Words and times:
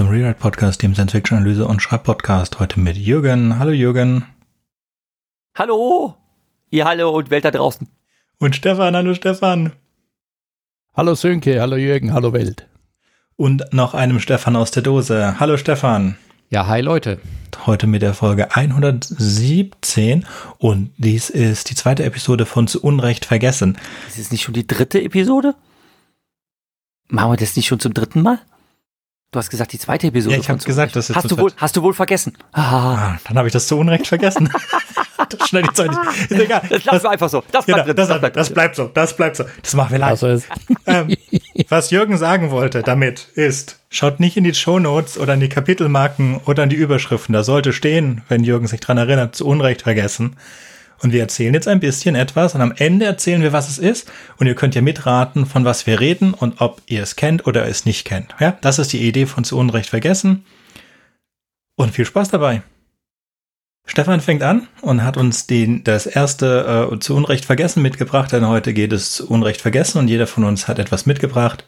Zum 0.00 0.08
Rewrite 0.08 0.38
Podcast, 0.38 0.82
dem 0.82 0.94
Science 0.94 1.12
Fiction 1.12 1.36
Analyse 1.36 1.66
und 1.66 1.82
Schreibpodcast. 1.82 2.58
Heute 2.58 2.80
mit 2.80 2.96
Jürgen. 2.96 3.58
Hallo 3.58 3.70
Jürgen. 3.70 4.24
Hallo, 5.54 6.14
ihr 6.70 6.86
Hallo 6.86 7.10
und 7.10 7.28
Welt 7.28 7.44
da 7.44 7.50
draußen. 7.50 7.86
Und 8.38 8.56
Stefan. 8.56 8.96
Hallo 8.96 9.12
Stefan. 9.12 9.74
Hallo 10.94 11.14
Sönke, 11.14 11.60
hallo 11.60 11.76
Jürgen, 11.76 12.14
hallo 12.14 12.32
Welt. 12.32 12.66
Und 13.36 13.74
noch 13.74 13.92
einem 13.92 14.20
Stefan 14.20 14.56
aus 14.56 14.70
der 14.70 14.82
Dose. 14.82 15.38
Hallo 15.38 15.58
Stefan. 15.58 16.16
Ja, 16.48 16.66
hi 16.66 16.80
Leute. 16.80 17.20
Heute 17.66 17.86
mit 17.86 18.00
der 18.00 18.14
Folge 18.14 18.56
117 18.56 20.24
und 20.56 20.94
dies 20.96 21.28
ist 21.28 21.68
die 21.68 21.74
zweite 21.74 22.04
Episode 22.04 22.46
von 22.46 22.68
Zu 22.68 22.82
Unrecht 22.82 23.26
vergessen. 23.26 23.76
Ist 24.08 24.18
es 24.18 24.32
nicht 24.32 24.44
schon 24.44 24.54
die 24.54 24.66
dritte 24.66 25.02
Episode? 25.02 25.54
Machen 27.08 27.32
wir 27.32 27.36
das 27.36 27.54
nicht 27.54 27.66
schon 27.66 27.80
zum 27.80 27.92
dritten 27.92 28.22
Mal? 28.22 28.38
Du 29.32 29.38
hast 29.38 29.48
gesagt, 29.48 29.72
die 29.72 29.78
zweite 29.78 30.08
Episode. 30.08 30.34
Ja, 30.34 30.40
ich 30.40 30.48
habe 30.48 30.58
gesagt, 30.58 30.96
das 30.96 31.08
ist 31.08 31.14
hast 31.14 31.30
du 31.30 31.38
wohl, 31.38 31.52
hast 31.56 31.76
du 31.76 31.82
wohl 31.82 31.94
vergessen. 31.94 32.36
Ah. 32.50 33.12
Ah, 33.12 33.18
dann 33.28 33.38
habe 33.38 33.46
ich 33.46 33.52
das 33.52 33.68
zu 33.68 33.78
Unrecht 33.78 34.08
vergessen. 34.08 34.50
das 35.28 35.48
schneide 35.48 35.68
ich 35.68 35.74
Zeit 35.74 35.90
nicht. 35.90 36.30
Ist 36.32 36.40
egal. 36.40 36.62
Das 36.68 36.84
lassen 36.84 37.04
wir 37.04 37.10
einfach 37.10 37.28
so. 37.28 37.44
Das 37.52 37.64
bleibt, 37.64 37.86
genau, 37.86 37.94
das, 37.94 38.08
das, 38.08 38.18
bleibt, 38.18 38.36
das 38.36 38.50
bleibt 38.50 38.74
so. 38.74 38.90
Das 38.92 39.16
bleibt 39.16 39.36
so. 39.36 39.44
Das 39.62 39.74
machen 39.74 39.92
wir 39.92 39.98
live. 40.00 40.20
Also 40.20 40.44
ähm, 40.86 41.14
was 41.68 41.92
Jürgen 41.92 42.18
sagen 42.18 42.50
wollte 42.50 42.82
damit 42.82 43.28
ist, 43.36 43.78
schaut 43.88 44.18
nicht 44.18 44.36
in 44.36 44.42
die 44.42 44.52
Shownotes 44.52 45.16
oder 45.16 45.34
in 45.34 45.40
die 45.40 45.48
Kapitelmarken 45.48 46.40
oder 46.46 46.64
in 46.64 46.68
die 46.68 46.76
Überschriften. 46.76 47.32
Da 47.32 47.44
sollte 47.44 47.72
stehen, 47.72 48.22
wenn 48.28 48.42
Jürgen 48.42 48.66
sich 48.66 48.80
dran 48.80 48.98
erinnert, 48.98 49.36
zu 49.36 49.46
Unrecht 49.46 49.82
vergessen. 49.82 50.36
Und 51.02 51.12
wir 51.12 51.20
erzählen 51.20 51.54
jetzt 51.54 51.68
ein 51.68 51.80
bisschen 51.80 52.14
etwas 52.14 52.54
und 52.54 52.60
am 52.60 52.74
Ende 52.76 53.06
erzählen 53.06 53.42
wir, 53.42 53.52
was 53.52 53.68
es 53.68 53.78
ist. 53.78 54.10
Und 54.36 54.46
ihr 54.46 54.54
könnt 54.54 54.74
ja 54.74 54.82
mitraten, 54.82 55.46
von 55.46 55.64
was 55.64 55.86
wir 55.86 55.98
reden 55.98 56.34
und 56.34 56.60
ob 56.60 56.82
ihr 56.86 57.02
es 57.02 57.16
kennt 57.16 57.46
oder 57.46 57.66
es 57.66 57.86
nicht 57.86 58.04
kennt. 58.04 58.34
Ja, 58.38 58.56
das 58.60 58.78
ist 58.78 58.92
die 58.92 59.06
Idee 59.06 59.26
von 59.26 59.44
zu 59.44 59.58
Unrecht 59.58 59.88
vergessen. 59.88 60.44
Und 61.76 61.92
viel 61.92 62.04
Spaß 62.04 62.28
dabei. 62.28 62.62
Stefan 63.86 64.20
fängt 64.20 64.42
an 64.42 64.68
und 64.82 65.02
hat 65.02 65.16
uns 65.16 65.46
den, 65.46 65.82
das 65.82 66.06
erste 66.06 66.90
äh, 66.92 66.98
zu 67.00 67.16
Unrecht 67.16 67.44
vergessen 67.44 67.82
mitgebracht, 67.82 68.30
denn 68.30 68.46
heute 68.46 68.72
geht 68.72 68.92
es 68.92 69.12
zu 69.12 69.28
Unrecht 69.28 69.60
vergessen 69.60 69.98
und 69.98 70.08
jeder 70.08 70.26
von 70.26 70.44
uns 70.44 70.68
hat 70.68 70.78
etwas 70.78 71.06
mitgebracht. 71.06 71.64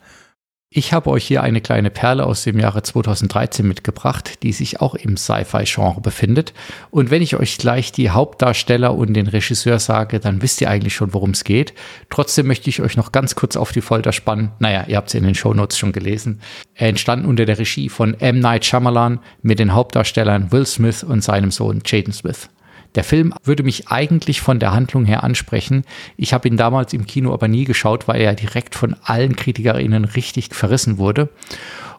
Ich 0.75 0.95
habe 0.95 1.11
euch 1.11 1.27
hier 1.27 1.43
eine 1.43 1.61
kleine 1.61 1.91
Perle 1.91 2.25
aus 2.25 2.45
dem 2.45 2.59
Jahre 2.59 2.83
2013 2.83 3.69
mitgebracht, 3.69 4.43
die 4.43 4.53
sich 4.53 4.81
auch 4.81 4.95
im 4.95 5.19
Sci-Fi-Genre 5.19 6.01
befindet. 6.01 6.55
Und 6.91 7.11
wenn 7.11 7.21
ich 7.21 7.37
euch 7.37 7.59
gleich 7.59 7.93
die 7.93 8.09
Hauptdarsteller 8.09 8.95
und 8.95 9.13
den 9.13 9.27
Regisseur 9.27 9.79
sage, 9.79 10.19
dann 10.19 10.41
wisst 10.41 10.63
ihr 10.63 10.71
eigentlich 10.71 10.95
schon, 10.95 11.13
worum 11.13 11.33
es 11.33 11.45
geht. 11.45 11.75
Trotzdem 12.09 12.47
möchte 12.47 12.71
ich 12.71 12.81
euch 12.81 12.97
noch 12.97 13.13
ganz 13.13 13.35
kurz 13.35 13.57
auf 13.57 13.73
die 13.73 13.83
Folter 13.83 14.13
spannen. 14.13 14.53
Naja, 14.61 14.87
ihr 14.89 14.97
habt 14.97 15.09
es 15.09 15.15
in 15.15 15.25
den 15.25 15.35
Shownotes 15.35 15.77
schon 15.77 15.93
gelesen. 15.93 16.41
Er 16.73 16.89
entstand 16.89 17.27
unter 17.27 17.45
der 17.45 17.59
Regie 17.59 17.91
von 17.91 18.15
M. 18.15 18.39
Night 18.39 18.65
Shyamalan 18.65 19.21
mit 19.43 19.59
den 19.59 19.75
Hauptdarstellern 19.75 20.53
Will 20.53 20.65
Smith 20.65 21.05
und 21.05 21.23
seinem 21.23 21.51
Sohn 21.51 21.83
Jaden 21.85 22.15
Smith. 22.15 22.49
Der 22.95 23.05
Film 23.05 23.35
würde 23.45 23.63
mich 23.63 23.89
eigentlich 23.89 24.41
von 24.41 24.59
der 24.59 24.73
Handlung 24.73 25.05
her 25.05 25.25
ansprechen. 25.25 25.85
Ich 26.17 26.33
habe 26.35 26.49
ihn 26.49 26.57
damals 26.57 26.93
im 26.93 27.07
Kino 27.07 27.33
aber 27.33 27.49
nie 27.49 27.65
geschaut, 27.65 28.07
weil 28.09 28.21
er 28.21 28.35
direkt 28.35 28.75
von 28.75 28.97
allen 29.03 29.37
KritikerInnen 29.37 30.05
richtig 30.05 30.55
verrissen 30.55 30.99
wurde. 30.99 31.31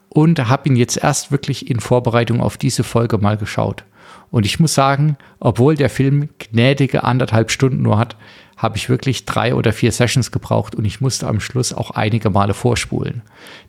Und 0.09 0.47
habe 0.47 0.69
ihn 0.69 0.75
jetzt 0.75 0.97
erst 0.97 1.31
wirklich 1.31 1.71
in 1.71 1.79
Vorbereitung 1.79 2.39
auf 2.39 2.57
diese 2.57 2.83
Folge 2.83 3.17
mal 3.17 3.37
geschaut. 3.37 3.83
Und 4.29 4.45
ich 4.45 4.59
muss 4.59 4.73
sagen, 4.73 5.17
obwohl 5.39 5.75
der 5.75 5.89
Film 5.89 6.29
gnädige 6.37 7.03
anderthalb 7.03 7.49
Stunden 7.49 7.81
nur 7.81 7.97
hat, 7.97 8.15
habe 8.57 8.77
ich 8.77 8.89
wirklich 8.89 9.25
drei 9.25 9.55
oder 9.55 9.73
vier 9.73 9.91
Sessions 9.91 10.31
gebraucht 10.31 10.75
und 10.75 10.85
ich 10.85 11.01
musste 11.01 11.27
am 11.27 11.39
Schluss 11.39 11.73
auch 11.73 11.91
einige 11.91 12.29
Male 12.29 12.53
vorspulen. 12.53 13.21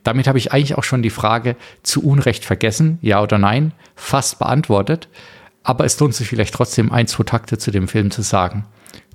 Damit 0.03 0.27
habe 0.27 0.37
ich 0.37 0.53
eigentlich 0.53 0.77
auch 0.77 0.83
schon 0.83 1.01
die 1.01 1.09
Frage 1.09 1.55
zu 1.83 2.03
Unrecht 2.03 2.45
vergessen, 2.45 2.97
ja 3.01 3.21
oder 3.21 3.37
nein, 3.37 3.73
fast 3.95 4.39
beantwortet. 4.39 5.09
Aber 5.65 5.83
es 5.83 5.99
lohnt 5.99 6.13
sich 6.15 6.29
vielleicht 6.29 6.53
trotzdem 6.53 6.91
ein, 6.91 7.07
zwei 7.07 7.23
Takte 7.23 7.57
zu 7.57 7.71
dem 7.71 7.87
Film 7.89 8.11
zu 8.11 8.21
sagen. 8.21 8.65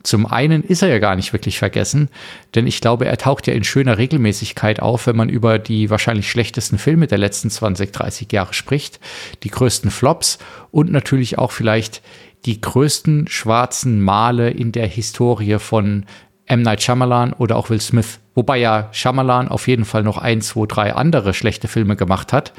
Zum 0.03 0.27
einen 0.27 0.63
ist 0.65 0.83
er 0.83 0.89
ja 0.89 0.99
gar 0.99 1.15
nicht 1.15 1.33
wirklich 1.33 1.59
vergessen, 1.59 2.09
denn 2.55 2.67
ich 2.67 2.81
glaube, 2.81 3.05
er 3.05 3.19
taucht 3.19 3.47
ja 3.47 3.53
in 3.53 3.65
schöner 3.65 3.99
Regelmäßigkeit 3.99 4.81
auf, 4.81 5.07
wenn 5.07 5.17
man 5.17 5.29
über 5.29 5.59
die 5.59 5.91
wahrscheinlich 5.91 6.29
schlechtesten 6.29 6.79
Filme 6.79 7.07
der 7.07 7.19
letzten 7.19 7.51
20, 7.51 7.93
30 7.93 8.33
Jahre 8.33 8.55
spricht, 8.55 8.99
die 9.43 9.51
größten 9.51 9.91
Flops 9.91 10.39
und 10.71 10.91
natürlich 10.91 11.39
auch 11.39 11.53
vielleicht 11.53 12.03
die 12.47 12.61
größten 12.61 13.29
schwarzen 13.29 14.01
Male 14.01 14.51
in 14.51 14.73
der 14.73 14.87
Historie 14.87 15.59
von 15.59 16.07
M. 16.47 16.63
Night 16.63 16.83
Shyamalan 16.83 17.35
oder 17.35 17.57
auch 17.57 17.71
Will 17.71 17.81
Smith. 17.81 18.19
Wobei 18.35 18.57
ja 18.57 18.89
Shyamalan 18.93 19.49
auf 19.49 19.69
jeden 19.69 19.85
Fall 19.85 20.03
noch 20.03 20.19
ein, 20.19 20.41
zwei, 20.41 20.67
drei 20.67 20.95
andere 20.95 21.35
schlechte 21.35 21.69
Filme 21.69 21.95
gemacht 21.95 22.33
hat. 22.33 22.55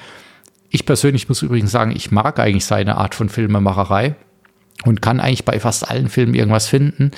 Ich 0.74 0.86
persönlich 0.86 1.28
muss 1.28 1.42
übrigens 1.42 1.72
sagen, 1.72 1.92
ich 1.94 2.12
mag 2.12 2.40
eigentlich 2.40 2.66
seine 2.66 2.98
Art 2.98 3.14
von 3.14 3.28
Filmemacherei 3.28 4.16
und 4.86 5.02
kann 5.02 5.20
eigentlich 5.20 5.44
bei 5.44 5.60
fast 5.60 5.88
allen 5.90 6.08
Filmen 6.08 6.34
irgendwas 6.34 6.68
finden. 6.68 7.12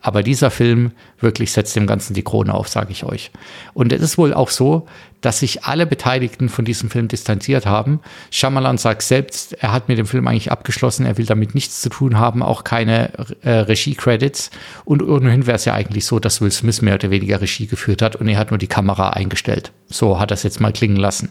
Aber 0.00 0.22
dieser 0.22 0.50
Film 0.50 0.92
wirklich 1.18 1.50
setzt 1.50 1.74
dem 1.74 1.86
Ganzen 1.86 2.12
die 2.12 2.22
Krone 2.22 2.52
auf, 2.52 2.68
sage 2.68 2.92
ich 2.92 3.04
euch. 3.04 3.32
Und 3.72 3.92
es 3.94 4.02
ist 4.02 4.18
wohl 4.18 4.32
auch 4.34 4.50
so, 4.50 4.86
dass 5.22 5.40
sich 5.40 5.64
alle 5.64 5.86
Beteiligten 5.86 6.50
von 6.50 6.66
diesem 6.66 6.90
Film 6.90 7.08
distanziert 7.08 7.66
haben. 7.66 8.00
Shyamalan 8.30 8.78
sagt 8.78 9.02
selbst, 9.02 9.54
er 9.54 9.72
hat 9.72 9.88
mit 9.88 9.98
dem 9.98 10.06
Film 10.06 10.28
eigentlich 10.28 10.52
abgeschlossen, 10.52 11.06
er 11.06 11.16
will 11.16 11.26
damit 11.26 11.54
nichts 11.54 11.80
zu 11.80 11.88
tun 11.88 12.18
haben, 12.18 12.42
auch 12.42 12.62
keine 12.62 13.10
äh, 13.42 13.50
Regie-Credits. 13.50 14.50
Und 14.84 15.02
ohnehin 15.02 15.46
wäre 15.46 15.56
es 15.56 15.64
ja 15.64 15.74
eigentlich 15.74 16.04
so, 16.04 16.20
dass 16.20 16.42
Will 16.42 16.52
Smith 16.52 16.82
mehr 16.82 16.94
oder 16.94 17.10
weniger 17.10 17.40
Regie 17.40 17.66
geführt 17.66 18.02
hat 18.02 18.16
und 18.16 18.28
er 18.28 18.38
hat 18.38 18.50
nur 18.50 18.58
die 18.58 18.68
Kamera 18.68 19.10
eingestellt. 19.10 19.72
So 19.88 20.20
hat 20.20 20.30
er 20.30 20.34
es 20.34 20.42
jetzt 20.44 20.60
mal 20.60 20.72
klingen 20.72 20.96
lassen. 20.96 21.30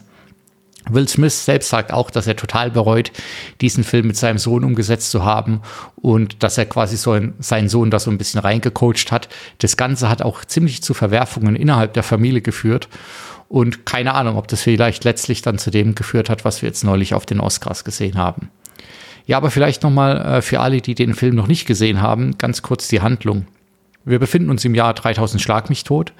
Will 0.90 1.08
Smith 1.08 1.44
selbst 1.44 1.68
sagt 1.68 1.92
auch, 1.92 2.10
dass 2.10 2.26
er 2.26 2.36
total 2.36 2.70
bereut, 2.70 3.12
diesen 3.60 3.84
Film 3.84 4.06
mit 4.08 4.16
seinem 4.16 4.38
Sohn 4.38 4.64
umgesetzt 4.64 5.10
zu 5.10 5.24
haben 5.24 5.62
und 5.96 6.42
dass 6.42 6.58
er 6.58 6.66
quasi 6.66 6.96
so 6.96 7.12
ein, 7.12 7.34
seinen 7.38 7.68
Sohn 7.68 7.90
da 7.90 7.98
so 7.98 8.10
ein 8.10 8.18
bisschen 8.18 8.40
reingecoacht 8.40 9.12
hat. 9.12 9.28
Das 9.58 9.76
Ganze 9.76 10.08
hat 10.08 10.22
auch 10.22 10.44
ziemlich 10.44 10.82
zu 10.82 10.94
Verwerfungen 10.94 11.56
innerhalb 11.56 11.94
der 11.94 12.02
Familie 12.02 12.40
geführt. 12.40 12.88
Und 13.48 13.86
keine 13.86 14.14
Ahnung, 14.14 14.36
ob 14.36 14.48
das 14.48 14.62
vielleicht 14.62 15.04
letztlich 15.04 15.40
dann 15.42 15.58
zu 15.58 15.70
dem 15.70 15.94
geführt 15.94 16.28
hat, 16.28 16.44
was 16.44 16.60
wir 16.60 16.68
jetzt 16.68 16.84
neulich 16.84 17.14
auf 17.14 17.24
den 17.24 17.40
Oscars 17.40 17.84
gesehen 17.84 18.18
haben. 18.18 18.50
Ja, 19.26 19.36
aber 19.36 19.50
vielleicht 19.50 19.82
nochmal 19.82 20.38
äh, 20.38 20.42
für 20.42 20.60
alle, 20.60 20.80
die 20.80 20.94
den 20.94 21.14
Film 21.14 21.34
noch 21.34 21.48
nicht 21.48 21.66
gesehen 21.66 22.00
haben, 22.00 22.36
ganz 22.38 22.62
kurz 22.62 22.88
die 22.88 23.00
Handlung. 23.00 23.46
Wir 24.08 24.18
befinden 24.18 24.48
uns 24.48 24.64
im 24.64 24.74
Jahr 24.74 24.94
3000 24.94 25.42
Schlag 25.42 25.68
mich 25.68 25.84
tot. 25.84 26.14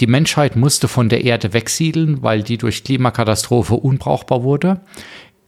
Die 0.00 0.08
Menschheit 0.08 0.56
musste 0.56 0.88
von 0.88 1.08
der 1.08 1.22
Erde 1.22 1.52
wegsiedeln, 1.52 2.20
weil 2.20 2.42
die 2.42 2.58
durch 2.58 2.82
Klimakatastrophe 2.82 3.74
unbrauchbar 3.74 4.42
wurde. 4.42 4.80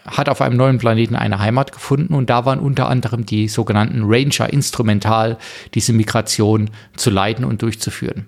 Hat 0.07 0.29
auf 0.29 0.41
einem 0.41 0.57
neuen 0.57 0.79
Planeten 0.79 1.17
eine 1.17 1.41
Heimat 1.41 1.73
gefunden 1.73 2.15
und 2.15 2.31
da 2.31 2.45
waren 2.45 2.61
unter 2.61 2.89
anderem 2.89 3.27
die 3.27 3.49
sogenannten 3.49 4.05
Ranger 4.05 4.53
instrumental, 4.53 5.37
diese 5.75 5.93
Migration 5.93 6.71
zu 6.95 7.11
leiten 7.11 7.45
und 7.45 7.63
durchzuführen. 7.63 8.27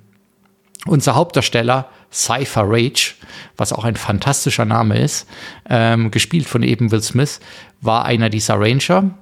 Unser 0.87 1.15
Hauptdarsteller 1.15 1.89
Cypher 2.13 2.65
Rage, 2.67 3.15
was 3.57 3.73
auch 3.73 3.85
ein 3.85 3.95
fantastischer 3.95 4.65
Name 4.65 4.99
ist, 4.99 5.29
ähm, 5.71 6.11
gespielt 6.11 6.49
von 6.49 6.65
eben 6.65 6.91
Will 6.91 7.03
Smith, 7.03 7.39
war 7.81 8.05
einer 8.07 8.29
dieser 8.29 8.59
Ranger 8.59 9.15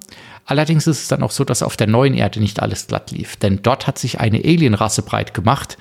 Allerdings 0.46 0.86
ist 0.86 1.02
es 1.02 1.08
dann 1.08 1.22
auch 1.22 1.30
so, 1.30 1.44
dass 1.44 1.62
auf 1.62 1.76
der 1.76 1.86
neuen 1.86 2.14
Erde 2.14 2.40
nicht 2.40 2.60
alles 2.60 2.86
glatt 2.86 3.10
lief, 3.10 3.36
denn 3.36 3.60
dort 3.62 3.86
hat 3.86 3.98
sich 3.98 4.20
eine 4.20 4.38
Alienrasse 4.38 5.02
breit 5.02 5.34
gemacht, 5.34 5.78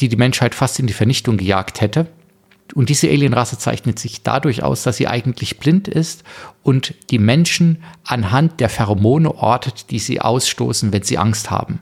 die 0.00 0.08
die 0.08 0.16
Menschheit 0.16 0.54
fast 0.54 0.78
in 0.78 0.86
die 0.86 0.92
Vernichtung 0.92 1.36
gejagt 1.36 1.80
hätte. 1.80 2.08
Und 2.74 2.88
diese 2.88 3.08
Alienrasse 3.08 3.58
zeichnet 3.58 3.98
sich 3.98 4.22
dadurch 4.22 4.62
aus, 4.62 4.82
dass 4.82 4.96
sie 4.96 5.06
eigentlich 5.06 5.58
blind 5.58 5.88
ist 5.88 6.24
und 6.62 6.94
die 7.10 7.18
Menschen 7.18 7.82
anhand 8.04 8.60
der 8.60 8.70
Pheromone 8.70 9.34
ortet, 9.34 9.90
die 9.90 9.98
sie 9.98 10.20
ausstoßen, 10.20 10.92
wenn 10.92 11.02
sie 11.02 11.18
Angst 11.18 11.50
haben. 11.50 11.80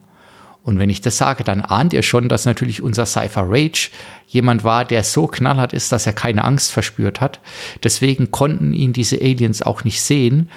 Und 0.63 0.79
wenn 0.79 0.91
ich 0.91 1.01
das 1.01 1.17
sage, 1.17 1.43
dann 1.43 1.63
ahnt 1.63 1.93
ihr 1.93 2.03
schon, 2.03 2.29
dass 2.29 2.45
natürlich 2.45 2.83
unser 2.83 3.07
Cypher 3.07 3.45
Rage 3.47 3.91
jemand 4.27 4.63
war, 4.63 4.85
der 4.85 5.05
so 5.05 5.27
knallhart 5.27 5.73
ist, 5.73 5.91
dass 5.91 6.07
er 6.07 6.13
keine 6.13 6.45
Angst 6.45 6.71
verspürt 6.71 7.21
hat. 7.21 7.41
Deswegen 7.83 8.31
konnten 8.31 8.75
ihn 8.75 8.93
diese 8.93 9.21
Aliens 9.21 9.63
auch 9.63 9.85
nicht 9.85 10.03
sehen, 10.03 10.51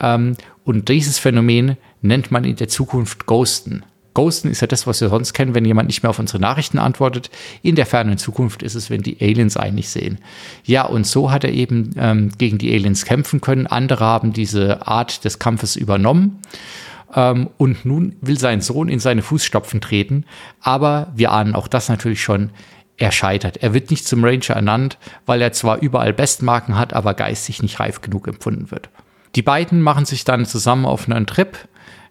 ähm, 0.00 0.36
und 0.64 0.88
dieses 0.88 1.18
Phänomen 1.18 1.76
nennt 2.02 2.30
man 2.30 2.44
in 2.44 2.56
der 2.56 2.68
Zukunft 2.68 3.26
Ghosten. 3.26 3.84
Ghosten 4.18 4.50
ist 4.50 4.60
ja 4.60 4.66
das, 4.66 4.86
was 4.86 5.00
wir 5.00 5.10
sonst 5.10 5.32
kennen, 5.32 5.54
wenn 5.54 5.64
jemand 5.64 5.86
nicht 5.86 6.02
mehr 6.02 6.10
auf 6.10 6.18
unsere 6.18 6.40
Nachrichten 6.40 6.78
antwortet. 6.78 7.30
In 7.62 7.76
der 7.76 7.86
fernen 7.86 8.18
Zukunft 8.18 8.64
ist 8.64 8.74
es, 8.74 8.90
wenn 8.90 9.02
die 9.02 9.16
Aliens 9.20 9.56
eigentlich 9.56 9.90
sehen. 9.90 10.18
Ja, 10.64 10.86
und 10.86 11.06
so 11.06 11.30
hat 11.30 11.44
er 11.44 11.52
eben 11.52 11.94
ähm, 11.96 12.32
gegen 12.36 12.58
die 12.58 12.74
Aliens 12.74 13.04
kämpfen 13.04 13.40
können. 13.40 13.68
Andere 13.68 14.04
haben 14.04 14.32
diese 14.32 14.88
Art 14.88 15.24
des 15.24 15.38
Kampfes 15.38 15.76
übernommen. 15.76 16.40
Ähm, 17.14 17.48
und 17.58 17.84
nun 17.84 18.16
will 18.20 18.40
sein 18.40 18.60
Sohn 18.60 18.88
in 18.88 18.98
seine 18.98 19.22
Fußstapfen 19.22 19.80
treten. 19.80 20.24
Aber 20.60 21.12
wir 21.14 21.30
ahnen 21.30 21.54
auch 21.54 21.68
das 21.68 21.88
natürlich 21.88 22.20
schon. 22.20 22.50
Er 22.96 23.12
scheitert. 23.12 23.58
Er 23.58 23.72
wird 23.72 23.90
nicht 23.90 24.04
zum 24.04 24.24
Ranger 24.24 24.56
ernannt, 24.56 24.98
weil 25.26 25.40
er 25.40 25.52
zwar 25.52 25.78
überall 25.78 26.12
Bestmarken 26.12 26.76
hat, 26.76 26.92
aber 26.92 27.14
geistig 27.14 27.62
nicht 27.62 27.78
reif 27.78 28.00
genug 28.00 28.26
empfunden 28.26 28.72
wird. 28.72 28.90
Die 29.38 29.42
beiden 29.42 29.82
machen 29.82 30.04
sich 30.04 30.24
dann 30.24 30.46
zusammen 30.46 30.84
auf 30.84 31.08
einen 31.08 31.24
Trip 31.24 31.56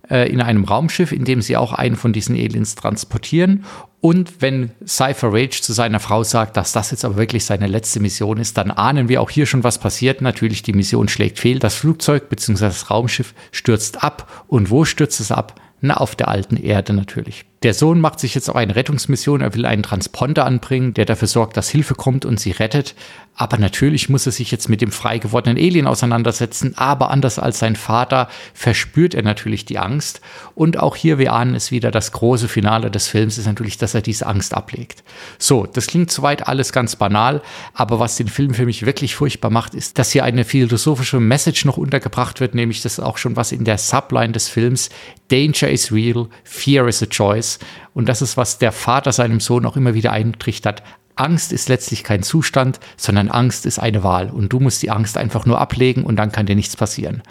äh, 0.09 0.31
in 0.31 0.39
einem 0.39 0.63
Raumschiff, 0.63 1.11
in 1.11 1.25
dem 1.25 1.41
sie 1.41 1.57
auch 1.57 1.73
einen 1.73 1.97
von 1.97 2.13
diesen 2.13 2.37
Aliens 2.37 2.75
transportieren. 2.75 3.65
Und 3.99 4.41
wenn 4.41 4.71
Cypher 4.87 5.33
Rage 5.33 5.59
zu 5.61 5.73
seiner 5.73 5.99
Frau 5.99 6.23
sagt, 6.23 6.55
dass 6.55 6.71
das 6.71 6.91
jetzt 6.91 7.03
aber 7.03 7.17
wirklich 7.17 7.43
seine 7.43 7.67
letzte 7.67 7.99
Mission 7.99 8.37
ist, 8.37 8.57
dann 8.57 8.71
ahnen 8.71 9.09
wir 9.09 9.21
auch 9.21 9.29
hier 9.29 9.45
schon, 9.45 9.65
was 9.65 9.77
passiert. 9.77 10.21
Natürlich, 10.21 10.61
die 10.61 10.71
Mission 10.71 11.09
schlägt 11.09 11.37
fehl. 11.37 11.59
Das 11.59 11.75
Flugzeug 11.75 12.29
bzw. 12.29 12.63
das 12.63 12.89
Raumschiff 12.89 13.33
stürzt 13.51 14.05
ab. 14.05 14.45
Und 14.47 14.69
wo 14.69 14.85
stürzt 14.85 15.19
es 15.19 15.29
ab? 15.29 15.59
Na, 15.81 15.97
auf 15.97 16.15
der 16.15 16.29
alten 16.29 16.55
Erde 16.55 16.93
natürlich. 16.93 17.43
Der 17.63 17.73
Sohn 17.73 17.99
macht 17.99 18.19
sich 18.19 18.35
jetzt 18.35 18.49
auch 18.49 18.55
eine 18.55 18.75
Rettungsmission. 18.75 19.41
Er 19.41 19.55
will 19.55 19.65
einen 19.65 19.81
Transponder 19.81 20.45
anbringen, 20.45 20.93
der 20.93 21.05
dafür 21.05 21.27
sorgt, 21.27 21.57
dass 21.57 21.69
Hilfe 21.69 21.95
kommt 21.95 22.23
und 22.23 22.39
sie 22.39 22.51
rettet. 22.51 22.93
Aber 23.39 23.57
natürlich 23.57 24.09
muss 24.09 24.25
er 24.25 24.31
sich 24.31 24.51
jetzt 24.51 24.67
mit 24.67 24.81
dem 24.81 24.91
frei 24.91 25.19
gewordenen 25.19 25.57
Alien 25.57 25.87
auseinandersetzen. 25.87 26.75
Aber 26.77 27.09
anders 27.11 27.39
als 27.39 27.59
sein 27.59 27.75
Vater 27.75 28.29
verspürt 28.53 29.15
er 29.15 29.23
natürlich 29.23 29.65
die 29.65 29.79
Angst. 29.79 30.21
Und 30.53 30.79
auch 30.79 30.95
hier, 30.95 31.17
wir 31.17 31.33
ahnen 31.33 31.55
es 31.55 31.71
wieder, 31.71 31.89
das 31.89 32.11
große 32.11 32.47
Finale 32.47 32.91
des 32.91 33.07
Films 33.07 33.37
ist 33.37 33.45
natürlich, 33.45 33.77
dass 33.77 33.93
er 33.93 34.01
diese 34.01 34.27
Angst 34.27 34.53
ablegt. 34.55 35.03
So, 35.39 35.65
das 35.65 35.87
klingt 35.87 36.11
soweit 36.11 36.47
alles 36.47 36.71
ganz 36.71 36.95
banal. 36.95 37.41
Aber 37.73 37.99
was 37.99 38.17
den 38.17 38.27
Film 38.27 38.53
für 38.53 38.65
mich 38.65 38.85
wirklich 38.85 39.15
furchtbar 39.15 39.51
macht, 39.51 39.73
ist, 39.75 39.97
dass 39.97 40.11
hier 40.11 40.23
eine 40.23 40.43
philosophische 40.43 41.19
Message 41.19 41.65
noch 41.65 41.77
untergebracht 41.77 42.39
wird. 42.39 42.55
Nämlich, 42.55 42.81
das 42.81 42.93
ist 42.93 43.03
auch 43.03 43.17
schon 43.17 43.35
was 43.35 43.51
in 43.51 43.65
der 43.65 43.77
Subline 43.77 44.33
des 44.33 44.47
Films. 44.47 44.89
Danger 45.29 45.69
is 45.69 45.91
real, 45.91 46.27
fear 46.43 46.87
is 46.87 47.03
a 47.03 47.05
choice. 47.05 47.46
Und 47.93 48.09
das 48.09 48.21
ist, 48.21 48.37
was 48.37 48.57
der 48.57 48.71
Vater 48.71 49.11
seinem 49.11 49.39
Sohn 49.39 49.65
auch 49.65 49.77
immer 49.77 49.93
wieder 49.93 50.11
eintrichtert. 50.11 50.83
Angst 51.15 51.51
ist 51.51 51.67
letztlich 51.69 52.03
kein 52.03 52.23
Zustand, 52.23 52.79
sondern 52.95 53.29
Angst 53.29 53.65
ist 53.65 53.79
eine 53.79 54.03
Wahl. 54.03 54.29
Und 54.29 54.53
du 54.53 54.59
musst 54.59 54.83
die 54.83 54.91
Angst 54.91 55.17
einfach 55.17 55.45
nur 55.45 55.59
ablegen 55.59 56.03
und 56.03 56.15
dann 56.17 56.31
kann 56.31 56.45
dir 56.45 56.55
nichts 56.55 56.75
passieren. 56.75 57.23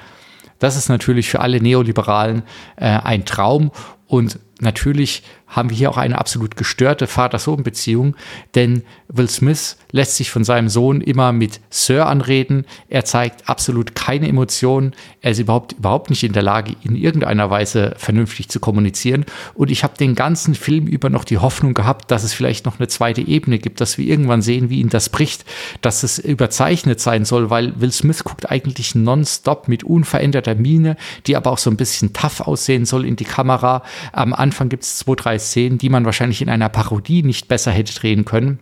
Das 0.58 0.76
ist 0.76 0.88
natürlich 0.88 1.28
für 1.28 1.40
alle 1.40 1.60
Neoliberalen 1.60 2.42
äh, 2.76 2.86
ein 2.86 3.24
Traum 3.24 3.70
und 4.06 4.38
natürlich 4.60 5.22
haben 5.46 5.70
wir 5.70 5.76
hier 5.76 5.90
auch 5.90 5.96
eine 5.96 6.18
absolut 6.18 6.56
gestörte 6.56 7.06
Vater-Sohn-Beziehung, 7.06 8.16
denn 8.54 8.82
Will 9.08 9.30
Smith 9.30 9.76
lässt 9.92 10.16
sich 10.16 10.30
von 10.30 10.44
seinem 10.44 10.68
Sohn 10.68 11.00
immer 11.00 11.32
mit 11.32 11.60
Sir 11.70 12.06
anreden. 12.06 12.66
Er 12.88 13.04
zeigt 13.04 13.48
absolut 13.48 13.94
keine 13.94 14.28
Emotionen. 14.28 14.94
Er 15.20 15.30
ist 15.30 15.38
überhaupt, 15.38 15.74
überhaupt 15.74 16.10
nicht 16.10 16.24
in 16.24 16.32
der 16.32 16.42
Lage, 16.42 16.74
in 16.82 16.96
irgendeiner 16.96 17.48
Weise 17.50 17.94
vernünftig 17.96 18.48
zu 18.48 18.58
kommunizieren. 18.58 19.24
Und 19.54 19.70
ich 19.70 19.84
habe 19.84 19.96
den 19.96 20.16
ganzen 20.16 20.54
Film 20.54 20.86
über 20.86 21.10
noch 21.10 21.24
die 21.24 21.38
Hoffnung 21.38 21.74
gehabt, 21.74 22.10
dass 22.10 22.24
es 22.24 22.32
vielleicht 22.32 22.66
noch 22.66 22.78
eine 22.78 22.88
zweite 22.88 23.20
Ebene 23.20 23.58
gibt, 23.58 23.80
dass 23.80 23.98
wir 23.98 24.06
irgendwann 24.06 24.42
sehen, 24.42 24.68
wie 24.68 24.80
ihn 24.80 24.88
das 24.88 25.08
bricht, 25.08 25.44
dass 25.80 26.02
es 26.02 26.18
überzeichnet 26.18 27.00
sein 27.00 27.24
soll, 27.24 27.50
weil 27.50 27.80
Will 27.80 27.92
Smith 27.92 28.24
guckt 28.24 28.50
eigentlich 28.50 28.94
nonstop 28.94 29.68
mit 29.68 29.84
unveränderter 29.84 30.56
Miene, 30.56 30.96
die 31.26 31.36
aber 31.36 31.52
auch 31.52 31.58
so 31.58 31.70
ein 31.70 31.76
bisschen 31.76 32.12
tough 32.12 32.40
aussehen 32.40 32.84
soll 32.84 33.06
in 33.06 33.16
die 33.16 33.24
Kamera. 33.24 33.82
Am 34.12 34.32
Anfang 34.32 34.68
gibt 34.68 34.82
es 34.82 34.98
zwei, 34.98 35.14
drei 35.14 35.35
Szenen, 35.38 35.78
die 35.78 35.88
man 35.88 36.04
wahrscheinlich 36.04 36.42
in 36.42 36.48
einer 36.48 36.68
Parodie 36.68 37.22
nicht 37.22 37.48
besser 37.48 37.70
hätte 37.70 37.94
drehen 37.94 38.24
können. 38.24 38.60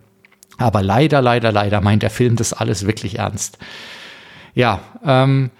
Aber 0.57 0.81
leider, 0.81 1.21
leider, 1.21 1.51
leider 1.51 1.81
meint 1.81 2.03
der 2.03 2.09
Film 2.09 2.35
das 2.35 2.53
alles 2.53 2.85
wirklich 2.85 3.19
ernst. 3.19 3.57
Ja, 4.53 4.81
ähm, 5.05 5.51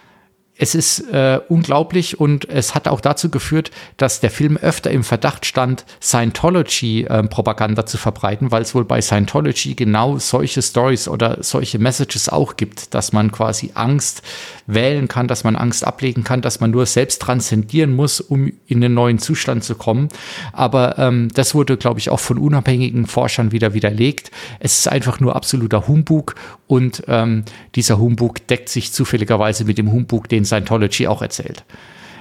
es 0.57 0.73
ist 0.73 0.99
äh, 1.11 1.39
unglaublich 1.49 2.19
und 2.19 2.47
es 2.47 2.75
hat 2.75 2.87
auch 2.87 3.01
dazu 3.01 3.29
geführt, 3.29 3.71
dass 3.97 4.21
der 4.21 4.31
Film 4.31 4.55
öfter 4.55 4.89
im 4.89 5.03
Verdacht 5.03 5.45
stand, 5.45 5.85
Scientology-Propaganda 6.01 7.81
äh, 7.81 7.85
zu 7.85 7.97
verbreiten, 7.97 8.51
weil 8.51 8.61
es 8.61 8.73
wohl 8.73 8.85
bei 8.85 9.01
Scientology 9.01 9.75
genau 9.75 10.17
solche 10.17 10.61
Stories 10.61 11.09
oder 11.09 11.43
solche 11.43 11.77
Messages 11.77 12.29
auch 12.29 12.55
gibt, 12.55 12.93
dass 12.93 13.11
man 13.11 13.33
quasi 13.33 13.71
Angst 13.73 14.21
wählen 14.65 15.09
kann, 15.09 15.27
dass 15.27 15.43
man 15.43 15.57
Angst 15.57 15.85
ablegen 15.85 16.23
kann, 16.23 16.41
dass 16.41 16.61
man 16.61 16.71
nur 16.71 16.85
selbst 16.85 17.21
transzendieren 17.21 17.93
muss, 17.93 18.21
um 18.21 18.53
in 18.67 18.79
den 18.79 18.93
neuen 18.93 19.19
Zustand 19.19 19.63
zu 19.65 19.75
kommen. 19.75 20.07
Aber 20.53 20.97
ähm, 20.97 21.27
das 21.33 21.53
wurde, 21.53 21.75
glaube 21.75 21.99
ich, 21.99 22.09
auch 22.09 22.19
von 22.19 22.37
unabhängigen 22.37 23.07
Forschern 23.07 23.51
wieder 23.51 23.73
widerlegt. 23.73 24.31
Es 24.59 24.79
ist 24.79 24.87
einfach 24.87 25.19
nur 25.19 25.35
absoluter 25.35 25.87
Humbug 25.87 26.35
und 26.67 27.03
ähm, 27.07 27.43
dieser 27.75 27.99
Humbug 27.99 28.47
deckt 28.47 28.69
sich 28.69 28.93
zufälligerweise 28.93 29.65
mit 29.65 29.77
dem 29.77 29.91
Humbug, 29.91 30.29
den 30.29 30.44
Scientology 30.45 31.07
auch 31.07 31.21
erzählt. 31.21 31.63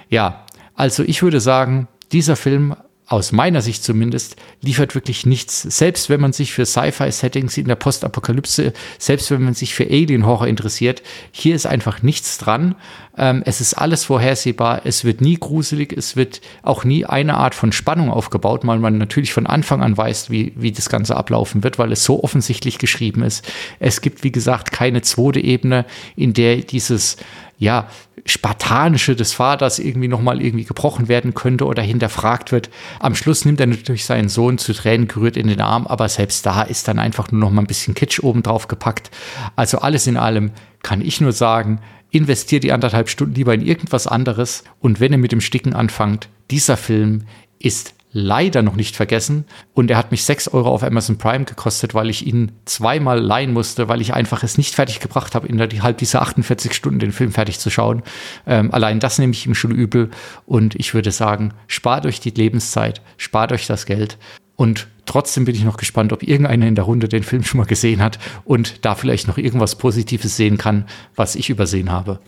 Ja, 0.09 0.45
also 0.75 1.03
ich 1.03 1.23
würde 1.23 1.41
sagen, 1.41 1.89
dieser 2.13 2.37
Film 2.37 2.75
aus 3.07 3.33
meiner 3.33 3.61
Sicht 3.61 3.85
zumindest, 3.85 4.37
liefert 4.63 4.95
wirklich 4.95 5.27
nichts. 5.27 5.63
Selbst 5.63 6.09
wenn 6.09 6.21
man 6.21 6.33
sich 6.33 6.55
für 6.55 6.65
Sci-Fi-Settings 6.65 7.59
in 7.59 7.69
der 7.69 7.75
Postapokalypse, 7.75 8.73
selbst 8.99 9.31
wenn 9.31 9.43
man 9.43 9.53
sich 9.53 9.75
für 9.75 9.85
Alien-Horror 9.85 10.47
interessiert, 10.47 11.03
hier 11.31 11.55
ist 11.55 11.67
einfach 11.67 12.03
nichts 12.03 12.39
dran. 12.39 12.77
Ähm, 13.19 13.43
es 13.45 13.61
ist 13.61 13.75
alles 13.75 14.05
vorhersehbar. 14.05 14.83
Es 14.85 15.05
wird 15.05 15.21
nie 15.21 15.37
gruselig. 15.37 15.93
Es 15.93 16.17
wird 16.17 16.41
auch 16.63 16.85
nie 16.85 17.05
eine 17.05 17.35
Art 17.35 17.55
von 17.55 17.73
Spannung 17.73 18.11
aufgebaut, 18.11 18.63
weil 18.65 18.79
man 18.79 18.97
natürlich 18.97 19.35
von 19.35 19.47
Anfang 19.47 19.83
an 19.83 19.97
weiß, 19.97 20.31
wie, 20.31 20.55
wie 20.57 20.73
das 20.73 20.89
Ganze 20.89 21.15
ablaufen 21.15 21.63
wird, 21.63 21.79
weil 21.79 21.93
es 21.93 22.05
so 22.05 22.25
offensichtlich 22.25 22.79
geschrieben 22.79 23.23
ist. 23.23 23.47
Es 23.81 24.01
gibt, 24.01 24.25
wie 24.25 24.33
gesagt, 24.33 24.73
keine 24.73 25.03
zweite 25.03 25.41
Ebene, 25.41 25.85
in 26.17 26.33
der 26.33 26.57
dieses 26.57 27.19
ja, 27.59 27.89
Spartanische 28.27 29.15
des 29.15 29.35
Vaters 29.35 29.79
irgendwie 29.79 30.09
nochmal 30.09 30.41
irgendwie 30.41 30.65
gebrochen 30.65 31.09
werden 31.09 31.35
könnte 31.35 31.67
oder 31.67 31.83
hinterfragt 31.83 32.53
wird. 32.53 32.71
Am 32.99 33.15
Schluss 33.15 33.45
nimmt 33.45 33.61
er 33.61 33.67
natürlich 33.67 34.07
seinen 34.07 34.29
Sohn 34.29 34.57
zu 34.57 34.73
Tränen 34.73 35.09
gerührt 35.09 35.37
in 35.37 35.49
den 35.49 35.61
Arm, 35.61 35.87
aber 35.87 36.09
selbst 36.09 36.47
da 36.47 36.63
ist 36.63 36.89
dann 36.89 36.99
einfach 36.99 37.31
nur 37.31 37.41
noch 37.41 37.51
mal 37.51 37.63
ein 37.63 37.67
bisschen 37.67 37.95
Kitsch 37.95 38.21
oben 38.21 38.43
drauf 38.43 38.67
gepackt. 38.67 39.11
Also 39.57 39.79
alles 39.79 40.07
in 40.07 40.17
allem 40.17 40.53
kann 40.83 41.03
ich 41.03 41.21
nur 41.21 41.33
sagen, 41.33 41.81
investiert 42.11 42.65
die 42.65 42.73
anderthalb 42.73 43.09
Stunden 43.09 43.35
lieber 43.35 43.53
in 43.53 43.67
irgendwas 43.67 44.07
anderes 44.07 44.65
und 44.81 45.01
wenn 45.01 45.13
ihr 45.13 45.19
mit 45.19 45.33
dem 45.33 45.41
Sticken 45.41 45.75
anfangt, 45.75 46.29
dieser 46.51 46.77
Film 46.77 47.25
ist 47.59 47.95
leider 48.15 48.63
noch 48.63 48.77
nicht 48.77 48.97
vergessen. 48.97 49.45
Und 49.75 49.91
er 49.91 49.99
hat 49.99 50.13
mich 50.13 50.25
6 50.25 50.49
Euro 50.49 50.71
auf 50.71 50.83
Amazon 50.83 51.19
Prime 51.19 51.45
gekostet, 51.45 51.93
weil 51.93 52.09
ich 52.09 52.27
ihn 52.27 52.53
zweimal 52.65 53.21
leihen 53.21 53.53
musste, 53.53 53.89
weil 53.89 54.01
ich 54.01 54.15
einfach 54.15 54.43
es 54.43 54.57
nicht 54.57 54.75
fertig 54.75 55.01
gebracht 55.01 55.35
habe, 55.35 55.49
innerhalb 55.49 55.99
dieser 55.99 56.23
48 56.23 56.73
Stunden 56.73 57.01
den 57.01 57.13
Film 57.13 57.33
fertig 57.33 57.59
zu 57.59 57.69
schauen. 57.71 58.03
Ähm, 58.47 58.73
allein 58.73 59.01
das 59.01 59.19
nehme 59.19 59.33
ich 59.33 59.47
ihm 59.47 59.55
schon 59.55 59.73
übel. 59.73 60.11
Und 60.47 60.77
ich 60.77 60.95
würde 60.95 61.11
sagen, 61.11 61.53
spart 61.67 62.07
euch 62.07 62.21
die 62.21 62.31
Lebenszeit, 62.31 63.03
spart 63.19 63.53
euch 63.53 63.67
das 63.67 63.85
Geld. 63.85 64.17
Und 64.57 64.87
trotzdem 65.07 65.45
bin 65.45 65.57
ich 65.57 65.65
noch 65.65 65.77
gespannt, 65.77 66.13
ob 66.13 66.23
irgendeiner 66.23 66.69
in 66.69 66.77
der 66.77 66.85
Runde 66.85 67.09
den 67.09 67.25
Film 67.25 67.43
schon 67.43 67.59
mal 67.59 67.67
gesehen 67.67 68.01
hat 68.01 68.21
und 68.45 68.85
da 68.85 68.95
vielleicht 68.95 69.27
noch 69.27 69.39
irgendwas 69.39 69.75
Positives 69.75 70.37
sehen 70.37 70.57
kann, 70.57 70.87
was 71.17 71.35
ich 71.35 71.51
übersehen 71.51 71.91
habe. 71.91 72.21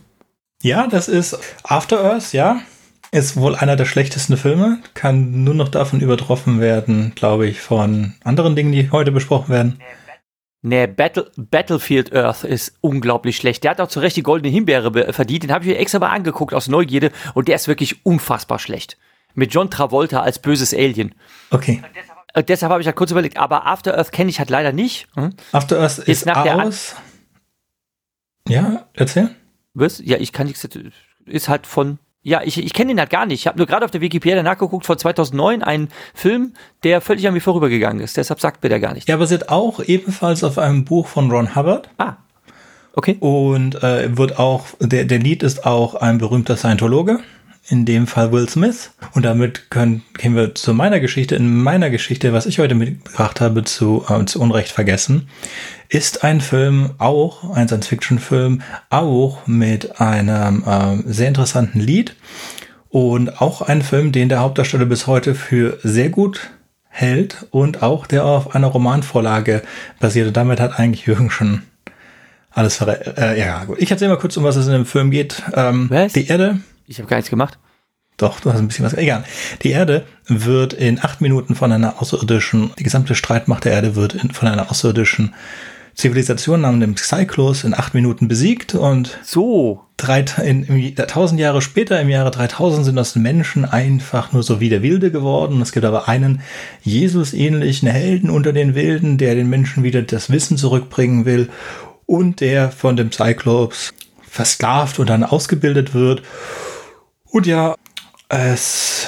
Ja, 0.61 0.87
das 0.87 1.07
ist 1.07 1.39
After 1.63 2.03
Earth, 2.03 2.33
ja. 2.33 2.59
Ist 3.11 3.37
wohl 3.37 3.55
einer 3.55 3.75
der 3.75 3.85
schlechtesten 3.85 4.35
Filme, 4.35 4.79
kann 4.93 5.43
nur 5.43 5.53
noch 5.53 5.69
davon 5.69 6.01
übertroffen 6.01 6.59
werden, 6.59 7.13
glaube 7.15 7.47
ich, 7.47 7.61
von 7.61 8.15
anderen 8.23 8.55
Dingen, 8.55 8.71
die 8.71 8.91
heute 8.91 9.11
besprochen 9.11 9.49
werden. 9.49 9.79
Nee, 10.61 10.87
Battle, 10.87 11.31
Battlefield 11.37 12.13
Earth 12.13 12.43
ist 12.43 12.77
unglaublich 12.81 13.37
schlecht. 13.37 13.63
Der 13.63 13.71
hat 13.71 13.79
auch 13.79 13.87
zu 13.87 14.01
Recht 14.01 14.17
die 14.17 14.23
goldene 14.23 14.51
Himbeere 14.51 15.13
verdient. 15.13 15.43
Den 15.43 15.51
habe 15.51 15.63
ich 15.63 15.69
mir 15.69 15.77
extra 15.77 15.99
mal 15.99 16.09
angeguckt 16.09 16.53
aus 16.53 16.67
Neugierde 16.67 17.11
und 17.33 17.47
der 17.47 17.55
ist 17.55 17.67
wirklich 17.67 18.05
unfassbar 18.05 18.59
schlecht. 18.59 18.97
Mit 19.35 19.53
John 19.53 19.69
Travolta 19.69 20.21
als 20.21 20.39
böses 20.39 20.73
Alien. 20.73 21.15
Okay. 21.51 21.81
Äh, 22.33 22.43
deshalb 22.43 22.71
habe 22.71 22.81
ich 22.81 22.87
halt 22.87 22.95
kurz 22.97 23.11
überlegt, 23.11 23.37
aber 23.37 23.65
After 23.65 23.97
Earth 23.97 24.11
kenne 24.11 24.29
ich 24.29 24.39
halt 24.39 24.49
leider 24.49 24.73
nicht. 24.73 25.07
Hm? 25.13 25.33
After 25.51 25.79
Earth 25.79 25.99
ist, 25.99 26.07
ist 26.07 26.25
nach 26.25 26.45
aus. 26.45 26.95
ja, 28.47 28.87
erzähl. 28.93 29.29
Was? 29.73 30.01
Ja, 30.03 30.17
ich 30.17 30.33
kann 30.33 30.47
nichts. 30.47 30.67
Ist 31.25 31.49
halt 31.49 31.67
von 31.67 31.99
ja, 32.27 32.41
ich, 32.43 32.61
ich 32.61 32.73
kenne 32.73 32.91
ihn 32.91 32.99
halt 32.99 33.09
gar 33.09 33.25
nicht. 33.25 33.39
Ich 33.39 33.47
habe 33.47 33.57
nur 33.57 33.67
gerade 33.67 33.85
auf 33.85 33.91
der 33.91 34.01
Wikipedia 34.01 34.43
nachgeguckt 34.43 34.85
von 34.85 34.97
2009, 34.97 35.63
einen 35.63 35.87
Film, 36.13 36.51
der 36.83 36.99
völlig 36.99 37.25
an 37.25 37.33
mir 37.33 37.39
vorübergegangen 37.39 38.03
ist. 38.03 38.17
Deshalb 38.17 38.41
sagt 38.41 38.61
mir 38.61 38.67
der 38.67 38.81
gar 38.81 38.93
nicht. 38.93 39.07
Ja, 39.07 39.15
basiert 39.15 39.47
auch 39.47 39.81
ebenfalls 39.81 40.43
auf 40.43 40.57
einem 40.57 40.83
Buch 40.83 41.07
von 41.07 41.31
Ron 41.31 41.55
Hubbard. 41.55 41.89
Ah, 41.97 42.17
okay. 42.95 43.15
Und 43.21 43.81
äh, 43.81 44.17
wird 44.17 44.39
auch, 44.39 44.65
der, 44.81 45.05
der 45.05 45.19
Lied 45.19 45.41
ist 45.41 45.65
auch 45.65 45.95
ein 45.95 46.17
berühmter 46.17 46.57
Scientologe 46.57 47.21
in 47.69 47.85
dem 47.85 48.07
Fall 48.07 48.31
Will 48.31 48.47
Smith. 48.47 48.91
Und 49.13 49.25
damit 49.25 49.69
können, 49.69 50.03
gehen 50.17 50.35
wir 50.35 50.55
zu 50.55 50.73
meiner 50.73 50.99
Geschichte. 50.99 51.35
In 51.35 51.61
meiner 51.61 51.89
Geschichte, 51.89 52.33
was 52.33 52.45
ich 52.45 52.59
heute 52.59 52.75
mitgebracht 52.75 53.41
habe, 53.41 53.63
zu, 53.63 54.05
äh, 54.09 54.25
zu 54.25 54.39
Unrecht 54.39 54.71
vergessen, 54.71 55.27
ist 55.89 56.23
ein 56.23 56.41
Film 56.41 56.91
auch, 56.97 57.53
ein 57.53 57.67
Science-Fiction-Film, 57.67 58.61
auch 58.89 59.47
mit 59.47 59.99
einem 59.99 60.63
äh, 60.65 61.11
sehr 61.11 61.27
interessanten 61.27 61.79
Lied. 61.79 62.15
Und 62.89 63.41
auch 63.41 63.61
ein 63.61 63.81
Film, 63.81 64.11
den 64.11 64.29
der 64.29 64.39
Hauptdarsteller 64.39 64.85
bis 64.85 65.07
heute 65.07 65.35
für 65.35 65.77
sehr 65.83 66.09
gut 66.09 66.49
hält 66.89 67.45
und 67.51 67.83
auch 67.83 68.07
der 68.07 68.25
auf 68.25 68.55
einer 68.55 68.67
Romanvorlage 68.67 69.61
basiert. 69.99 70.27
Und 70.27 70.37
damit 70.37 70.59
hat 70.59 70.79
eigentlich 70.79 71.05
Jürgen 71.05 71.29
schon 71.29 71.63
alles 72.49 72.77
verrät. 72.77 73.17
Äh, 73.17 73.37
ja, 73.39 73.65
gut. 73.65 73.77
Ich 73.79 73.91
erzähle 73.91 74.11
mal 74.11 74.19
kurz, 74.19 74.37
um 74.37 74.43
was 74.45 74.55
es 74.55 74.67
in 74.67 74.73
dem 74.73 74.85
Film 74.85 75.11
geht. 75.11 75.43
Ähm, 75.53 75.87
was? 75.89 76.13
Die 76.13 76.27
Erde 76.27 76.59
ich 76.87 76.99
habe 76.99 77.07
gar 77.07 77.17
nichts 77.17 77.29
gemacht. 77.29 77.59
Doch, 78.17 78.39
du 78.39 78.51
hast 78.51 78.59
ein 78.59 78.67
bisschen 78.67 78.85
was. 78.85 78.95
Egal. 78.95 79.23
Die 79.61 79.69
Erde 79.69 80.05
wird 80.27 80.73
in 80.73 80.99
acht 80.99 81.21
Minuten 81.21 81.53
von 81.53 81.71
einer 81.71 82.01
außerirdischen, 82.01 82.71
die 82.79 82.83
gesamte 82.83 83.13
Streitmacht 83.13 83.65
der 83.65 83.73
Erde 83.73 83.95
wird 83.95 84.15
in, 84.15 84.31
von 84.31 84.47
einer 84.47 84.71
außerirdischen 84.71 85.35
Zivilisation 85.93 86.61
namens 86.61 86.81
dem 86.81 86.97
Cyclos 86.97 87.63
in 87.63 87.75
acht 87.75 87.93
Minuten 87.93 88.27
besiegt 88.27 88.73
und. 88.73 89.19
So. 89.23 89.83
drei, 89.97 90.25
in, 90.43 90.63
in, 90.63 90.95
tausend 90.95 91.39
Jahre 91.39 91.61
später, 91.61 91.99
im 92.01 92.09
Jahre 92.09 92.31
3000, 92.31 92.85
sind 92.85 92.95
das 92.95 93.15
Menschen 93.15 93.65
einfach 93.65 94.31
nur 94.31 94.41
so 94.41 94.59
wie 94.59 94.69
der 94.69 94.81
Wilde 94.81 95.11
geworden. 95.11 95.61
Es 95.61 95.71
gibt 95.71 95.85
aber 95.85 96.07
einen 96.07 96.41
Jesus-ähnlichen 96.81 97.87
Helden 97.87 98.31
unter 98.31 98.51
den 98.51 98.73
Wilden, 98.73 99.19
der 99.19 99.35
den 99.35 99.49
Menschen 99.49 99.83
wieder 99.83 100.01
das 100.01 100.31
Wissen 100.31 100.57
zurückbringen 100.57 101.25
will 101.25 101.49
und 102.07 102.41
der 102.41 102.71
von 102.71 102.95
dem 102.95 103.11
Cyclops 103.11 103.93
versklavt 104.27 104.99
und 104.99 105.09
dann 105.09 105.23
ausgebildet 105.23 105.93
wird. 105.93 106.23
Und 107.37 107.45
ja, 107.45 107.75
es 108.29 109.07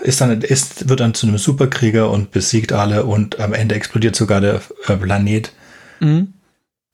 ist 0.00 0.22
dann, 0.22 0.40
ist, 0.40 0.88
wird 0.88 1.00
dann 1.00 1.12
zu 1.12 1.26
einem 1.26 1.36
Superkrieger 1.36 2.10
und 2.10 2.30
besiegt 2.30 2.72
alle 2.72 3.04
und 3.04 3.38
am 3.38 3.52
Ende 3.52 3.74
explodiert 3.74 4.16
sogar 4.16 4.40
der 4.40 4.62
äh, 4.86 4.96
Planet. 4.96 5.52
Mhm 6.00 6.32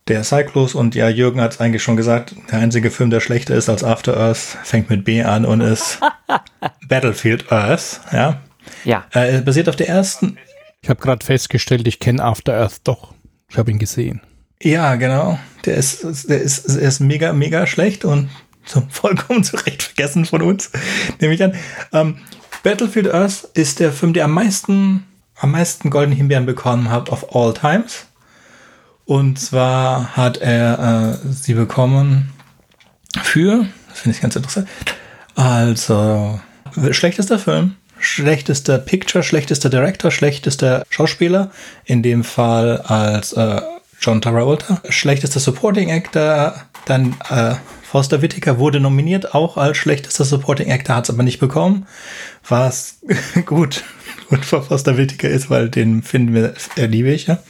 der 0.09 0.25
Cyclos 0.25 0.75
und 0.75 0.97
ja, 0.97 1.09
Jürgen 1.09 1.41
hat 1.41 1.53
es 1.53 1.61
eigentlich 1.61 1.85
schon 1.85 1.97
gesagt, 1.97 2.35
der 2.51 2.59
einzige 2.59 2.91
Film, 2.91 3.11
der 3.11 3.21
schlechter 3.21 3.55
ist 3.55 3.69
als 3.69 3.85
After 3.85 4.17
Earth, 4.17 4.59
fängt 4.65 4.91
mit 4.91 5.05
B 5.05 5.23
an 5.23 5.45
und 5.45 5.61
ist 5.61 6.01
Battlefield 6.89 7.53
Earth, 7.53 8.01
ja. 8.11 8.41
Ja. 8.85 9.07
Äh, 9.13 9.41
basiert 9.43 9.69
auf 9.69 9.77
der 9.77 9.89
ersten. 9.89 10.39
Ich 10.83 10.91
habe 10.91 11.01
gerade 11.01 11.25
festgestellt, 11.25 11.87
ich 11.87 12.01
kenne 12.01 12.25
After 12.25 12.55
Earth 12.55 12.81
doch. 12.83 13.15
Ich 13.49 13.57
habe 13.57 13.71
ihn 13.71 13.79
gesehen. 13.79 14.21
Ja, 14.61 14.97
genau. 14.97 15.39
Der 15.65 15.77
ist, 15.77 16.03
der 16.29 16.43
ist, 16.43 16.69
der 16.69 16.83
ist 16.83 16.99
mega, 16.99 17.33
mega 17.33 17.69
schlecht 17.69 18.05
und 18.05 18.29
so 18.65 18.83
vollkommen 18.91 19.45
zu 19.45 19.57
Recht 19.57 19.83
vergessen 19.83 20.25
von 20.25 20.43
uns, 20.43 20.71
nehme 21.21 21.35
ich 21.35 21.43
an. 21.43 21.55
Ähm, 21.93 22.19
Battlefield 22.63 23.13
Earth 23.13 23.49
ist 23.55 23.81
der 23.81 23.93
Film, 23.93 24.13
der 24.13 24.27
am 24.27 24.33
meisten, 24.33 25.07
am 25.37 25.51
meisten 25.51 25.91
goldene 25.91 26.15
Himbeeren 26.15 26.47
bekommen 26.47 26.91
hat 26.91 27.11
of 27.11 27.35
all 27.35 27.53
times. 27.53 28.07
Und 29.05 29.39
zwar 29.39 30.17
hat 30.17 30.37
er 30.39 31.19
äh, 31.25 31.29
sie 31.29 31.55
bekommen 31.55 32.33
für, 33.23 33.67
das 33.89 34.01
finde 34.01 34.17
ich 34.17 34.23
ganz 34.23 34.37
interessant, 34.37 34.69
also 35.35 36.41
schlechtester 36.93 37.39
Film, 37.39 37.77
schlechtester 37.99 38.79
Picture, 38.79 39.25
schlechtester 39.25 39.71
Director, 39.71 40.11
schlechtester 40.11 40.85
Schauspieler, 40.89 41.51
in 41.85 42.03
dem 42.03 42.23
Fall 42.25 42.81
als 42.81 43.33
äh, 43.33 43.61
John 44.01 44.21
Travolta, 44.21 44.81
schlechtester 44.89 45.41
Supporting 45.41 45.91
Actor, 45.91 46.55
dann 46.87 47.17
äh, 47.29 47.55
Foster 47.93 48.23
Whitaker 48.23 48.59
wurde 48.59 48.81
nominiert, 48.81 49.35
auch 49.35 49.59
als 49.59 49.77
schlechtester 49.77 50.25
Supporting 50.25 50.73
Actor, 50.73 50.97
hat 50.97 51.05
es 51.05 51.11
aber 51.11 51.23
nicht 51.23 51.39
bekommen, 51.39 51.87
was 52.49 53.01
gut, 53.45 53.85
gut 54.31 54.47
für 54.47 54.63
Foster 54.63 54.97
Whitaker 54.97 55.29
ist, 55.29 55.51
weil 55.51 55.69
den 55.69 56.03
finden 56.03 56.33
wir, 56.33 56.55
äh, 56.79 56.87
liebe 56.87 57.11
ich 57.11 57.27
ja. 57.27 57.41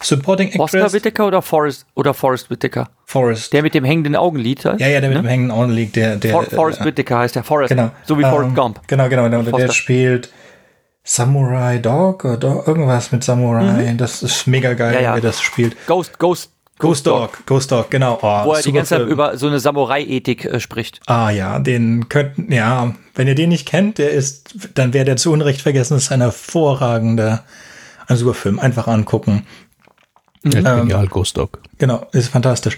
Supporting 0.00 0.50
Actress. 0.50 0.74
Oscar 0.74 0.92
Whittaker 0.92 1.26
oder 1.26 1.42
Forrest, 1.42 1.84
oder 1.96 2.14
Forrest 2.14 2.48
Whittaker? 2.48 2.90
Forrest. 3.06 3.52
Der 3.52 3.62
mit 3.62 3.74
dem 3.74 3.82
hängenden 3.82 4.14
Augenlid. 4.14 4.62
Ja, 4.62 4.76
ja, 4.76 5.00
der 5.00 5.08
mit 5.08 5.16
ne? 5.16 5.24
dem 5.24 5.26
hängenden 5.26 5.50
Augenlid. 5.50 5.96
Der, 5.96 6.14
der, 6.14 6.30
For 6.30 6.44
Forrest 6.44 6.80
äh, 6.82 6.84
Whittaker 6.84 7.18
heißt 7.18 7.34
der 7.34 7.42
Forrest. 7.42 7.70
Genau. 7.70 7.90
So 8.04 8.16
wie 8.16 8.22
um, 8.22 8.30
Forrest 8.30 8.50
ähm, 8.50 8.54
Gump. 8.54 8.80
Genau, 8.86 9.08
genau. 9.08 9.28
genau. 9.28 9.42
Der 9.42 9.72
spielt 9.72 10.30
Samurai 11.02 11.78
Dog 11.78 12.24
oder 12.24 12.62
irgendwas 12.68 13.10
mit 13.10 13.24
Samurai. 13.24 13.90
Mhm. 13.90 13.98
Das 13.98 14.22
ist 14.22 14.46
mega 14.46 14.74
geil, 14.74 14.94
ja, 14.94 15.00
ja. 15.00 15.14
wie 15.14 15.18
er 15.18 15.22
das 15.22 15.42
spielt. 15.42 15.76
Ghost, 15.88 16.20
Ghost. 16.20 16.52
Ghost 16.78 17.06
Dog, 17.06 17.46
Ghost 17.46 17.70
Dog, 17.70 17.90
genau. 17.90 18.18
Oh, 18.22 18.44
Wo 18.46 18.54
er 18.54 18.62
die 18.62 18.72
ganze 18.72 18.96
Zeit 18.96 19.06
über 19.06 19.36
so 19.36 19.46
eine 19.46 19.60
Samurai-Ethik 19.60 20.46
äh, 20.46 20.58
spricht. 20.58 21.00
Ah 21.06 21.30
ja, 21.30 21.58
den 21.58 22.08
könnten, 22.08 22.50
ja, 22.50 22.94
wenn 23.14 23.28
ihr 23.28 23.34
den 23.34 23.50
nicht 23.50 23.68
kennt, 23.68 23.98
der 23.98 24.10
ist, 24.10 24.54
dann 24.74 24.92
wäre 24.92 25.04
der 25.04 25.16
zu 25.16 25.32
Unrecht 25.32 25.60
vergessen, 25.60 25.94
das 25.94 26.04
ist 26.04 26.12
ein 26.12 26.20
hervorragender, 26.20 27.44
ein 28.08 28.16
super 28.16 28.34
Film. 28.34 28.58
Einfach 28.58 28.88
angucken. 28.88 29.46
Ja, 30.44 30.58
ähm, 30.58 30.88
genial, 30.88 31.06
Ghost 31.06 31.36
Dog. 31.36 31.60
Genau, 31.78 32.06
ist 32.12 32.28
fantastisch. 32.28 32.76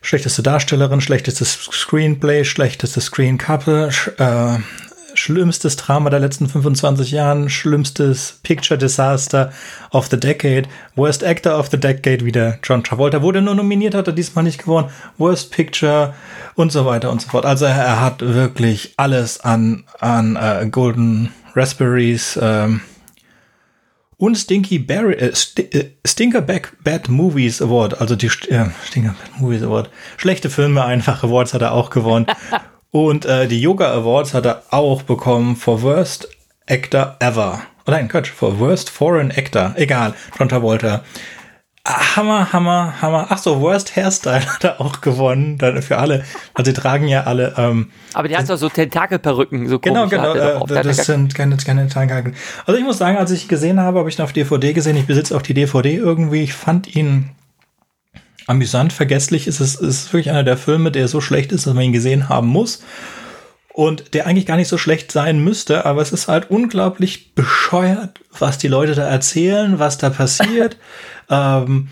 Schlechteste 0.00 0.42
Darstellerin, 0.42 1.00
schlechtestes 1.00 1.68
Screenplay, 1.72 2.44
schlechtestes 2.44 3.06
Screen 3.06 3.36
Couple, 3.36 3.92
sch 3.92 4.08
äh, 4.18 4.58
schlimmstes 5.18 5.76
Drama 5.76 6.10
der 6.10 6.20
letzten 6.20 6.48
25 6.48 7.10
Jahren, 7.10 7.50
schlimmstes 7.50 8.38
Picture 8.42 8.78
Disaster 8.78 9.52
of 9.90 10.06
the 10.06 10.18
Decade, 10.18 10.68
Worst 10.94 11.24
Actor 11.24 11.58
of 11.58 11.68
the 11.70 11.78
Decade, 11.78 12.24
wieder 12.24 12.58
John 12.62 12.84
Travolta, 12.84 13.20
wurde 13.20 13.42
nur 13.42 13.54
nominiert, 13.54 13.94
hat 13.94 14.06
er 14.06 14.12
diesmal 14.12 14.44
nicht 14.44 14.62
gewonnen, 14.62 14.88
Worst 15.18 15.50
Picture 15.50 16.14
und 16.54 16.72
so 16.72 16.86
weiter 16.86 17.10
und 17.10 17.20
so 17.20 17.28
fort. 17.28 17.44
Also 17.44 17.66
er 17.66 18.00
hat 18.00 18.20
wirklich 18.20 18.94
alles 18.96 19.40
an, 19.40 19.84
an 19.98 20.36
äh, 20.36 20.68
Golden 20.70 21.32
Raspberries, 21.54 22.38
ähm, 22.40 22.80
und 24.18 24.36
Stinky 24.36 24.80
Barry, 24.80 25.14
äh, 25.14 25.34
St 25.34 25.60
äh, 25.60 25.92
Stinker 26.04 26.40
Back 26.40 26.72
Bad 26.82 27.08
Movies 27.08 27.62
Award, 27.62 28.00
also 28.00 28.16
die 28.16 28.26
äh, 28.26 28.66
Stinker 28.84 29.14
Bad 29.20 29.40
Movies 29.40 29.62
Award. 29.62 29.90
Schlechte 30.16 30.50
Filme, 30.50 30.84
einfach 30.84 31.22
Awards 31.22 31.54
hat 31.54 31.62
er 31.62 31.72
auch 31.72 31.90
gewonnen. 31.90 32.26
und 32.90 33.26
äh, 33.26 33.48
die 33.48 33.60
Yoga 33.60 33.92
Awards 33.92 34.34
hat 34.34 34.46
er 34.46 34.62
auch 34.70 35.02
bekommen 35.02 35.56
for 35.56 35.82
Worst 35.82 36.28
Actor 36.66 37.16
Ever. 37.20 37.60
Oh 37.86 37.90
nein, 37.90 38.08
Quatsch, 38.08 38.30
for 38.30 38.58
Worst 38.58 38.90
Foreign 38.90 39.30
Actor. 39.30 39.72
Egal, 39.76 40.14
John 40.38 40.48
Travolta. 40.48 41.02
Hammer, 41.88 42.52
Hammer, 42.52 43.00
Hammer. 43.00 43.26
Ach 43.30 43.38
so, 43.38 43.60
Worst 43.60 43.96
Hairstyle 43.96 44.44
hat 44.54 44.64
er 44.64 44.80
auch 44.80 45.00
gewonnen. 45.00 45.56
Dann 45.58 45.80
für 45.80 45.96
alle. 45.96 46.24
Also, 46.54 46.70
die 46.70 46.78
tragen 46.78 47.08
ja 47.08 47.24
alle. 47.24 47.54
Ähm, 47.56 47.90
Aber 48.12 48.28
die 48.28 48.36
hat 48.36 48.48
doch 48.48 48.58
so 48.58 48.68
Tentakelperücken. 48.68 49.68
So 49.68 49.78
genau, 49.78 50.06
genau. 50.06 50.34
Äh, 50.34 50.82
das 50.82 51.06
sind 51.06 51.34
keine, 51.34 51.56
keine 51.56 51.88
Tentakel. 51.88 52.34
Also, 52.66 52.78
ich 52.78 52.84
muss 52.84 52.98
sagen, 52.98 53.16
als 53.16 53.30
ich 53.30 53.48
gesehen 53.48 53.80
habe, 53.80 54.00
habe 54.00 54.08
ich 54.10 54.18
ihn 54.18 54.22
auf 54.22 54.32
DVD 54.32 54.74
gesehen. 54.74 54.96
Ich 54.96 55.06
besitze 55.06 55.34
auch 55.34 55.42
die 55.42 55.54
DVD 55.54 55.94
irgendwie. 55.94 56.42
Ich 56.42 56.52
fand 56.52 56.94
ihn 56.94 57.30
amüsant, 58.48 58.92
vergesslich. 58.92 59.46
Es 59.46 59.60
ist, 59.60 59.80
es 59.80 60.04
ist 60.04 60.12
wirklich 60.12 60.30
einer 60.30 60.42
der 60.42 60.56
Filme, 60.56 60.90
der 60.90 61.06
so 61.06 61.20
schlecht 61.20 61.52
ist, 61.52 61.66
dass 61.66 61.74
man 61.74 61.84
ihn 61.84 61.92
gesehen 61.92 62.28
haben 62.28 62.48
muss. 62.48 62.82
Und 63.72 64.14
der 64.14 64.26
eigentlich 64.26 64.46
gar 64.46 64.56
nicht 64.56 64.68
so 64.68 64.78
schlecht 64.78 65.12
sein 65.12 65.38
müsste, 65.44 65.84
aber 65.84 66.02
es 66.02 66.10
ist 66.10 66.26
halt 66.26 66.50
unglaublich 66.50 67.34
bescheuert, 67.34 68.18
was 68.36 68.58
die 68.58 68.66
Leute 68.66 68.94
da 68.94 69.06
erzählen, 69.06 69.78
was 69.78 69.98
da 69.98 70.10
passiert. 70.10 70.76
Ähm, 71.30 71.90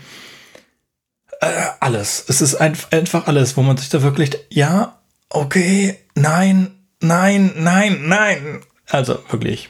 äh, 1.41 1.45
alles. 1.79 2.25
Es 2.27 2.41
ist 2.41 2.55
ein, 2.55 2.75
einfach 2.89 3.27
alles, 3.27 3.55
wo 3.55 3.61
man 3.61 3.77
sich 3.77 3.89
da 3.89 4.01
wirklich, 4.01 4.31
ja, 4.49 4.97
okay, 5.29 5.95
nein, 6.15 6.71
nein, 7.01 7.53
nein, 7.55 7.99
nein. 8.07 8.61
Also 8.89 9.19
wirklich. 9.29 9.69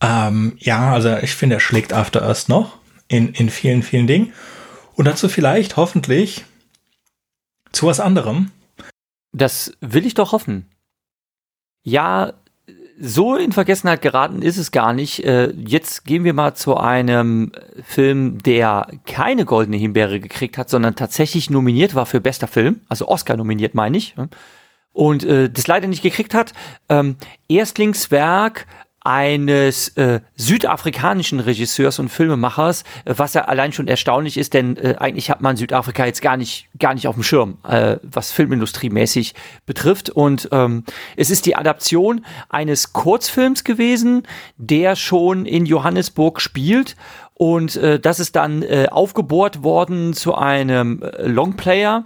Ähm, 0.00 0.56
ja, 0.60 0.92
also 0.92 1.16
ich 1.16 1.34
finde, 1.34 1.56
er 1.56 1.60
schlägt 1.60 1.92
After 1.92 2.22
Earth 2.22 2.48
noch 2.48 2.78
in, 3.08 3.32
in 3.32 3.50
vielen, 3.50 3.82
vielen 3.82 4.06
Dingen. 4.06 4.32
Und 4.98 5.04
dazu 5.04 5.28
vielleicht, 5.28 5.76
hoffentlich, 5.76 6.44
zu 7.70 7.86
was 7.86 8.00
anderem. 8.00 8.50
Das 9.32 9.72
will 9.80 10.04
ich 10.04 10.14
doch 10.14 10.32
hoffen. 10.32 10.66
Ja, 11.84 12.32
so 12.98 13.36
in 13.36 13.52
Vergessenheit 13.52 14.02
geraten 14.02 14.42
ist 14.42 14.56
es 14.56 14.72
gar 14.72 14.92
nicht. 14.92 15.24
Äh, 15.24 15.52
jetzt 15.52 16.04
gehen 16.04 16.24
wir 16.24 16.34
mal 16.34 16.54
zu 16.54 16.76
einem 16.76 17.52
Film, 17.84 18.42
der 18.42 18.88
keine 19.06 19.44
goldene 19.44 19.76
Himbeere 19.76 20.18
gekriegt 20.18 20.58
hat, 20.58 20.68
sondern 20.68 20.96
tatsächlich 20.96 21.48
nominiert 21.48 21.94
war 21.94 22.04
für 22.04 22.20
bester 22.20 22.48
Film, 22.48 22.80
also 22.88 23.06
Oscar 23.06 23.36
nominiert 23.36 23.76
meine 23.76 23.96
ich, 23.96 24.16
und 24.92 25.22
äh, 25.22 25.48
das 25.48 25.68
leider 25.68 25.86
nicht 25.86 26.02
gekriegt 26.02 26.34
hat. 26.34 26.54
Ähm, 26.88 27.18
Erstlingswerk 27.48 28.66
eines 29.08 29.88
äh, 29.96 30.20
südafrikanischen 30.36 31.40
Regisseurs 31.40 31.98
und 31.98 32.10
Filmemachers, 32.10 32.84
äh, 33.06 33.14
was 33.16 33.32
ja 33.32 33.46
allein 33.46 33.72
schon 33.72 33.88
erstaunlich 33.88 34.36
ist, 34.36 34.52
denn 34.52 34.76
äh, 34.76 34.96
eigentlich 34.98 35.30
hat 35.30 35.40
man 35.40 35.56
Südafrika 35.56 36.04
jetzt 36.04 36.20
gar 36.20 36.36
nicht 36.36 36.68
gar 36.78 36.92
nicht 36.92 37.08
auf 37.08 37.14
dem 37.14 37.24
Schirm, 37.24 37.56
äh, 37.66 37.96
was 38.02 38.32
Filmindustriemäßig 38.32 39.34
betrifft. 39.64 40.10
Und 40.10 40.50
ähm, 40.52 40.84
es 41.16 41.30
ist 41.30 41.46
die 41.46 41.56
Adaption 41.56 42.26
eines 42.50 42.92
Kurzfilms 42.92 43.64
gewesen, 43.64 44.24
der 44.58 44.94
schon 44.94 45.46
in 45.46 45.64
Johannesburg 45.64 46.42
spielt. 46.42 46.94
Und 47.32 47.76
äh, 47.76 47.98
das 47.98 48.20
ist 48.20 48.36
dann 48.36 48.62
aufgebohrt 48.90 49.62
worden 49.62 50.12
zu 50.12 50.34
einem 50.34 51.02
Longplayer. 51.18 52.04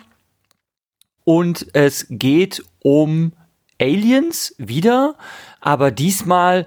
Und 1.24 1.66
es 1.72 2.06
geht 2.10 2.62
um 2.80 3.32
Aliens 3.80 4.54
wieder, 4.58 5.16
aber 5.60 5.90
diesmal 5.90 6.66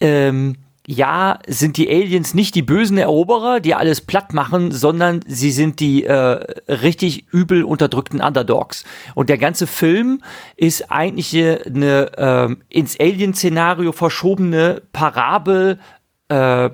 ähm, 0.00 0.56
ja, 0.86 1.38
sind 1.46 1.76
die 1.76 1.88
Aliens 1.88 2.34
nicht 2.34 2.54
die 2.56 2.62
bösen 2.62 2.98
Eroberer, 2.98 3.60
die 3.60 3.74
alles 3.74 4.00
platt 4.00 4.32
machen, 4.32 4.72
sondern 4.72 5.20
sie 5.26 5.52
sind 5.52 5.78
die 5.78 6.04
äh, 6.04 6.14
richtig 6.68 7.26
übel 7.32 7.62
unterdrückten 7.62 8.20
Underdogs. 8.20 8.84
Und 9.14 9.28
der 9.28 9.38
ganze 9.38 9.68
Film 9.68 10.20
ist 10.56 10.90
eigentlich 10.90 11.36
eine 11.36 12.58
äh, 12.70 12.76
ins 12.76 12.98
Alien-Szenario 12.98 13.92
verschobene 13.92 14.82
Parabel, 14.92 15.78
äh, 16.28 16.70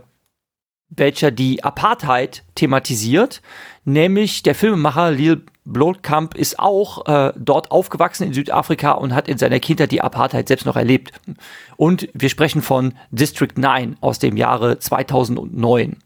welcher 0.88 1.30
die 1.30 1.62
Apartheid 1.62 2.44
thematisiert. 2.54 3.42
Nämlich 3.84 4.42
der 4.42 4.54
Filmemacher 4.54 5.10
Lil 5.10 5.42
Blotkamp 5.66 6.34
ist 6.34 6.58
auch 6.58 7.06
äh, 7.06 7.32
dort 7.36 7.70
aufgewachsen 7.70 8.24
in 8.24 8.32
Südafrika 8.32 8.92
und 8.92 9.14
hat 9.14 9.28
in 9.28 9.36
seiner 9.36 9.60
Kindheit 9.60 9.92
die 9.92 10.00
Apartheid 10.00 10.48
selbst 10.48 10.64
noch 10.64 10.76
erlebt. 10.76 11.12
Und 11.76 12.08
wir 12.14 12.28
sprechen 12.28 12.62
von 12.62 12.94
District 13.10 13.52
9 13.56 13.96
aus 14.00 14.18
dem 14.18 14.36
Jahre 14.36 14.78
2009. 14.78 15.96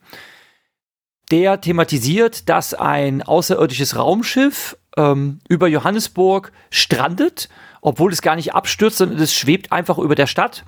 Der 1.30 1.60
thematisiert, 1.60 2.48
dass 2.48 2.74
ein 2.74 3.22
außerirdisches 3.22 3.96
Raumschiff 3.96 4.76
ähm, 4.96 5.38
über 5.48 5.68
Johannesburg 5.68 6.52
strandet, 6.70 7.48
obwohl 7.82 8.12
es 8.12 8.22
gar 8.22 8.36
nicht 8.36 8.54
abstürzt, 8.54 8.98
sondern 8.98 9.20
es 9.20 9.34
schwebt 9.34 9.70
einfach 9.70 9.98
über 9.98 10.14
der 10.14 10.26
Stadt 10.26 10.64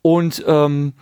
und 0.00 0.42
ähm, 0.46 0.94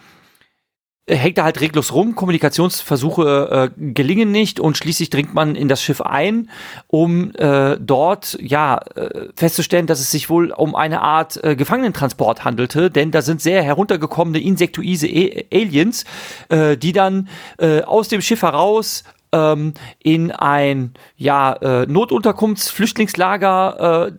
hängt 1.16 1.38
da 1.38 1.44
halt 1.44 1.60
reglos 1.60 1.92
rum, 1.92 2.14
Kommunikationsversuche 2.14 3.70
äh, 3.76 3.92
gelingen 3.92 4.30
nicht 4.30 4.60
und 4.60 4.76
schließlich 4.76 5.10
dringt 5.10 5.34
man 5.34 5.54
in 5.54 5.68
das 5.68 5.82
Schiff 5.82 6.00
ein, 6.00 6.50
um 6.86 7.32
äh, 7.34 7.76
dort 7.78 8.38
ja 8.40 8.80
äh, 8.94 9.28
festzustellen, 9.34 9.86
dass 9.86 10.00
es 10.00 10.10
sich 10.10 10.30
wohl 10.30 10.52
um 10.52 10.74
eine 10.74 11.02
Art 11.02 11.42
äh, 11.42 11.56
Gefangenentransport 11.56 12.44
handelte, 12.44 12.90
denn 12.90 13.10
da 13.10 13.22
sind 13.22 13.40
sehr 13.40 13.62
heruntergekommene 13.62 14.40
insektoise 14.40 15.06
A 15.06 15.42
Aliens, 15.52 16.04
äh, 16.48 16.76
die 16.76 16.92
dann 16.92 17.28
äh, 17.58 17.82
aus 17.82 18.08
dem 18.08 18.20
Schiff 18.20 18.42
heraus 18.42 19.04
ähm, 19.32 19.74
in 20.02 20.32
ein 20.32 20.94
ja 21.16 21.52
äh, 21.52 21.86
Notunterkunftsflüchtlingslager 21.86 24.08
äh, 24.08 24.12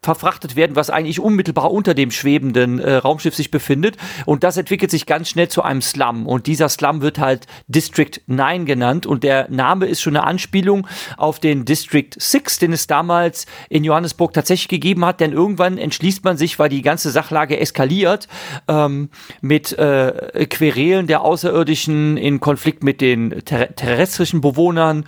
verfrachtet 0.00 0.54
werden, 0.54 0.76
was 0.76 0.90
eigentlich 0.90 1.18
unmittelbar 1.18 1.72
unter 1.72 1.92
dem 1.92 2.12
schwebenden 2.12 2.78
äh, 2.78 2.94
Raumschiff 2.94 3.34
sich 3.34 3.50
befindet. 3.50 3.96
Und 4.26 4.44
das 4.44 4.56
entwickelt 4.56 4.92
sich 4.92 5.06
ganz 5.06 5.28
schnell 5.28 5.48
zu 5.48 5.62
einem 5.62 5.82
Slum. 5.82 6.26
Und 6.26 6.46
dieser 6.46 6.68
Slum 6.68 7.02
wird 7.02 7.18
halt 7.18 7.46
District 7.66 8.12
9 8.26 8.64
genannt. 8.64 9.06
Und 9.06 9.24
der 9.24 9.50
Name 9.50 9.86
ist 9.86 10.00
schon 10.00 10.16
eine 10.16 10.24
Anspielung 10.24 10.86
auf 11.16 11.40
den 11.40 11.64
District 11.64 12.10
6, 12.16 12.60
den 12.60 12.72
es 12.72 12.86
damals 12.86 13.46
in 13.68 13.82
Johannesburg 13.82 14.32
tatsächlich 14.32 14.68
gegeben 14.68 15.04
hat. 15.04 15.18
Denn 15.18 15.32
irgendwann 15.32 15.78
entschließt 15.78 16.22
man 16.22 16.36
sich, 16.36 16.60
weil 16.60 16.68
die 16.68 16.82
ganze 16.82 17.10
Sachlage 17.10 17.58
eskaliert, 17.58 18.28
ähm, 18.68 19.10
mit 19.40 19.76
äh, 19.78 20.46
Querelen 20.48 21.08
der 21.08 21.22
Außerirdischen 21.22 22.16
in 22.16 22.38
Konflikt 22.38 22.84
mit 22.84 23.00
den 23.00 23.42
ter 23.44 23.74
terrestrischen 23.74 24.40
Bewohnern, 24.40 25.06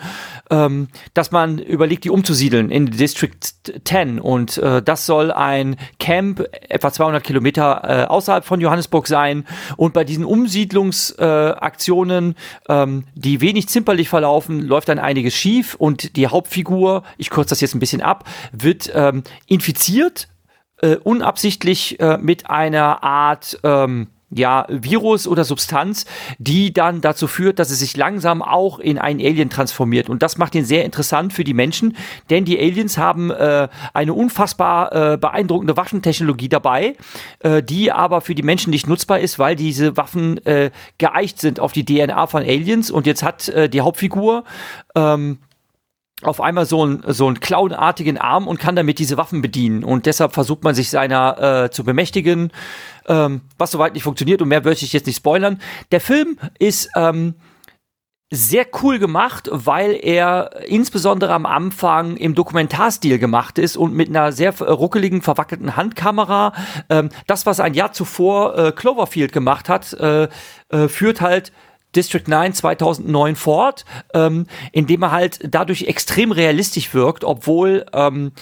ähm, 0.50 0.88
dass 1.14 1.30
man 1.30 1.58
überlegt, 1.58 2.04
die 2.04 2.10
umzusiedeln 2.10 2.70
in 2.70 2.86
District 2.86 3.38
10. 3.84 4.18
Und 4.18 4.58
äh, 4.58 4.79
das 4.80 5.06
soll 5.06 5.32
ein 5.32 5.76
Camp 5.98 6.44
etwa 6.68 6.92
200 6.92 7.22
Kilometer 7.22 7.82
äh, 7.84 8.04
außerhalb 8.06 8.44
von 8.44 8.60
Johannesburg 8.60 9.06
sein. 9.06 9.46
Und 9.76 9.94
bei 9.94 10.04
diesen 10.04 10.24
Umsiedlungsaktionen, 10.24 12.34
äh, 12.68 12.82
ähm, 12.82 13.04
die 13.14 13.40
wenig 13.40 13.68
zimperlich 13.68 14.08
verlaufen, 14.08 14.60
läuft 14.60 14.88
dann 14.88 14.98
einiges 14.98 15.34
schief. 15.34 15.74
Und 15.74 16.16
die 16.16 16.26
Hauptfigur, 16.26 17.04
ich 17.16 17.30
kürze 17.30 17.50
das 17.50 17.60
jetzt 17.60 17.74
ein 17.74 17.80
bisschen 17.80 18.02
ab, 18.02 18.24
wird 18.52 18.90
ähm, 18.94 19.22
infiziert, 19.46 20.28
äh, 20.82 20.96
unabsichtlich 20.96 22.00
äh, 22.00 22.18
mit 22.18 22.50
einer 22.50 23.02
Art... 23.02 23.58
Ähm, 23.62 24.08
ja, 24.30 24.66
Virus 24.68 25.26
oder 25.26 25.44
Substanz, 25.44 26.06
die 26.38 26.72
dann 26.72 27.00
dazu 27.00 27.26
führt, 27.26 27.58
dass 27.58 27.70
es 27.70 27.80
sich 27.80 27.96
langsam 27.96 28.42
auch 28.42 28.78
in 28.78 28.98
einen 28.98 29.20
Alien 29.20 29.50
transformiert. 29.50 30.08
Und 30.08 30.22
das 30.22 30.38
macht 30.38 30.54
ihn 30.54 30.64
sehr 30.64 30.84
interessant 30.84 31.32
für 31.32 31.44
die 31.44 31.54
Menschen, 31.54 31.96
denn 32.30 32.44
die 32.44 32.58
Aliens 32.58 32.96
haben 32.96 33.30
äh, 33.30 33.68
eine 33.92 34.14
unfassbar 34.14 34.92
äh, 35.14 35.16
beeindruckende 35.16 35.76
Waffentechnologie 35.76 36.48
dabei, 36.48 36.96
äh, 37.40 37.62
die 37.62 37.90
aber 37.90 38.20
für 38.20 38.34
die 38.34 38.42
Menschen 38.42 38.70
nicht 38.70 38.86
nutzbar 38.86 39.18
ist, 39.18 39.38
weil 39.38 39.56
diese 39.56 39.96
Waffen 39.96 40.44
äh, 40.46 40.70
geeicht 40.98 41.40
sind 41.40 41.58
auf 41.58 41.72
die 41.72 41.84
DNA 41.84 42.26
von 42.26 42.42
Aliens. 42.42 42.90
Und 42.90 43.06
jetzt 43.06 43.22
hat 43.22 43.48
äh, 43.48 43.68
die 43.68 43.80
Hauptfigur 43.80 44.44
ähm, 44.94 45.38
auf 46.22 46.40
einmal 46.40 46.66
so 46.66 46.82
einen 46.82 47.02
so 47.06 47.26
einen 47.26 47.40
clownartigen 47.40 48.18
Arm 48.18 48.46
und 48.46 48.60
kann 48.60 48.76
damit 48.76 48.98
diese 48.98 49.16
Waffen 49.16 49.40
bedienen. 49.40 49.84
Und 49.84 50.06
deshalb 50.06 50.34
versucht 50.34 50.64
man 50.64 50.74
sich 50.74 50.90
seiner 50.90 51.64
äh, 51.64 51.70
zu 51.70 51.84
bemächtigen 51.84 52.52
ähm, 53.10 53.42
was 53.58 53.72
soweit 53.72 53.94
nicht 53.94 54.04
funktioniert 54.04 54.40
und 54.40 54.48
mehr 54.48 54.64
möchte 54.64 54.84
ich 54.84 54.92
jetzt 54.92 55.06
nicht 55.06 55.16
spoilern. 55.16 55.60
Der 55.90 56.00
Film 56.00 56.38
ist 56.58 56.88
ähm, 56.94 57.34
sehr 58.32 58.66
cool 58.82 59.00
gemacht, 59.00 59.48
weil 59.52 59.98
er 60.00 60.62
insbesondere 60.68 61.34
am 61.34 61.46
Anfang 61.46 62.16
im 62.16 62.36
Dokumentarstil 62.36 63.18
gemacht 63.18 63.58
ist 63.58 63.76
und 63.76 63.92
mit 63.92 64.08
einer 64.08 64.30
sehr 64.30 64.56
ruckeligen, 64.56 65.20
verwackelten 65.20 65.76
Handkamera. 65.76 66.52
Ähm, 66.88 67.08
das, 67.26 67.44
was 67.44 67.58
ein 67.58 67.74
Jahr 67.74 67.92
zuvor 67.92 68.56
äh, 68.56 68.72
Cloverfield 68.72 69.32
gemacht 69.32 69.68
hat, 69.68 69.92
äh, 69.94 70.28
äh, 70.68 70.86
führt 70.86 71.20
halt 71.20 71.52
District 71.96 72.26
9 72.26 72.54
2009 72.54 73.36
fort, 73.36 73.84
ähm, 74.14 74.46
indem 74.72 75.02
er 75.02 75.10
halt 75.10 75.40
dadurch 75.42 75.84
extrem 75.84 76.32
realistisch 76.32 76.94
wirkt, 76.94 77.24
obwohl 77.24 77.86
ähm, 77.92 78.32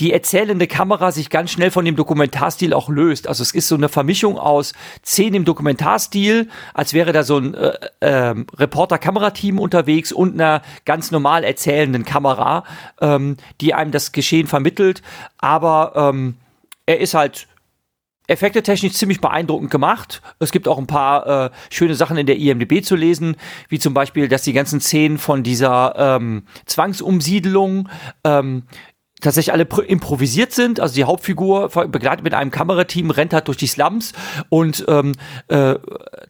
die 0.00 0.12
erzählende 0.12 0.66
Kamera 0.66 1.10
sich 1.12 1.30
ganz 1.30 1.50
schnell 1.50 1.70
von 1.70 1.84
dem 1.84 1.96
Dokumentarstil 1.96 2.74
auch 2.74 2.88
löst. 2.88 3.28
Also 3.28 3.42
es 3.42 3.54
ist 3.54 3.68
so 3.68 3.76
eine 3.76 3.88
Vermischung 3.88 4.38
aus 4.38 4.74
Szenen 5.04 5.34
im 5.34 5.44
Dokumentarstil, 5.44 6.48
als 6.74 6.92
wäre 6.92 7.12
da 7.12 7.22
so 7.22 7.38
ein 7.38 7.54
äh, 7.54 7.72
äh, 8.00 8.34
Reporter-Kamerateam 8.58 9.58
unterwegs 9.58 10.12
und 10.12 10.34
einer 10.34 10.62
ganz 10.84 11.10
normal 11.10 11.44
erzählenden 11.44 12.04
Kamera, 12.04 12.64
ähm, 13.00 13.36
die 13.60 13.72
einem 13.72 13.90
das 13.90 14.12
Geschehen 14.12 14.46
vermittelt. 14.46 15.02
Aber 15.38 15.92
ähm, 15.96 16.36
er 16.84 17.00
ist 17.00 17.14
halt 17.14 17.48
Effekte 18.26 18.62
technisch 18.62 18.94
ziemlich 18.94 19.20
beeindruckend 19.20 19.70
gemacht. 19.70 20.22
Es 20.38 20.52
gibt 20.52 20.68
auch 20.68 20.78
ein 20.78 20.86
paar 20.86 21.46
äh, 21.46 21.50
schöne 21.70 21.94
Sachen 21.94 22.16
in 22.16 22.26
der 22.26 22.36
IMDb 22.36 22.84
zu 22.84 22.96
lesen, 22.96 23.36
wie 23.68 23.78
zum 23.78 23.94
Beispiel, 23.94 24.28
dass 24.28 24.42
die 24.42 24.52
ganzen 24.52 24.80
Szenen 24.80 25.18
von 25.18 25.42
dieser 25.42 25.94
ähm, 25.96 26.44
Zwangsumsiedelung 26.66 27.88
ähm, 28.24 28.64
tatsächlich 29.20 29.52
alle 29.52 29.66
improvisiert 29.86 30.52
sind. 30.52 30.78
Also 30.78 30.94
die 30.94 31.04
Hauptfigur 31.04 31.68
begleitet 31.88 32.22
mit 32.22 32.34
einem 32.34 32.50
Kamerateam 32.50 33.10
rennt 33.10 33.32
halt 33.32 33.48
durch 33.48 33.56
die 33.56 33.66
Slums 33.66 34.12
und 34.50 34.84
ähm, 34.88 35.12
äh, 35.48 35.76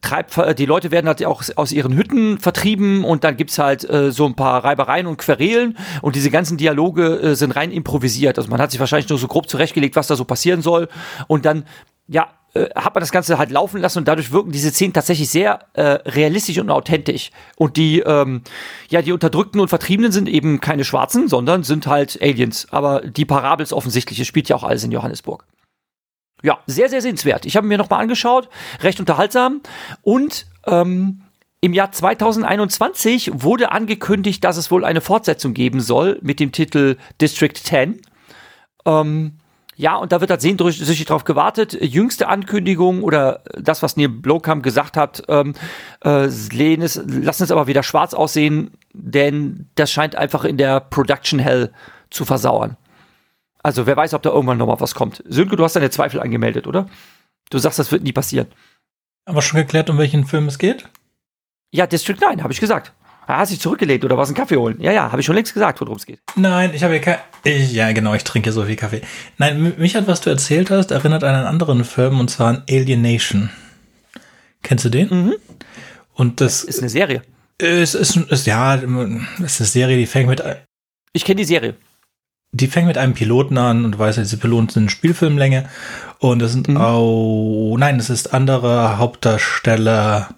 treibt 0.03 0.59
die 0.59 0.66
Leute 0.66 0.90
werden 0.90 1.09
halt 1.09 1.25
auch 1.25 1.42
aus 1.57 1.72
ihren 1.72 1.96
Hütten 1.96 2.38
vertrieben 2.38 3.05
und 3.05 3.25
dann 3.25 3.37
gibt's 3.37 3.59
halt 3.59 3.88
äh, 3.88 4.12
so 4.12 4.27
ein 4.27 4.37
paar 4.37 4.64
Reibereien 4.64 5.07
und 5.07 5.16
Querelen 5.18 5.77
und 6.03 6.14
diese 6.14 6.31
ganzen 6.31 6.57
Dialoge 6.57 7.20
äh, 7.20 7.35
sind 7.35 7.53
rein 7.53 7.72
improvisiert. 7.72 8.38
Also 8.38 8.51
man 8.51 8.61
hat 8.61 8.70
sich 8.70 8.81
wahrscheinlich 8.81 9.09
nur 9.09 9.18
so 9.18 9.27
grob 9.27 9.49
zurechtgelegt, 9.49 9.96
was 9.96 10.07
da 10.07 10.14
so 10.14 10.25
passieren 10.25 10.62
soll 10.62 10.88
und 11.27 11.44
dann 11.44 11.64
ja, 12.09 12.29
äh, 12.57 12.71
hat 12.75 12.95
man 12.95 13.01
das 13.01 13.12
Ganze 13.12 13.38
halt 13.38 13.51
laufen 13.51 13.81
lassen 13.81 13.99
und 13.99 14.09
dadurch 14.09 14.33
wirken 14.33 14.53
diese 14.53 14.71
Szenen 14.71 14.92
tatsächlich 14.92 15.29
sehr 15.29 15.61
äh, 15.75 15.83
realistisch 15.83 16.59
und 16.59 16.71
authentisch. 16.71 17.31
Und 17.57 17.77
die, 17.77 18.01
ähm, 18.01 18.42
ja, 18.88 19.03
die 19.03 19.12
Unterdrückten 19.12 19.61
und 19.61 19.69
Vertriebenen 19.69 20.12
sind 20.12 20.29
eben 20.29 20.61
keine 20.61 20.85
Schwarzen, 20.85 21.29
sondern 21.29 21.62
sind 21.62 21.87
halt 21.87 22.19
Aliens. 22.23 22.66
Aber 22.71 23.01
die 23.01 23.25
Parabels 23.25 23.73
offensichtliche 23.73 24.25
spielt 24.25 24.49
ja 24.49 24.57
auch 24.57 24.64
alles 24.64 24.85
in 24.85 24.92
Johannesburg. 24.92 25.45
Ja, 26.42 26.59
sehr, 26.66 26.88
sehr 26.88 27.03
sehenswert. 27.03 27.47
Ich 27.47 27.57
habe 27.57 27.66
mir 27.66 27.79
nochmal 27.79 28.01
angeschaut, 28.01 28.49
recht 28.83 29.01
unterhaltsam. 29.01 29.62
Und 30.03 30.47
ähm, 30.66 31.23
im 31.61 31.73
Jahr 31.73 31.90
2021 31.90 33.42
wurde 33.42 33.73
angekündigt, 33.73 34.45
dass 34.45 34.57
es 34.57 34.71
wohl 34.71 34.85
eine 34.85 35.01
Fortsetzung 35.01 35.55
geben 35.55 35.81
soll 35.81 36.19
mit 36.23 36.38
dem 36.38 36.53
Titel 36.53 36.97
District 37.21 37.55
10. 37.55 38.01
Ähm, 38.85 39.38
ja, 39.79 39.97
und 39.97 40.11
da 40.12 40.21
wird 40.23 40.31
halt 40.31 40.41
sehnsüchtig 40.41 41.05
drauf 41.05 41.25
gewartet. 41.25 41.77
Jüngste 41.83 42.29
Ankündigung 42.29 43.03
oder 43.03 43.43
das, 43.59 43.83
was 43.83 43.99
Neil 43.99 44.09
Blomkamp 44.09 44.62
gesagt 44.62 44.97
hat, 44.97 45.23
ähm, 45.29 45.55
äh, 46.03 46.25
es, 46.25 46.49
lassen 47.07 47.43
es 47.43 47.51
aber 47.51 47.67
wieder 47.67 47.83
schwarz 47.83 48.15
aussehen, 48.15 48.71
denn 48.95 49.69
das 49.75 49.91
scheint 49.93 50.17
einfach 50.17 50.45
in 50.45 50.57
der 50.57 50.81
Production 50.81 51.39
Hell 51.39 51.73
zu 52.09 52.25
versauern. 52.25 52.79
Also 53.62 53.87
wer 53.87 53.97
weiß, 53.97 54.15
ob 54.15 54.23
da 54.23 54.31
irgendwann 54.31 54.57
noch 54.57 54.67
mal 54.67 54.81
was 54.81 54.95
kommt. 54.95 55.23
Sönke, 55.27 55.57
du 55.57 55.65
hast 55.65 55.77
deine 55.77 55.91
Zweifel 55.91 56.21
angemeldet, 56.21 56.67
oder? 56.67 56.89
Du 57.51 57.59
sagst, 57.59 57.79
das 57.79 57.93
wird 57.93 58.03
nie 58.03 58.12
passieren. 58.12 58.47
Aber 59.27 59.43
schon 59.43 59.61
geklärt, 59.61 59.91
um 59.91 59.99
welchen 59.99 60.25
Film 60.25 60.47
es 60.47 60.59
geht? 60.59 60.89
Ja, 61.71 61.87
District 61.87 62.19
9, 62.19 62.43
habe 62.43 62.53
ich 62.53 62.61
gesagt. 62.61 62.95
Ah, 63.29 63.39
hast 63.39 63.51
dich 63.51 63.61
zurückgelehnt 63.61 64.05
oder 64.05 64.17
was 64.17 64.29
einen 64.29 64.37
Kaffee 64.37 64.57
holen? 64.57 64.77
Ja, 64.81 64.93
ja, 64.93 65.11
habe 65.11 65.21
ich 65.21 65.27
schon 65.27 65.35
längst 65.35 65.53
gesagt, 65.53 65.81
worum 65.81 65.97
es 65.97 66.07
geht. 66.07 66.21
Nein, 66.37 66.71
ich 66.73 66.85
habe 66.85 66.93
hier 66.93 67.03
kein. 67.03 67.19
Ich, 67.43 67.73
ja, 67.73 67.91
genau, 67.91 68.15
ich 68.15 68.23
trinke 68.23 68.53
so 68.53 68.65
viel 68.65 68.77
Kaffee. 68.77 69.03
Nein, 69.37 69.75
mich 69.79 69.97
hat, 69.97 70.07
was 70.07 70.21
du 70.21 70.31
erzählt 70.31 70.71
hast, 70.71 70.93
erinnert 70.93 71.25
an 71.25 71.35
einen 71.35 71.47
anderen 71.47 71.85
Film 71.85 72.21
und 72.21 72.31
zwar 72.31 72.49
an 72.49 72.62
Alienation. 72.71 73.51
Kennst 74.62 74.85
du 74.85 74.91
den? 74.91 75.09
Mhm. 75.11 75.35
Und 76.15 76.41
das, 76.41 76.62
ist 76.62 76.79
eine 76.79 76.89
Serie. 76.89 77.23
Es 77.59 77.95
ist, 77.95 78.17
ist, 78.17 78.47
ja, 78.47 78.77
es 78.77 78.83
ist 78.83 79.61
eine 79.61 79.67
Serie, 79.67 79.97
die 79.97 80.07
fängt 80.07 80.29
mit. 80.29 80.43
Ich 81.12 81.25
kenne 81.25 81.39
die 81.39 81.45
Serie. 81.45 81.75
Die 82.53 82.69
fängt 82.69 82.87
mit 82.87 82.97
einem 82.97 83.15
Piloten 83.15 83.59
an 83.59 83.85
und 83.85 83.93
du 83.93 83.99
weißt, 83.99 84.19
diese 84.19 84.39
Piloten 84.39 84.69
sind 84.69 84.91
Spielfilmlänge. 84.91 85.69
Und 86.21 86.41
das 86.41 86.53
sind 86.53 86.69
mhm. 86.69 86.77
auch, 86.77 87.77
nein, 87.77 87.99
es 87.99 88.09
ist 88.09 88.33
andere 88.33 88.99
Hauptdarsteller 88.99 90.29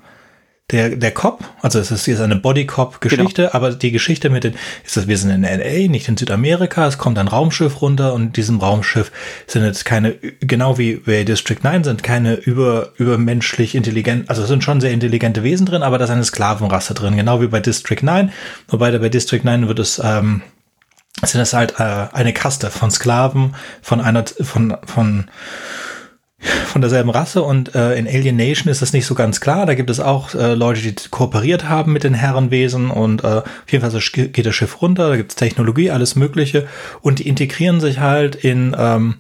der, 0.71 0.97
der 0.97 1.13
Cop, 1.13 1.43
also 1.63 1.79
es 1.79 1.91
ist 1.91 2.07
jetzt 2.07 2.21
eine 2.21 2.37
Body-Cop-Geschichte, 2.37 3.43
genau. 3.43 3.55
aber 3.55 3.73
die 3.73 3.91
Geschichte 3.91 4.29
mit 4.29 4.45
den, 4.45 4.55
ist 4.85 4.99
das, 4.99 5.09
wir 5.09 5.17
sind 5.17 5.31
in 5.31 5.43
LA, 5.43 5.89
nicht 5.89 6.09
in 6.09 6.17
Südamerika, 6.19 6.87
es 6.87 6.99
kommt 6.99 7.19
ein 7.19 7.29
Raumschiff 7.29 7.81
runter 7.81 8.13
und 8.13 8.37
diesem 8.37 8.61
Raumschiff 8.61 9.11
sind 9.47 9.65
jetzt 9.65 9.87
keine, 9.87 10.13
genau 10.41 10.77
wie 10.77 10.97
bei 10.97 11.25
District 11.25 11.61
9 11.63 11.85
sind 11.85 12.03
keine 12.03 12.35
über, 12.35 12.93
übermenschlich 12.97 13.75
intelligent, 13.75 14.29
also 14.29 14.43
es 14.43 14.49
sind 14.49 14.63
schon 14.63 14.83
sehr 14.83 14.93
intelligente 14.93 15.43
Wesen 15.43 15.65
drin, 15.65 15.83
aber 15.83 15.97
da 15.97 16.05
ist 16.05 16.11
eine 16.11 16.25
Sklavenrasse 16.25 16.93
drin, 16.93 17.17
genau 17.17 17.41
wie 17.41 17.47
bei 17.47 17.61
District 17.61 18.03
9, 18.03 18.31
wobei 18.69 18.91
da 18.91 18.99
bei 18.99 19.09
District 19.09 19.43
9 19.43 19.69
wird 19.69 19.79
es, 19.79 19.99
ähm, 20.05 20.43
sind 21.23 21.41
es 21.41 21.55
halt 21.55 21.81
äh, 21.81 22.09
eine 22.13 22.35
Kaste 22.35 22.71
von 22.71 22.91
Sklaven, 22.91 23.55
von 23.81 24.03
einer, 24.03 24.25
von, 24.27 24.77
von 24.85 25.31
von 26.41 26.81
derselben 26.81 27.11
Rasse 27.11 27.43
und 27.43 27.75
äh, 27.75 27.97
in 27.97 28.07
Alien 28.07 28.37
Nation 28.37 28.71
ist 28.71 28.81
das 28.81 28.93
nicht 28.93 29.07
so 29.07 29.15
ganz 29.15 29.41
klar. 29.41 29.67
Da 29.67 29.75
gibt 29.75 29.91
es 29.91 29.99
auch 29.99 30.35
äh, 30.35 30.55
Leute, 30.55 30.81
die 30.81 30.95
kooperiert 31.11 31.69
haben 31.69 31.93
mit 31.93 32.05
den 32.05 32.15
Herrenwesen 32.15 32.91
und 32.91 33.25
äh, 33.25 33.39
auf 33.39 33.65
jeden 33.69 33.89
Fall 33.89 34.01
geht 34.29 34.47
das 34.47 34.55
Schiff 34.55 34.81
runter, 34.81 35.09
da 35.09 35.17
gibt 35.17 35.33
es 35.33 35.37
Technologie, 35.37 35.91
alles 35.91 36.15
Mögliche 36.15 36.69
und 37.01 37.19
die 37.19 37.29
integrieren 37.29 37.81
sich 37.81 37.99
halt 37.99 38.37
in, 38.37 38.77
ähm, 38.79 39.17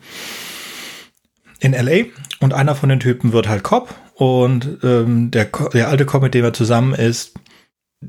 in 1.59 1.73
LA 1.73 2.05
und 2.41 2.55
einer 2.55 2.77
von 2.77 2.89
den 2.89 3.01
Typen 3.01 3.33
wird 3.33 3.49
halt 3.49 3.65
Cop 3.65 3.95
und 4.15 4.79
ähm, 4.85 5.31
der, 5.33 5.47
der 5.73 5.89
alte 5.89 6.07
Cop, 6.07 6.23
mit 6.23 6.35
dem 6.35 6.45
er 6.45 6.53
zusammen 6.53 6.95
ist, 6.95 7.35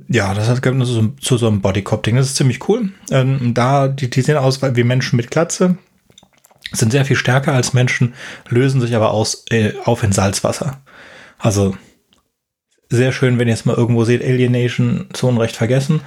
ja, 0.07 0.35
das 0.35 0.47
hat 0.47 0.63
so, 0.63 1.07
zu 1.19 1.37
so 1.37 1.47
einem 1.47 1.61
Bodycop-Ding. 1.61 2.15
Das 2.15 2.27
ist 2.27 2.35
ziemlich 2.35 2.69
cool. 2.69 2.91
Ähm, 3.09 3.55
da, 3.55 3.87
die, 3.87 4.07
die 4.07 4.21
sehen 4.21 4.37
aus 4.37 4.61
wie 4.61 4.83
Menschen 4.83 5.17
mit 5.17 5.31
Glatze 5.31 5.77
sind 6.71 6.91
sehr 6.91 7.05
viel 7.05 7.15
stärker 7.15 7.53
als 7.53 7.73
Menschen, 7.73 8.13
lösen 8.47 8.81
sich 8.81 8.95
aber 8.95 9.11
aus, 9.11 9.45
äh, 9.49 9.73
auf 9.85 10.03
in 10.03 10.11
Salzwasser. 10.11 10.81
Also 11.37 11.75
sehr 12.89 13.11
schön, 13.11 13.39
wenn 13.39 13.47
ihr 13.47 13.53
es 13.53 13.65
mal 13.65 13.75
irgendwo 13.75 14.03
seht, 14.03 14.23
Alienation 14.23 15.07
zu 15.13 15.27
Unrecht 15.27 15.55
vergessen. 15.55 16.01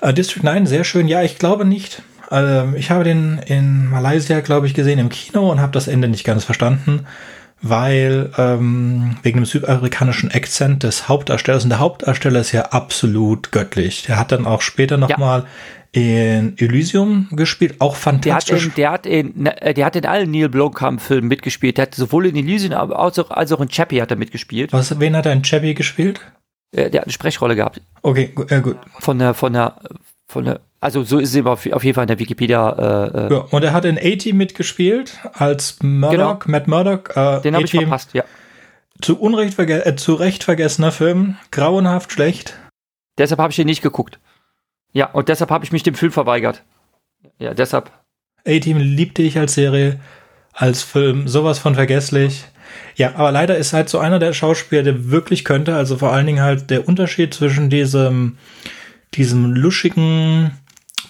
Äh, 0.00 0.14
District 0.14 0.42
9, 0.42 0.66
sehr 0.66 0.84
schön. 0.84 1.08
Ja, 1.08 1.22
ich 1.22 1.38
glaube 1.38 1.64
nicht. 1.64 2.02
Äh, 2.30 2.76
ich 2.76 2.90
habe 2.90 3.04
den 3.04 3.38
in 3.46 3.88
Malaysia, 3.88 4.40
glaube 4.40 4.66
ich, 4.66 4.74
gesehen 4.74 4.98
im 4.98 5.08
Kino 5.08 5.50
und 5.50 5.60
habe 5.60 5.72
das 5.72 5.88
Ende 5.88 6.08
nicht 6.08 6.24
ganz 6.24 6.44
verstanden, 6.44 7.06
weil 7.60 8.30
ähm, 8.38 9.16
wegen 9.22 9.40
dem 9.40 9.44
südamerikanischen 9.44 10.30
Akzent 10.30 10.82
des 10.82 11.08
Hauptdarstellers, 11.08 11.64
und 11.64 11.70
der 11.70 11.80
Hauptdarsteller 11.80 12.40
ist 12.40 12.52
ja 12.52 12.66
absolut 12.66 13.52
göttlich. 13.52 14.04
Der 14.04 14.18
hat 14.18 14.32
dann 14.32 14.46
auch 14.46 14.62
später 14.62 14.96
nochmal 14.96 15.40
ja 15.40 15.46
in 15.92 16.56
Elysium 16.56 17.28
gespielt, 17.32 17.80
auch 17.80 17.96
fantastisch. 17.96 18.70
Der 18.76 18.92
hat 18.92 19.06
in, 19.06 19.44
der 19.44 19.52
hat 19.54 19.64
in, 19.64 19.74
der 19.74 19.84
hat 19.84 19.96
in 19.96 20.06
allen 20.06 20.30
Neil 20.30 20.48
Blomkamp-Filmen 20.48 21.28
mitgespielt. 21.28 21.78
Der 21.78 21.82
hat 21.82 21.94
sowohl 21.94 22.26
in 22.26 22.36
Elysium 22.36 22.72
als 22.74 23.18
auch, 23.18 23.30
als 23.30 23.50
auch 23.52 23.60
in 23.60 23.68
Chappie 23.68 24.00
hat 24.00 24.10
er 24.10 24.16
mitgespielt. 24.16 24.72
Was, 24.72 25.00
wen 25.00 25.16
hat 25.16 25.26
er 25.26 25.32
in 25.32 25.42
Chappie 25.42 25.74
gespielt? 25.74 26.20
Der, 26.74 26.90
der 26.90 27.00
hat 27.00 27.06
eine 27.06 27.12
Sprechrolle 27.12 27.56
gehabt. 27.56 27.80
Okay, 28.02 28.30
gut. 28.32 28.52
Äh, 28.52 28.60
gut. 28.60 28.76
Von 29.00 29.18
der, 29.18 29.34
von 29.34 29.52
der, 29.52 29.80
von 30.28 30.44
der, 30.44 30.60
also 30.78 31.02
so 31.02 31.18
ist 31.18 31.34
es 31.34 31.44
auf, 31.44 31.66
auf 31.66 31.82
jeden 31.82 31.94
Fall 31.96 32.04
in 32.04 32.08
der 32.08 32.20
Wikipedia. 32.20 32.70
Äh, 32.70 33.26
äh 33.26 33.32
ja, 33.32 33.38
und 33.50 33.64
er 33.64 33.72
hat 33.72 33.84
in 33.84 33.98
80 33.98 34.34
mitgespielt 34.34 35.18
als 35.32 35.78
Murdoch, 35.82 36.40
genau. 36.40 36.40
Matt 36.46 36.68
Murdoch. 36.68 37.16
Äh, 37.16 37.42
Den 37.42 37.54
habe 37.54 37.64
ich 37.64 37.72
verpasst, 37.72 38.14
ja. 38.14 38.22
Zu 39.00 39.18
Unrecht 39.18 39.58
äh, 39.58 39.96
zu 39.96 40.14
Recht 40.14 40.44
vergessener 40.44 40.92
Film, 40.92 41.36
grauenhaft 41.50 42.12
schlecht. 42.12 42.56
Deshalb 43.18 43.40
habe 43.40 43.50
ich 43.50 43.58
ihn 43.58 43.66
nicht 43.66 43.82
geguckt. 43.82 44.20
Ja, 44.92 45.06
und 45.10 45.28
deshalb 45.28 45.50
habe 45.50 45.64
ich 45.64 45.72
mich 45.72 45.82
dem 45.82 45.94
Film 45.94 46.12
verweigert. 46.12 46.62
Ja, 47.38 47.54
deshalb. 47.54 47.90
A-Team 48.46 48.78
liebte 48.78 49.22
ich 49.22 49.38
als 49.38 49.54
Serie, 49.54 50.00
als 50.52 50.82
Film, 50.82 51.28
sowas 51.28 51.58
von 51.58 51.74
vergesslich. 51.74 52.44
Ja, 52.96 53.14
aber 53.14 53.32
leider 53.32 53.56
ist 53.56 53.72
halt 53.72 53.88
so 53.88 53.98
einer 53.98 54.18
der 54.18 54.32
Schauspieler, 54.32 54.82
der 54.82 55.10
wirklich 55.10 55.44
könnte, 55.44 55.74
also 55.74 55.96
vor 55.96 56.12
allen 56.12 56.26
Dingen 56.26 56.42
halt 56.42 56.70
der 56.70 56.88
Unterschied 56.88 57.34
zwischen 57.34 57.70
diesem, 57.70 58.38
diesem 59.14 59.54
luschigen 59.54 60.52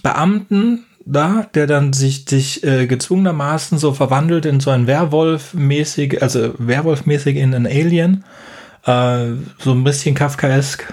Beamten 0.02 0.86
da, 1.04 1.46
der 1.54 1.66
dann 1.66 1.92
sich, 1.92 2.26
sich 2.28 2.62
äh, 2.64 2.86
gezwungenermaßen 2.86 3.78
so 3.78 3.92
verwandelt 3.92 4.46
in 4.46 4.60
so 4.60 4.70
ein 4.70 4.86
Werwolf-mäßig, 4.86 6.22
also 6.22 6.54
Werwolf-mäßig 6.58 7.36
in 7.36 7.54
einen 7.54 7.66
Alien, 7.66 8.24
äh, 8.84 9.32
so 9.58 9.72
ein 9.72 9.84
bisschen 9.84 10.14
Kafkaesk 10.14 10.92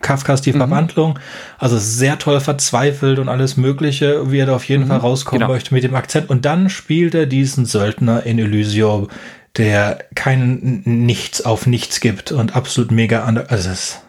Kafkas 0.00 0.42
Die 0.42 0.52
mhm. 0.52 0.58
Verwandlung. 0.58 1.18
Also 1.58 1.78
sehr 1.78 2.18
toll 2.18 2.40
verzweifelt 2.40 3.18
und 3.18 3.28
alles 3.28 3.56
Mögliche, 3.56 4.30
wie 4.30 4.38
er 4.38 4.46
da 4.46 4.56
auf 4.56 4.64
jeden 4.64 4.84
mhm. 4.84 4.88
Fall 4.88 4.98
rauskommen 4.98 5.40
genau. 5.40 5.52
möchte 5.52 5.74
mit 5.74 5.84
dem 5.84 5.94
Akzent. 5.94 6.30
Und 6.30 6.44
dann 6.44 6.68
spielt 6.68 7.14
er 7.14 7.26
diesen 7.26 7.64
Söldner 7.64 8.24
in 8.24 8.38
Elysium, 8.38 9.08
der 9.56 10.04
keinen 10.14 10.82
Nichts 10.84 11.44
auf 11.44 11.66
Nichts 11.66 12.00
gibt 12.00 12.32
und 12.32 12.54
absolut 12.54 12.90
mega 12.90 13.24
anders. 13.24 13.48
Also 13.48 13.70
es 13.70 14.00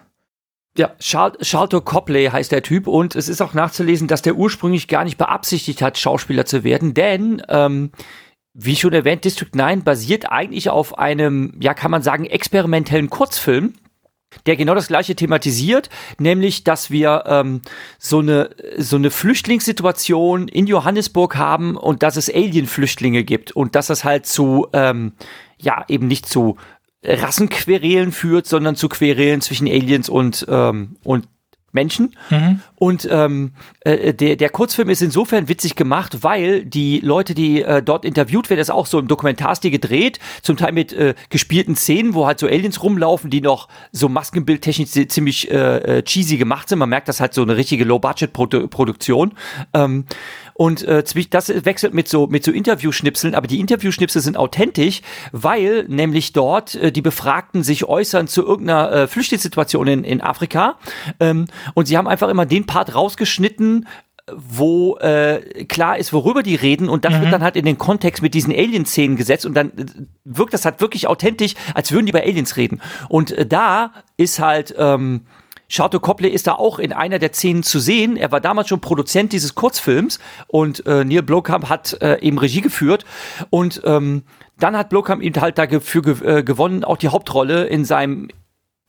ja, 0.78 0.94
Charlton 1.00 1.84
Copley 1.84 2.28
heißt 2.28 2.52
der 2.52 2.62
Typ 2.62 2.86
und 2.86 3.16
es 3.16 3.30
ist 3.30 3.42
auch 3.42 3.56
nachzulesen, 3.56 4.08
dass 4.08 4.22
der 4.22 4.36
ursprünglich 4.36 4.88
gar 4.88 5.04
nicht 5.06 5.18
beabsichtigt 5.18 5.82
hat, 5.82 5.98
Schauspieler 5.98 6.46
zu 6.46 6.64
werden, 6.64 6.94
denn 6.94 7.42
ähm, 7.50 7.92
wie 8.54 8.76
schon 8.76 8.94
erwähnt, 8.94 9.24
District 9.24 9.54
9 9.54 9.84
basiert 9.84 10.32
eigentlich 10.32 10.70
auf 10.70 10.98
einem, 10.98 11.54
ja, 11.60 11.74
kann 11.74 11.92
man 11.92 12.02
sagen, 12.02 12.26
experimentellen 12.26 13.10
Kurzfilm, 13.10 13.74
der 14.46 14.56
genau 14.56 14.76
das 14.76 14.88
gleiche 14.88 15.16
thematisiert, 15.16 15.90
nämlich, 16.20 16.64
dass 16.64 16.92
wir 16.92 17.24
ähm, 17.28 17.62
so 17.98 18.20
eine 18.20 18.50
so 18.78 18.98
eine 18.98 19.10
Flüchtlingssituation 19.10 20.48
in 20.48 20.68
Johannesburg 20.68 21.38
haben 21.38 21.78
und 21.78 22.04
dass 22.04 22.18
es 22.18 22.30
Alien-Flüchtlinge 22.30 23.24
gibt 23.24 23.52
und 23.52 23.76
dass 23.76 23.88
das 23.88 24.04
halt 24.04 24.26
zu 24.26 24.68
ähm, 24.74 25.14
ja 25.58 25.86
eben 25.88 26.08
nicht 26.08 26.28
zu 26.28 26.58
Rassenquerelen 27.04 28.12
führt, 28.12 28.48
sondern 28.48 28.76
zu 28.76 28.90
Querelen 28.90 29.42
zwischen 29.42 29.68
Aliens 29.68 30.10
und 30.10 30.46
ähm, 30.50 30.98
und 31.04 31.28
Menschen. 31.72 32.16
Mhm. 32.30 32.62
Und 32.76 33.08
ähm, 33.12 33.52
äh, 33.82 34.14
der, 34.14 34.36
der 34.36 34.50
Kurzfilm 34.50 34.90
ist 34.90 35.02
insofern 35.02 35.48
witzig 35.48 35.76
gemacht, 35.76 36.24
weil 36.24 36.66
die 36.66 37.00
Leute, 37.00 37.34
die 37.34 37.62
äh, 37.62 37.82
dort 37.84 38.06
interviewt 38.06 38.50
werden, 38.50 38.60
das 38.60 38.70
ist 38.70 38.74
auch 38.74 38.86
so 38.86 39.00
im 39.00 39.08
Dokumentarstil 39.08 39.72
gedreht, 39.72 40.20
zum 40.42 40.58
Teil 40.58 40.72
mit 40.72 40.94
äh, 40.94 41.14
gespielten 41.30 41.76
Szenen, 41.76 42.14
wo 42.14 42.26
halt 42.26 42.40
so 42.40 42.48
Aliens 42.48 42.82
rumlaufen, 42.82 43.30
die 43.30 43.42
noch 43.42 43.68
so 43.92 44.10
maskenbildtechnisch 44.10 45.10
ziemlich 45.10 45.52
äh, 45.52 45.98
äh, 45.98 46.04
cheesy 46.04 46.38
gemacht 46.38 46.70
sind. 46.70 46.80
Man 46.80 46.90
merkt, 46.90 47.08
das 47.08 47.20
halt 47.20 47.34
so 47.34 47.42
eine 47.42 47.58
richtige 47.58 47.84
Low-Budget-Produktion. 47.84 49.34
Ähm, 49.74 50.06
und 50.58 50.82
äh, 50.84 51.04
das 51.30 51.66
wechselt 51.66 51.94
mit 51.94 52.08
so, 52.08 52.26
mit 52.26 52.44
so 52.44 52.52
Interviewschnipseln, 52.52 53.36
aber 53.36 53.46
die 53.46 53.60
Interviewschnipsel 53.60 54.22
sind 54.22 54.38
authentisch, 54.38 55.02
weil 55.32 55.86
nämlich 55.88 56.34
dort 56.34 56.74
äh, 56.76 56.92
die 56.92 57.04
Befragten 57.04 57.62
sich 57.62 57.86
äußern 57.86 58.28
zu 58.28 58.44
irgendeiner 58.44 58.92
äh, 58.92 59.08
Flüchtlingssituation 59.08 59.88
in, 59.88 60.04
in 60.04 60.20
Afrika. 60.20 60.78
Ähm, 61.20 61.46
und 61.76 61.88
sie 61.88 61.96
haben 61.96 62.08
einfach 62.08 62.30
immer 62.30 62.48
den 62.48 62.66
Part 62.66 62.96
rausgeschnitten, 62.96 63.88
wo 64.36 64.98
äh, 64.98 65.66
klar 65.66 66.00
ist, 66.00 66.12
worüber 66.12 66.42
die 66.42 66.56
reden 66.56 66.90
und 66.90 67.06
das 67.06 67.14
mhm. 67.14 67.22
wird 67.22 67.34
dann 67.34 67.44
halt 67.44 67.56
in 67.56 67.64
den 67.64 67.78
Kontext 67.78 68.24
mit 68.24 68.34
diesen 68.34 68.52
Alien-Szenen 68.52 69.16
gesetzt 69.16 69.46
und 69.46 69.54
dann 69.54 69.70
äh, 69.78 69.86
wirkt 70.26 70.56
das 70.56 70.66
halt 70.66 70.82
wirklich 70.82 71.08
authentisch, 71.08 71.54
als 71.76 71.92
würden 71.92 72.08
die 72.08 72.12
bei 72.12 72.24
Aliens 72.24 72.58
reden. 72.58 72.82
Und 73.10 73.32
äh, 73.32 73.46
da 73.46 73.94
ist 74.18 74.40
halt 74.40 74.74
ähm, 74.78 75.22
Charlotte 75.68 76.00
Copley 76.00 76.30
ist 76.30 76.48
da 76.48 76.54
auch 76.54 76.80
in 76.80 76.94
einer 76.94 77.20
der 77.20 77.34
Szenen 77.34 77.64
zu 77.64 77.80
sehen. 77.80 78.18
Er 78.18 78.32
war 78.32 78.40
damals 78.40 78.70
schon 78.70 78.80
Produzent 78.80 79.34
dieses 79.34 79.56
Kurzfilms 79.56 80.20
und 80.48 80.86
äh, 80.86 81.04
Neil 81.04 81.24
Blomkamp 81.24 81.70
hat 81.70 82.02
äh, 82.02 82.20
eben 82.22 82.38
Regie 82.38 82.62
geführt 82.62 83.06
und 83.50 83.82
ähm, 83.86 84.24
dann 84.60 84.78
hat 84.78 84.90
Blomkamp 84.90 85.22
ihn 85.22 85.40
halt 85.40 85.58
dafür 85.58 86.02
ge 86.02 86.16
äh, 86.24 86.44
gewonnen, 86.44 86.84
auch 86.84 86.98
die 86.98 87.10
Hauptrolle 87.10 87.66
in 87.66 87.86
seinem 87.86 88.30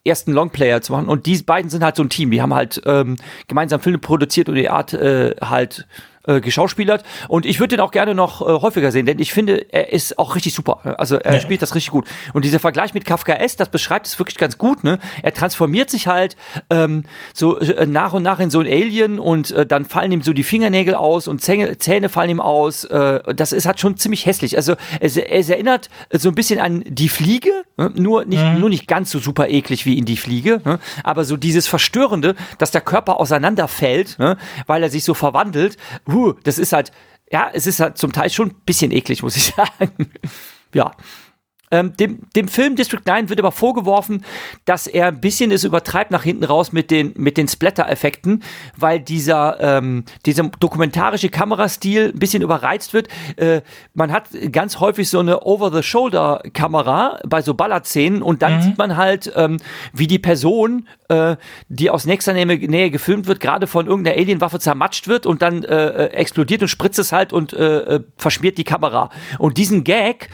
ersten 0.05 0.33
Longplayer 0.33 0.81
zu 0.81 0.93
machen. 0.93 1.09
Und 1.09 1.27
die 1.27 1.37
beiden 1.43 1.71
sind 1.71 1.85
halt 1.85 1.97
so 1.97 2.03
ein 2.03 2.09
Team. 2.09 2.31
Die 2.31 2.41
haben 2.41 2.55
halt 2.55 2.81
ähm, 2.87 3.17
gemeinsam 3.47 3.81
Filme 3.81 3.99
produziert 3.99 4.49
und 4.49 4.55
die 4.55 4.71
Art 4.71 4.95
äh, 4.95 5.35
halt 5.41 5.87
äh, 6.29 6.41
geschauspielert. 6.41 7.05
Und 7.29 7.47
ich 7.47 7.59
würde 7.59 7.77
den 7.77 7.81
auch 7.81 7.91
gerne 7.91 8.15
noch 8.15 8.43
äh, 8.43 8.45
häufiger 8.45 8.93
sehen, 8.93 9.07
denn 9.07 9.19
ich 9.19 9.33
finde, 9.33 9.73
er 9.73 9.93
ist 9.93 10.19
auch 10.19 10.35
richtig 10.35 10.55
super. 10.55 10.81
Also 10.99 11.17
er 11.17 11.35
ja. 11.35 11.41
spielt 11.41 11.63
das 11.63 11.75
richtig 11.75 11.91
gut. 11.91 12.07
Und 12.35 12.45
dieser 12.45 12.61
Vergleich 12.61 12.95
mit 12.95 13.05
Kafka 13.05 13.33
S, 13.33 13.57
das 13.57 13.71
beschreibt 13.71 14.07
es 14.07 14.19
wirklich 14.19 14.37
ganz 14.37 14.59
gut. 14.59 14.85
Ne? 14.85 14.99
Er 15.23 15.33
transformiert 15.33 15.89
sich 15.91 16.07
halt 16.07 16.37
ähm, 16.69 17.05
so 17.33 17.59
äh, 17.59 17.87
nach 17.87 18.13
und 18.13 18.23
nach 18.23 18.41
in 18.41 18.51
so 18.51 18.61
ein 18.61 18.67
Alien 18.67 19.19
und 19.19 19.51
äh, 19.53 19.65
dann 19.65 19.87
fallen 19.87 20.13
ihm 20.13 20.23
so 20.23 20.35
die 20.35 20.43
Fingernägel 20.43 20.95
aus 20.95 21.29
und 21.29 21.41
Zähne, 21.41 21.79
Zähne 21.79 22.09
fallen 22.09 22.31
ihm 22.31 22.41
aus. 22.41 22.85
Äh, 22.85 23.35
das 23.35 23.53
ist 23.53 23.65
halt 23.65 23.81
schon 23.81 23.97
ziemlich 23.97 24.27
hässlich. 24.27 24.57
Also 24.57 24.75
es, 25.01 25.17
es 25.17 25.49
erinnert 25.49 25.89
so 26.13 26.29
ein 26.29 26.35
bisschen 26.35 26.61
an 26.61 26.85
die 26.87 27.09
Fliege, 27.09 27.51
ne? 27.79 27.91
nur 27.95 28.27
nicht 28.27 28.45
mhm. 28.45 28.61
nur 28.61 28.69
nicht 28.69 28.87
ganz 28.87 29.11
so 29.11 29.19
super 29.19 29.49
eklig 29.49 29.87
wie 29.87 29.97
in 29.97 30.05
die 30.05 30.19
Fliege, 30.19 30.61
ne? 30.65 30.79
aber 31.05 31.25
so 31.25 31.39
dieses 31.39 31.67
Verstörende, 31.67 32.35
dass 32.59 32.71
der 32.71 32.83
Körper 32.83 33.19
auseinanderfällt, 33.19 34.19
ne? 34.19 34.37
weil 34.67 34.83
er 34.83 34.91
sich 34.91 35.05
so 35.05 35.15
verwandelt. 35.15 35.79
Uh, 36.07 36.18
puh, 36.19 36.33
das 36.43 36.59
ist 36.59 36.73
halt, 36.73 36.91
ja, 37.31 37.49
es 37.53 37.67
ist 37.67 37.79
halt 37.79 37.97
zum 37.97 38.13
Teil 38.13 38.29
schon 38.31 38.49
ein 38.49 38.55
bisschen 38.67 38.91
eklig, 38.91 39.23
muss 39.23 39.37
ich 39.37 39.45
sagen. 39.57 40.11
ja. 40.75 40.91
Ähm, 41.71 41.97
dem, 41.97 42.21
dem 42.35 42.49
Film 42.49 42.77
District 42.77 43.03
9 43.05 43.29
wird 43.29 43.39
aber 43.39 43.53
vorgeworfen, 43.53 44.25
dass 44.65 44.87
er 44.87 45.09
ein 45.09 45.21
bisschen 45.21 45.51
es 45.51 45.65
übertreibt 45.65 46.11
nach 46.11 46.23
hinten 46.23 46.45
raus 46.45 46.73
mit 46.73 46.91
den, 46.91 47.13
mit 47.17 47.37
den 47.37 47.49
Splatter-Effekten, 47.49 48.43
weil 48.77 49.01
dieser, 49.01 49.59
ähm, 49.61 50.05
dieser 50.27 50.45
dokumentarische 50.45 51.29
Kamerastil 51.29 52.13
ein 52.15 52.19
bisschen 52.19 52.43
überreizt 52.43 52.95
wird. 52.95 53.09
Äh, 53.37 53.63
man 53.95 54.13
hat 54.13 54.29
ganz 54.53 54.81
häufig 54.81 55.09
so 55.09 55.21
eine 55.21 55.43
Over-the-Shoulder-Kamera 55.43 57.21
bei 57.27 57.43
so 57.43 57.55
Ballerszenen 57.55 58.23
und 58.23 58.43
dann 58.43 58.57
mhm. 58.57 58.63
sieht 58.63 58.79
man 58.79 58.97
halt, 58.97 59.33
ähm, 59.37 59.59
wie 59.93 60.07
die 60.07 60.19
Person, 60.19 60.89
äh, 61.09 61.37
die 61.69 61.91
aus 61.91 62.05
nächster 62.07 62.33
Nähe, 62.33 62.47
Nähe 62.47 62.91
gefilmt 62.91 63.27
wird, 63.27 63.41
gerade 63.41 63.67
von 63.67 63.87
irgendeiner 63.87 64.17
Alienwaffe 64.17 64.59
zermatscht 64.59 65.09
wird 65.09 65.27
und 65.27 65.43
dann 65.43 65.65
äh, 65.65 65.89
äh 65.89 66.09
explodiert 66.19 66.63
und 66.63 66.69
spritzt 66.69 66.99
es 66.99 67.13
halt 67.13 67.33
und 67.33 67.53
äh, 67.53 67.79
äh, 67.79 68.01
verschmiert 68.17 68.59
die 68.59 68.65
Kamera. 68.65 69.11
Und 69.39 69.57
diesen 69.59 69.85
Gag, 69.85 70.29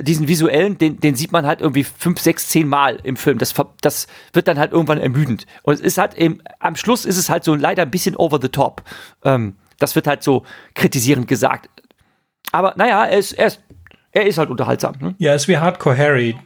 diesen 0.00 0.28
visuellen, 0.28 0.78
den, 0.80 1.00
den 1.00 1.14
sieht 1.14 1.32
man 1.32 1.46
halt 1.46 1.60
irgendwie 1.60 1.84
fünf, 1.84 2.20
sechs, 2.20 2.48
zehn 2.48 2.68
Mal 2.68 2.98
im 3.02 3.16
Film. 3.16 3.38
Das, 3.38 3.54
das 3.80 4.06
wird 4.32 4.48
dann 4.48 4.58
halt 4.58 4.72
irgendwann 4.72 4.98
ermüdend. 4.98 5.46
Und 5.62 5.74
es 5.74 5.80
ist 5.80 5.98
halt 5.98 6.14
eben, 6.14 6.40
am 6.58 6.76
Schluss 6.76 7.04
ist 7.04 7.18
es 7.18 7.30
halt 7.30 7.44
so 7.44 7.54
leider 7.54 7.82
ein 7.82 7.90
bisschen 7.90 8.16
over 8.16 8.38
the 8.40 8.48
top. 8.48 8.82
Ähm, 9.24 9.56
das 9.78 9.94
wird 9.94 10.06
halt 10.06 10.22
so 10.22 10.44
kritisierend 10.74 11.28
gesagt. 11.28 11.68
Aber 12.52 12.74
naja, 12.76 13.04
er 13.06 13.18
ist, 13.18 13.32
er 13.32 13.46
ist 13.46 13.60
Er 14.12 14.26
ist 14.26 14.38
halt 14.38 14.50
unterhaltsam. 14.50 14.96
Ne? 15.00 15.14
Ja, 15.18 15.34
ist 15.34 15.46
wie 15.46 15.56
Hardcore 15.58 15.96
Harry. 15.96 16.36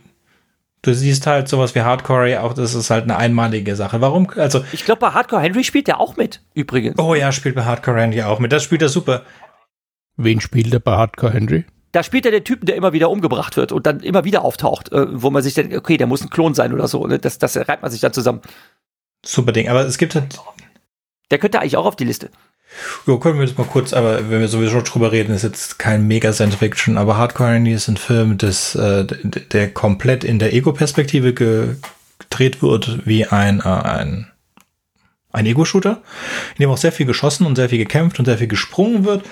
Du 0.82 0.92
siehst 0.92 1.26
halt 1.26 1.48
sowas 1.48 1.74
wie 1.74 1.80
Hardcore 1.80 2.18
Harry 2.18 2.36
auch, 2.36 2.52
das 2.52 2.74
ist 2.74 2.90
halt 2.90 3.04
eine 3.04 3.16
einmalige 3.16 3.74
Sache. 3.74 4.02
Warum? 4.02 4.28
Also 4.36 4.62
ich 4.72 4.84
glaube, 4.84 5.00
bei 5.00 5.10
Hardcore 5.12 5.40
Henry 5.40 5.64
spielt 5.64 5.88
er 5.88 5.98
auch 5.98 6.18
mit, 6.18 6.42
übrigens. 6.52 6.98
Oh 6.98 7.14
ja, 7.14 7.32
spielt 7.32 7.54
bei 7.54 7.64
Hardcore 7.64 8.02
Henry 8.02 8.22
auch 8.22 8.38
mit. 8.38 8.52
Das 8.52 8.62
spielt 8.62 8.82
er 8.82 8.90
super. 8.90 9.22
Wen 10.18 10.42
spielt 10.42 10.74
er 10.74 10.80
bei 10.80 10.92
Hardcore 10.92 11.32
Henry? 11.32 11.64
Da 11.94 12.02
spielt 12.02 12.26
er 12.26 12.32
den 12.32 12.42
Typen, 12.42 12.66
der 12.66 12.74
immer 12.74 12.92
wieder 12.92 13.08
umgebracht 13.08 13.56
wird 13.56 13.70
und 13.70 13.86
dann 13.86 14.00
immer 14.00 14.24
wieder 14.24 14.42
auftaucht, 14.42 14.90
äh, 14.90 15.06
wo 15.10 15.30
man 15.30 15.44
sich 15.44 15.54
denkt, 15.54 15.76
okay, 15.76 15.96
der 15.96 16.08
muss 16.08 16.22
ein 16.22 16.28
Klon 16.28 16.52
sein 16.52 16.72
oder 16.72 16.88
so. 16.88 17.06
Ne? 17.06 17.20
Das, 17.20 17.38
das 17.38 17.56
reibt 17.56 17.82
man 17.82 17.90
sich 17.92 18.00
dann 18.00 18.12
zusammen. 18.12 18.42
Super 19.24 19.52
Ding. 19.52 19.68
Aber 19.68 19.86
es 19.86 19.96
gibt 19.96 20.16
halt. 20.16 20.40
Der 21.30 21.38
könnte 21.38 21.60
eigentlich 21.60 21.76
auch 21.76 21.86
auf 21.86 21.94
die 21.94 22.04
Liste. 22.04 22.30
Ja, 23.06 23.16
können 23.18 23.38
wir 23.38 23.46
jetzt 23.46 23.56
mal 23.56 23.66
kurz, 23.68 23.92
aber 23.92 24.28
wenn 24.28 24.40
wir 24.40 24.48
sowieso 24.48 24.80
drüber 24.80 25.12
reden, 25.12 25.32
ist 25.32 25.44
jetzt 25.44 25.78
kein 25.78 26.08
mega 26.08 26.32
Science 26.32 26.56
Fiction, 26.56 26.98
aber 26.98 27.16
Hardcore 27.16 27.52
Henry 27.52 27.74
ist 27.74 27.86
ein 27.86 27.96
Film, 27.96 28.38
das, 28.38 28.74
äh, 28.74 29.04
der 29.04 29.72
komplett 29.72 30.24
in 30.24 30.40
der 30.40 30.52
Ego-Perspektive 30.52 31.32
gedreht 31.32 32.60
wird, 32.60 33.06
wie 33.06 33.24
ein, 33.24 33.60
äh, 33.60 33.68
ein, 33.68 34.32
ein 35.30 35.46
Ego-Shooter, 35.46 36.02
in 36.56 36.62
dem 36.62 36.70
auch 36.70 36.76
sehr 36.76 36.90
viel 36.90 37.06
geschossen 37.06 37.46
und 37.46 37.54
sehr 37.54 37.68
viel 37.68 37.78
gekämpft 37.78 38.18
und 38.18 38.24
sehr 38.24 38.38
viel 38.38 38.48
gesprungen 38.48 39.04
wird. 39.04 39.24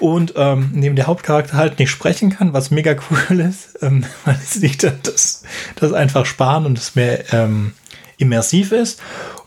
Und 0.00 0.34
ähm, 0.36 0.70
neben 0.74 0.96
der 0.96 1.06
Hauptcharakter 1.06 1.56
halt 1.56 1.78
nicht 1.78 1.90
sprechen 1.90 2.30
kann, 2.30 2.52
was 2.52 2.70
mega 2.70 2.94
cool 3.10 3.40
ist, 3.40 3.82
ähm, 3.82 4.04
weil 4.24 4.36
es 4.36 4.60
nicht 4.60 4.84
das, 4.84 5.42
das 5.76 5.92
einfach 5.92 6.26
sparen 6.26 6.66
und 6.66 6.78
es 6.78 6.94
mehr 6.94 7.32
ähm, 7.32 7.72
immersiv 8.16 8.72
ist. 8.72 9.00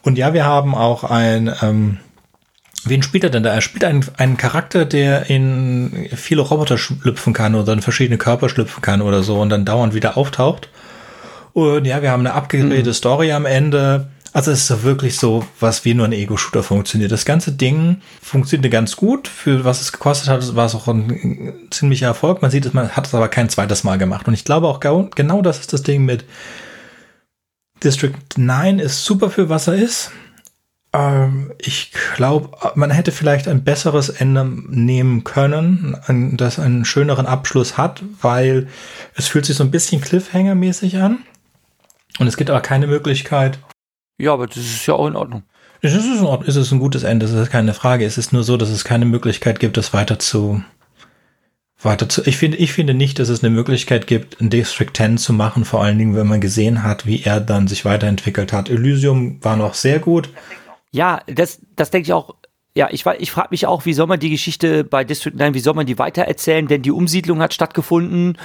Und 0.03 0.17
ja, 0.17 0.33
wir 0.33 0.45
haben 0.45 0.75
auch 0.75 1.03
ein 1.03 1.53
ähm, 1.61 1.97
Wen 2.83 3.03
spielt 3.03 3.23
er 3.23 3.29
denn 3.29 3.43
da? 3.43 3.53
Er 3.53 3.61
spielt 3.61 3.83
einen, 3.83 4.03
einen 4.17 4.37
Charakter, 4.37 4.85
der 4.85 5.29
in 5.29 6.07
viele 6.15 6.41
Roboter 6.41 6.79
schlüpfen 6.79 7.31
kann 7.31 7.53
oder 7.53 7.73
in 7.73 7.81
verschiedene 7.81 8.17
Körper 8.17 8.49
schlüpfen 8.49 8.81
kann 8.81 9.03
oder 9.03 9.21
so 9.21 9.39
und 9.39 9.49
dann 9.49 9.65
dauernd 9.65 9.93
wieder 9.93 10.17
auftaucht. 10.17 10.69
Und 11.53 11.85
ja, 11.85 12.01
wir 12.01 12.11
haben 12.11 12.21
eine 12.21 12.33
abgedrehte 12.33 12.89
mhm. 12.89 12.93
Story 12.93 13.31
am 13.33 13.45
Ende. 13.45 14.07
Also 14.33 14.51
es 14.51 14.59
ist 14.59 14.67
so 14.67 14.83
wirklich 14.83 15.17
so, 15.17 15.45
was 15.59 15.83
wie 15.83 15.93
nur 15.93 16.05
ein 16.05 16.13
Ego-Shooter 16.13 16.63
funktioniert. 16.63 17.11
Das 17.11 17.25
ganze 17.25 17.51
Ding 17.51 18.01
funktioniert 18.21 18.71
ganz 18.71 18.95
gut. 18.95 19.27
Für 19.27 19.65
was 19.65 19.81
es 19.81 19.91
gekostet 19.91 20.29
hat, 20.29 20.55
war 20.55 20.65
es 20.65 20.75
auch 20.75 20.87
ein 20.87 21.67
ziemlicher 21.69 22.07
Erfolg. 22.07 22.41
Man 22.41 22.49
sieht 22.49 22.65
es, 22.65 22.73
man 22.73 22.89
hat 22.89 23.07
es 23.07 23.13
aber 23.13 23.27
kein 23.27 23.49
zweites 23.49 23.83
Mal 23.83 23.97
gemacht. 23.97 24.27
Und 24.27 24.33
ich 24.33 24.45
glaube 24.45 24.67
auch 24.67 24.79
genau 24.79 25.41
das 25.41 25.59
ist 25.59 25.73
das 25.73 25.83
Ding 25.83 26.05
mit 26.05 26.23
District 27.83 28.13
9 28.37 28.79
ist 28.79 29.03
super 29.03 29.29
für 29.29 29.49
was 29.49 29.67
er 29.67 29.75
ist. 29.75 30.11
Ähm, 30.93 31.51
ich 31.57 31.91
glaube, 32.15 32.51
man 32.75 32.91
hätte 32.91 33.11
vielleicht 33.11 33.47
ein 33.47 33.63
besseres 33.63 34.09
Ende 34.09 34.45
nehmen 34.45 35.23
können, 35.23 35.97
das 36.37 36.59
einen 36.59 36.85
schöneren 36.85 37.25
Abschluss 37.25 37.77
hat, 37.77 38.03
weil 38.21 38.67
es 39.15 39.27
fühlt 39.27 39.45
sich 39.45 39.57
so 39.57 39.63
ein 39.63 39.71
bisschen 39.71 40.01
Cliffhanger-mäßig 40.01 41.01
an. 41.01 41.19
Und 42.19 42.27
es 42.27 42.37
gibt 42.37 42.49
aber 42.49 42.61
keine 42.61 42.87
Möglichkeit. 42.87 43.57
Ja, 44.21 44.33
aber 44.33 44.47
das 44.47 44.57
ist 44.57 44.85
ja 44.85 44.93
auch 44.93 45.07
in 45.07 45.15
Ordnung. 45.15 45.43
Es 45.81 45.95
ist, 45.95 46.05
in 46.05 46.23
Ordnung. 46.25 46.47
es 46.47 46.55
ist 46.55 46.71
ein 46.71 46.79
gutes 46.79 47.03
Ende, 47.03 47.25
das 47.25 47.33
ist 47.35 47.49
keine 47.49 47.73
Frage. 47.73 48.05
Es 48.05 48.17
ist 48.19 48.33
nur 48.33 48.43
so, 48.43 48.55
dass 48.55 48.69
es 48.69 48.83
keine 48.83 49.05
Möglichkeit 49.05 49.59
gibt, 49.59 49.77
das 49.77 49.93
weiter 49.93 50.19
zu, 50.19 50.63
weiter 51.81 52.07
zu. 52.07 52.21
Ich 52.27 52.37
finde, 52.37 52.57
ich 52.57 52.71
finde 52.71 52.93
nicht, 52.93 53.17
dass 53.17 53.29
es 53.29 53.43
eine 53.43 53.49
Möglichkeit 53.49 54.05
gibt, 54.05 54.39
ein 54.39 54.51
District 54.51 54.91
10 54.93 55.17
zu 55.17 55.33
machen, 55.33 55.65
vor 55.65 55.83
allen 55.83 55.97
Dingen, 55.97 56.15
wenn 56.15 56.27
man 56.27 56.39
gesehen 56.39 56.83
hat, 56.83 57.07
wie 57.07 57.23
er 57.23 57.41
dann 57.41 57.67
sich 57.67 57.83
weiterentwickelt 57.83 58.53
hat. 58.53 58.69
Elysium 58.69 59.43
war 59.43 59.57
noch 59.57 59.73
sehr 59.73 59.97
gut. 59.97 60.29
Ja, 60.91 61.21
das, 61.25 61.59
das 61.75 61.89
denke 61.89 62.07
ich 62.07 62.13
auch. 62.13 62.35
Ja, 62.75 62.87
ich, 62.91 63.05
ich 63.17 63.31
frage 63.31 63.47
mich 63.49 63.65
auch, 63.65 63.85
wie 63.85 63.93
soll 63.93 64.07
man 64.07 64.19
die 64.19 64.29
Geschichte 64.29 64.83
bei 64.83 65.03
District 65.03 65.33
9, 65.35 65.55
wie 65.55 65.59
soll 65.59 65.73
man 65.73 65.87
die 65.87 65.97
weitererzählen? 65.97 66.67
Denn 66.67 66.83
die 66.83 66.91
Umsiedlung 66.91 67.41
hat 67.41 67.53
stattgefunden. 67.55 68.37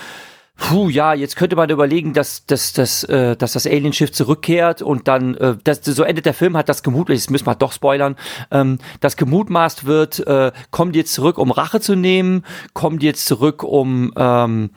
Puh, 0.56 0.88
ja, 0.88 1.12
jetzt 1.12 1.36
könnte 1.36 1.54
man 1.54 1.68
überlegen, 1.68 2.14
dass, 2.14 2.46
dass, 2.46 2.72
dass, 2.72 3.04
äh, 3.04 3.36
dass 3.36 3.52
das 3.52 3.66
Alienschiff 3.66 4.10
zurückkehrt 4.10 4.80
und 4.80 5.06
dann, 5.06 5.34
äh, 5.34 5.56
das, 5.62 5.84
so 5.84 6.02
endet 6.02 6.24
der 6.24 6.32
Film, 6.32 6.56
hat 6.56 6.70
das 6.70 6.82
gemutmaßt, 6.82 7.24
das 7.24 7.30
müssen 7.30 7.46
wir 7.46 7.54
doch 7.54 7.72
spoilern, 7.72 8.16
ähm, 8.50 8.78
das 9.00 9.16
gemutmaßt 9.16 9.84
wird, 9.84 10.26
äh, 10.26 10.52
kommt 10.70 10.96
jetzt 10.96 11.12
zurück, 11.12 11.36
um 11.36 11.50
Rache 11.50 11.80
zu 11.80 11.94
nehmen, 11.94 12.42
kommt 12.72 13.02
jetzt 13.02 13.26
zurück, 13.26 13.62
um 13.62 14.12
ähm, 14.16 14.70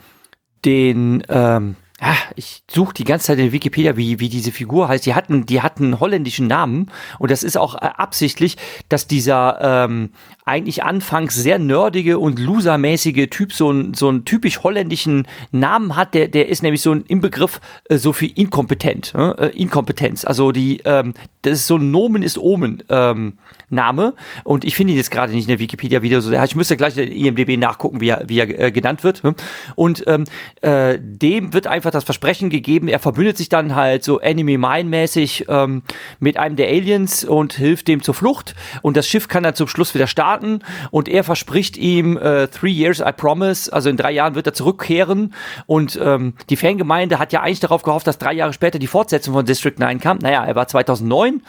den, 0.65 1.23
ähm, 1.29 1.77
ja, 2.01 2.15
ich 2.35 2.63
suche 2.69 2.93
die 2.93 3.03
ganze 3.03 3.27
Zeit 3.27 3.39
in 3.39 3.51
Wikipedia, 3.51 3.97
wie, 3.97 4.19
wie 4.19 4.29
diese 4.29 4.51
Figur 4.51 4.88
heißt. 4.88 5.05
Die 5.05 5.13
hatten, 5.13 5.45
die 5.45 5.62
hatten 5.62 5.85
einen 5.85 5.99
holländischen 5.99 6.47
Namen 6.47 6.91
und 7.17 7.31
das 7.31 7.43
ist 7.43 7.57
auch 7.57 7.75
äh, 7.75 7.89
absichtlich, 7.97 8.57
dass 8.88 9.07
dieser 9.07 9.59
ähm, 9.62 10.12
eigentlich 10.45 10.83
anfangs 10.83 11.35
sehr 11.35 11.59
nerdige 11.59 12.17
und 12.17 12.39
losermäßige 12.39 13.29
Typ 13.29 13.53
so, 13.53 13.71
ein, 13.71 13.93
so 13.93 14.09
einen 14.09 14.25
typisch 14.25 14.63
holländischen 14.63 15.27
Namen 15.51 15.95
hat. 15.95 16.13
Der, 16.13 16.27
der 16.27 16.49
ist 16.49 16.63
nämlich 16.63 16.81
so 16.81 16.91
ein 16.91 17.01
Inbegriff 17.01 17.59
äh, 17.89 17.97
so 17.97 18.13
für 18.13 18.25
inkompetent, 18.25 19.13
äh, 19.15 19.47
Inkompetenz. 19.49 20.25
Also 20.25 20.51
die, 20.51 20.81
ähm, 20.85 21.13
das 21.41 21.59
ist 21.59 21.67
so 21.67 21.77
ein 21.77 21.91
Nomen 21.91 22.23
ist 22.23 22.38
Omen. 22.38 22.83
Ähm, 22.89 23.33
Name 23.69 24.13
und 24.43 24.65
ich 24.65 24.75
finde 24.75 24.93
ihn 24.93 24.97
jetzt 24.97 25.12
gerade 25.12 25.33
nicht 25.33 25.43
in 25.43 25.49
der 25.49 25.59
Wikipedia 25.59 26.01
wieder 26.01 26.21
so. 26.21 26.31
Ich 26.31 26.55
müsste 26.55 26.77
gleich 26.77 26.97
in 26.97 27.12
IMDb 27.12 27.57
nachgucken, 27.57 28.01
wie 28.01 28.09
er, 28.09 28.23
wie 28.27 28.39
er 28.39 28.59
äh, 28.59 28.71
genannt 28.71 29.03
wird. 29.03 29.23
Ne? 29.23 29.35
Und 29.75 30.03
ähm, 30.07 30.25
äh, 30.62 30.97
dem 30.99 31.53
wird 31.53 31.67
einfach 31.67 31.88
das 31.93 32.04
Versprechen 32.04 32.49
gegeben, 32.49 32.88
er 32.88 32.99
verbündet 32.99 33.38
sich 33.38 33.49
dann 33.49 33.75
halt 33.75 34.04
so 34.04 34.19
Enemy 34.19 34.58
Mine 34.58 34.89
mäßig 34.89 35.45
ähm, 35.47 35.84
mit 36.19 36.38
einem 36.38 36.56
der 36.56 36.67
Aliens 36.67 37.23
und 37.23 37.54
hilft 37.54 37.88
dem 37.88 38.02
zur 38.02 38.13
Flucht 38.13 38.56
und 38.82 38.97
das 38.97 39.08
Schiff 39.08 39.28
kann 39.28 39.43
dann 39.43 39.56
zum 39.56 39.67
Schluss 39.67 39.93
wieder 39.93 40.08
starten 40.08 40.60
und 40.91 41.08
er 41.08 41.23
verspricht 41.23 41.78
ihm 41.78 42.17
äh, 42.17 42.47
three 42.47 42.71
years 42.71 42.99
I 42.99 43.12
promise, 43.15 43.71
also 43.71 43.89
in 43.89 43.97
drei 43.97 44.12
Jahren 44.12 44.36
wird 44.36 44.47
er 44.47 44.54
zurückkehren 44.54 45.34
und 45.65 45.99
ähm, 46.02 46.34
die 46.49 46.56
Fangemeinde 46.56 47.19
hat 47.19 47.34
ja 47.34 47.41
eigentlich 47.41 47.60
darauf 47.60 47.84
gehofft, 47.84 48.08
dass 48.08 48.17
drei 48.17 48.34
Jahre 48.34 48.54
später 48.54 48.80
die 48.80 48.88
Fortsetzung 48.88 49.34
von 49.34 49.45
District 49.45 49.75
9 49.78 49.99
kam. 49.99 50.17
Naja, 50.19 50.45
er 50.45 50.56
war 50.56 50.67
2009 50.67 51.41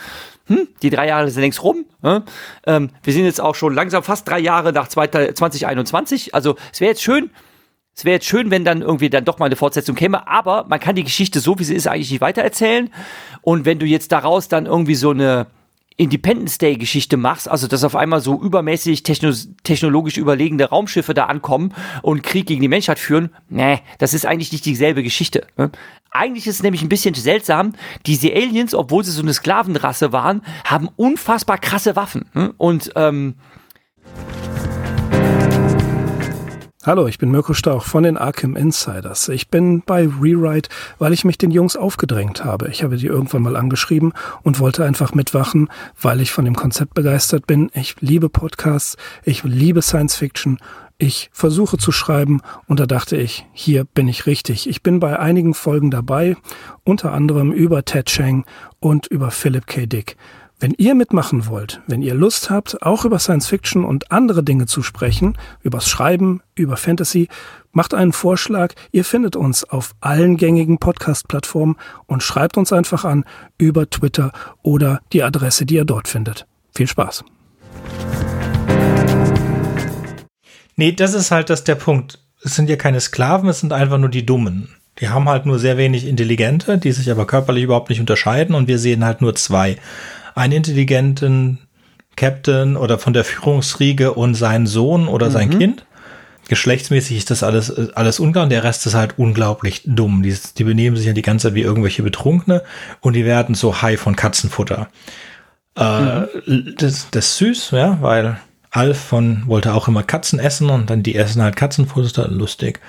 hm, 0.50 0.66
die 0.82 0.90
drei 0.90 1.06
Jahre 1.06 1.30
sind 1.30 1.42
längst 1.42 1.62
rum. 1.62 1.84
Ne? 2.02 2.24
Ähm, 2.66 2.90
wir 3.04 3.12
sind 3.12 3.24
jetzt 3.24 3.40
auch 3.40 3.54
schon 3.54 3.72
langsam 3.72 4.02
fast 4.02 4.28
drei 4.28 4.40
Jahre 4.40 4.72
nach 4.72 4.88
2021. 4.88 6.34
Also 6.34 6.56
es 6.72 6.80
wäre 6.80 6.90
jetzt 6.90 7.02
schön, 7.02 7.30
es 8.00 8.06
wäre 8.06 8.14
jetzt 8.14 8.26
schön, 8.26 8.50
wenn 8.50 8.64
dann 8.64 8.80
irgendwie 8.80 9.10
dann 9.10 9.26
doch 9.26 9.38
mal 9.38 9.44
eine 9.44 9.56
Fortsetzung 9.56 9.94
käme, 9.94 10.26
aber 10.26 10.64
man 10.70 10.80
kann 10.80 10.96
die 10.96 11.04
Geschichte 11.04 11.38
so, 11.38 11.58
wie 11.58 11.64
sie 11.64 11.74
ist, 11.74 11.86
eigentlich 11.86 12.10
nicht 12.10 12.22
weitererzählen. 12.22 12.88
Und 13.42 13.66
wenn 13.66 13.78
du 13.78 13.84
jetzt 13.84 14.10
daraus 14.10 14.48
dann 14.48 14.64
irgendwie 14.64 14.94
so 14.94 15.10
eine 15.10 15.48
Independence 15.98 16.56
Day 16.56 16.78
Geschichte 16.78 17.18
machst, 17.18 17.46
also 17.46 17.66
dass 17.66 17.84
auf 17.84 17.94
einmal 17.94 18.22
so 18.22 18.40
übermäßig 18.40 19.02
techno 19.02 19.34
technologisch 19.64 20.16
überlegene 20.16 20.64
Raumschiffe 20.64 21.12
da 21.12 21.26
ankommen 21.26 21.74
und 22.00 22.22
Krieg 22.22 22.46
gegen 22.46 22.62
die 22.62 22.68
Menschheit 22.68 22.98
führen, 22.98 23.34
nee, 23.50 23.80
das 23.98 24.14
ist 24.14 24.24
eigentlich 24.24 24.50
nicht 24.50 24.64
dieselbe 24.64 25.02
Geschichte. 25.02 25.46
Ne? 25.58 25.70
Eigentlich 26.10 26.46
ist 26.46 26.54
es 26.54 26.62
nämlich 26.62 26.80
ein 26.80 26.88
bisschen 26.88 27.12
seltsam, 27.12 27.74
diese 28.06 28.32
Aliens, 28.32 28.74
obwohl 28.74 29.04
sie 29.04 29.10
so 29.10 29.20
eine 29.20 29.34
Sklavenrasse 29.34 30.10
waren, 30.10 30.40
haben 30.64 30.88
unfassbar 30.96 31.58
krasse 31.58 31.96
Waffen. 31.96 32.30
Ne? 32.32 32.54
Und 32.56 32.92
ähm, 32.96 33.34
Hallo, 36.82 37.06
ich 37.06 37.18
bin 37.18 37.30
Mirko 37.30 37.52
Stauch 37.52 37.84
von 37.84 38.04
den 38.04 38.16
Arkham 38.16 38.56
Insiders. 38.56 39.28
Ich 39.28 39.48
bin 39.48 39.82
bei 39.82 40.06
Rewrite, 40.06 40.70
weil 40.98 41.12
ich 41.12 41.26
mich 41.26 41.36
den 41.36 41.50
Jungs 41.50 41.76
aufgedrängt 41.76 42.42
habe. 42.42 42.68
Ich 42.68 42.82
habe 42.82 42.96
die 42.96 43.06
irgendwann 43.06 43.42
mal 43.42 43.54
angeschrieben 43.54 44.14
und 44.44 44.60
wollte 44.60 44.86
einfach 44.86 45.12
mitwachen, 45.12 45.68
weil 46.00 46.22
ich 46.22 46.32
von 46.32 46.46
dem 46.46 46.54
Konzept 46.54 46.94
begeistert 46.94 47.46
bin. 47.46 47.70
Ich 47.74 47.96
liebe 48.00 48.30
Podcasts, 48.30 48.96
ich 49.24 49.44
liebe 49.44 49.82
Science 49.82 50.16
Fiction. 50.16 50.56
Ich 50.96 51.28
versuche 51.34 51.76
zu 51.76 51.92
schreiben 51.92 52.40
und 52.66 52.80
da 52.80 52.86
dachte 52.86 53.14
ich, 53.14 53.44
hier 53.52 53.84
bin 53.84 54.08
ich 54.08 54.24
richtig. 54.24 54.66
Ich 54.66 54.82
bin 54.82 55.00
bei 55.00 55.18
einigen 55.18 55.52
Folgen 55.52 55.90
dabei, 55.90 56.34
unter 56.82 57.12
anderem 57.12 57.52
über 57.52 57.84
Ted 57.84 58.06
Chang 58.06 58.46
und 58.78 59.06
über 59.06 59.30
Philip 59.30 59.66
K. 59.66 59.84
Dick. 59.84 60.16
Wenn 60.62 60.74
ihr 60.76 60.94
mitmachen 60.94 61.46
wollt, 61.46 61.80
wenn 61.86 62.02
ihr 62.02 62.12
Lust 62.12 62.50
habt, 62.50 62.82
auch 62.82 63.06
über 63.06 63.18
Science 63.18 63.46
Fiction 63.46 63.82
und 63.82 64.12
andere 64.12 64.42
Dinge 64.42 64.66
zu 64.66 64.82
sprechen, 64.82 65.38
übers 65.62 65.88
Schreiben, 65.88 66.42
über 66.54 66.76
Fantasy, 66.76 67.28
macht 67.72 67.94
einen 67.94 68.12
Vorschlag. 68.12 68.74
Ihr 68.92 69.06
findet 69.06 69.36
uns 69.36 69.64
auf 69.64 69.92
allen 70.02 70.36
gängigen 70.36 70.76
Podcast-Plattformen 70.76 71.76
und 72.04 72.22
schreibt 72.22 72.58
uns 72.58 72.74
einfach 72.74 73.06
an 73.06 73.24
über 73.56 73.88
Twitter 73.88 74.32
oder 74.60 75.00
die 75.14 75.22
Adresse, 75.22 75.64
die 75.64 75.76
ihr 75.76 75.86
dort 75.86 76.08
findet. 76.08 76.46
Viel 76.74 76.88
Spaß. 76.88 77.24
Nee, 80.76 80.92
das 80.92 81.14
ist 81.14 81.30
halt 81.30 81.48
das 81.48 81.64
der 81.64 81.76
Punkt. 81.76 82.22
Es 82.44 82.54
sind 82.54 82.68
ja 82.68 82.76
keine 82.76 83.00
Sklaven, 83.00 83.48
es 83.48 83.60
sind 83.60 83.72
einfach 83.72 83.96
nur 83.96 84.10
die 84.10 84.26
Dummen. 84.26 84.68
Die 84.98 85.08
haben 85.08 85.26
halt 85.26 85.46
nur 85.46 85.58
sehr 85.58 85.78
wenig 85.78 86.06
Intelligente, 86.06 86.76
die 86.76 86.92
sich 86.92 87.10
aber 87.10 87.26
körperlich 87.26 87.64
überhaupt 87.64 87.88
nicht 87.88 88.00
unterscheiden 88.00 88.54
und 88.54 88.68
wir 88.68 88.78
sehen 88.78 89.06
halt 89.06 89.22
nur 89.22 89.34
zwei 89.34 89.78
einen 90.34 90.52
intelligenten 90.52 91.58
Captain 92.16 92.76
oder 92.76 92.98
von 92.98 93.12
der 93.12 93.24
Führungsriege 93.24 94.12
und 94.12 94.34
seinen 94.34 94.66
Sohn 94.66 95.08
oder 95.08 95.28
mhm. 95.28 95.32
sein 95.32 95.50
Kind. 95.58 95.86
Geschlechtsmäßig 96.48 97.16
ist 97.16 97.30
das 97.30 97.42
alles, 97.42 97.94
alles 97.94 98.18
unklar 98.18 98.44
und 98.44 98.50
der 98.50 98.64
Rest 98.64 98.84
ist 98.86 98.94
halt 98.94 99.18
unglaublich 99.18 99.82
dumm. 99.84 100.22
Die, 100.22 100.36
die 100.58 100.64
benehmen 100.64 100.96
sich 100.96 101.06
ja 101.06 101.12
die 101.12 101.22
ganze 101.22 101.48
Zeit 101.48 101.54
wie 101.54 101.62
irgendwelche 101.62 102.02
Betrunkene 102.02 102.62
und 103.00 103.14
die 103.14 103.24
werden 103.24 103.54
so 103.54 103.82
high 103.82 104.00
von 104.00 104.16
Katzenfutter. 104.16 104.88
Äh, 105.76 106.20
mhm. 106.46 106.74
das, 106.76 107.08
das 107.10 107.26
ist 107.26 107.36
süß, 107.36 107.70
ja, 107.70 107.98
weil 108.00 108.40
Alf 108.70 108.98
von 108.98 109.44
wollte 109.46 109.74
auch 109.74 109.88
immer 109.88 110.02
Katzen 110.02 110.38
essen 110.38 110.70
und 110.70 110.90
dann 110.90 111.02
die 111.02 111.16
essen 111.16 111.42
halt 111.42 111.56
Katzenfutter, 111.56 112.28
lustig. 112.28 112.80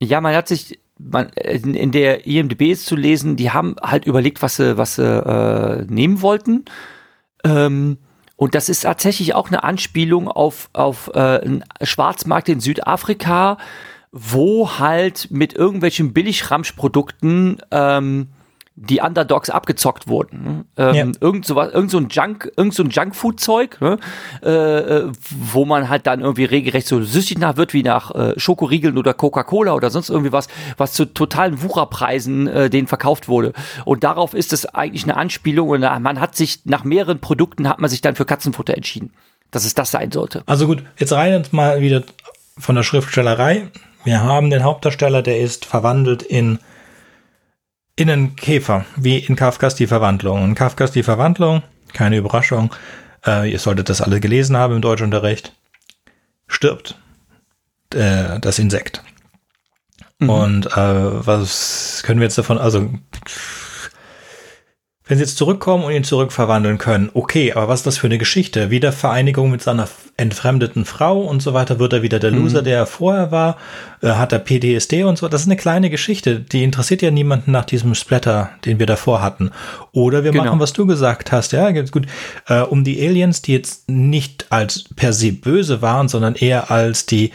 Ja, 0.00 0.20
man 0.20 0.34
hat 0.34 0.48
sich, 0.48 0.78
man, 0.98 1.28
in, 1.30 1.74
in 1.74 1.92
der 1.92 2.26
IMDB 2.26 2.72
ist 2.72 2.86
zu 2.86 2.96
lesen, 2.96 3.36
die 3.36 3.50
haben 3.50 3.76
halt 3.80 4.06
überlegt, 4.06 4.42
was 4.42 4.56
sie, 4.56 4.76
was 4.76 4.96
sie 4.96 5.04
äh, 5.04 5.84
nehmen 5.88 6.22
wollten. 6.22 6.64
Ähm, 7.44 7.98
und 8.36 8.54
das 8.54 8.68
ist 8.68 8.82
tatsächlich 8.82 9.34
auch 9.34 9.48
eine 9.48 9.64
Anspielung 9.64 10.28
auf, 10.28 10.70
auf 10.72 11.10
äh, 11.14 11.18
einen 11.18 11.64
Schwarzmarkt 11.82 12.48
in 12.48 12.60
Südafrika, 12.60 13.58
wo 14.12 14.78
halt 14.78 15.30
mit 15.30 15.54
irgendwelchen 15.54 16.12
Billigramschprodukten 16.12 17.60
ähm, 17.70 18.28
die 18.80 19.00
Underdogs 19.00 19.50
abgezockt 19.50 20.06
wurden. 20.06 20.64
Ähm, 20.76 20.94
ja. 20.94 21.06
Irgend 21.20 21.44
so 21.44 21.56
was, 21.56 21.72
irgend 21.72 21.90
so 21.90 21.98
ein 21.98 22.08
Junk, 22.08 22.50
irgend 22.56 22.74
so 22.74 22.84
ein 22.84 22.90
Junkfood-Zeug, 22.90 23.80
ne? 23.80 23.98
äh, 24.42 24.48
äh, 24.50 25.12
wo 25.30 25.64
man 25.64 25.88
halt 25.88 26.06
dann 26.06 26.20
irgendwie 26.20 26.44
regelrecht 26.44 26.86
so 26.86 27.02
süchtig 27.02 27.38
nach 27.38 27.56
wird 27.56 27.74
wie 27.74 27.82
nach 27.82 28.14
äh, 28.14 28.38
Schokoriegeln 28.38 28.96
oder 28.96 29.14
Coca-Cola 29.14 29.74
oder 29.74 29.90
sonst 29.90 30.10
irgendwie 30.10 30.32
was, 30.32 30.48
was 30.76 30.92
zu 30.92 31.06
totalen 31.06 31.62
Wucherpreisen 31.62 32.46
äh, 32.46 32.70
denen 32.70 32.86
verkauft 32.86 33.28
wurde. 33.28 33.52
Und 33.84 34.04
darauf 34.04 34.32
ist 34.32 34.52
es 34.52 34.66
eigentlich 34.66 35.04
eine 35.04 35.16
Anspielung 35.16 35.68
und 35.68 35.80
man 35.80 36.20
hat 36.20 36.36
sich 36.36 36.60
nach 36.64 36.84
mehreren 36.84 37.20
Produkten 37.20 37.68
hat 37.68 37.80
man 37.80 37.90
sich 37.90 38.00
dann 38.00 38.14
für 38.14 38.24
Katzenfutter 38.24 38.74
entschieden, 38.74 39.12
dass 39.50 39.64
es 39.64 39.74
das 39.74 39.90
sein 39.90 40.12
sollte. 40.12 40.42
Also 40.46 40.66
gut, 40.66 40.84
jetzt 40.98 41.12
rein 41.12 41.32
jetzt 41.32 41.52
mal 41.52 41.80
wieder 41.80 42.04
von 42.56 42.76
der 42.76 42.82
Schriftstellerei. 42.84 43.68
Wir 44.04 44.22
haben 44.22 44.50
den 44.50 44.62
Hauptdarsteller, 44.62 45.22
der 45.22 45.40
ist 45.40 45.64
verwandelt 45.64 46.22
in 46.22 46.60
Innenkäfer, 47.98 48.84
wie 48.96 49.18
in 49.18 49.34
Kafkas 49.34 49.74
Die 49.74 49.88
Verwandlung. 49.88 50.44
In 50.44 50.54
Kafkas 50.54 50.92
Die 50.92 51.02
Verwandlung, 51.02 51.62
keine 51.92 52.16
Überraschung, 52.16 52.72
äh, 53.26 53.50
ihr 53.50 53.58
solltet 53.58 53.88
das 53.88 54.00
alle 54.00 54.20
gelesen 54.20 54.56
haben 54.56 54.76
im 54.76 54.82
Deutschunterricht, 54.82 55.52
stirbt 56.46 56.96
äh, 57.92 58.38
das 58.38 58.60
Insekt. 58.60 59.02
Mhm. 60.20 60.30
Und 60.30 60.66
äh, 60.66 61.26
was 61.26 62.04
können 62.04 62.20
wir 62.20 62.26
jetzt 62.26 62.38
davon, 62.38 62.58
also 62.58 62.88
wenn 65.08 65.16
sie 65.16 65.24
jetzt 65.24 65.38
zurückkommen 65.38 65.84
und 65.84 65.92
ihn 65.92 66.04
zurückverwandeln 66.04 66.76
können, 66.76 67.10
okay, 67.14 67.54
aber 67.54 67.66
was 67.66 67.80
ist 67.80 67.86
das 67.86 67.96
für 67.96 68.06
eine 68.06 68.18
Geschichte? 68.18 68.70
Wieder 68.70 68.92
Vereinigung 68.92 69.50
mit 69.50 69.62
seiner 69.62 69.88
entfremdeten 70.18 70.84
Frau 70.84 71.22
und 71.22 71.40
so 71.40 71.54
weiter, 71.54 71.78
wird 71.78 71.94
er 71.94 72.02
wieder 72.02 72.18
der 72.18 72.30
Loser, 72.30 72.60
mhm. 72.60 72.64
der 72.66 72.76
er 72.76 72.86
vorher 72.86 73.32
war, 73.32 73.56
äh, 74.02 74.08
hat 74.08 74.32
er 74.32 74.38
PTSD 74.38 75.04
und 75.04 75.16
so. 75.16 75.28
Das 75.28 75.40
ist 75.40 75.46
eine 75.46 75.56
kleine 75.56 75.88
Geschichte, 75.88 76.40
die 76.40 76.62
interessiert 76.62 77.00
ja 77.00 77.10
niemanden 77.10 77.52
nach 77.52 77.64
diesem 77.64 77.94
Splatter, 77.94 78.50
den 78.66 78.78
wir 78.78 78.86
davor 78.86 79.22
hatten. 79.22 79.50
Oder 79.92 80.24
wir 80.24 80.32
genau. 80.32 80.44
machen, 80.44 80.60
was 80.60 80.74
du 80.74 80.86
gesagt 80.86 81.32
hast, 81.32 81.52
ja, 81.52 81.70
gut, 81.70 82.06
äh, 82.46 82.60
um 82.60 82.84
die 82.84 83.00
Aliens, 83.00 83.40
die 83.40 83.54
jetzt 83.54 83.88
nicht 83.88 84.46
als 84.50 84.84
per 84.94 85.14
se 85.14 85.32
böse 85.32 85.80
waren, 85.80 86.08
sondern 86.08 86.34
eher 86.34 86.70
als 86.70 87.06
die, 87.06 87.32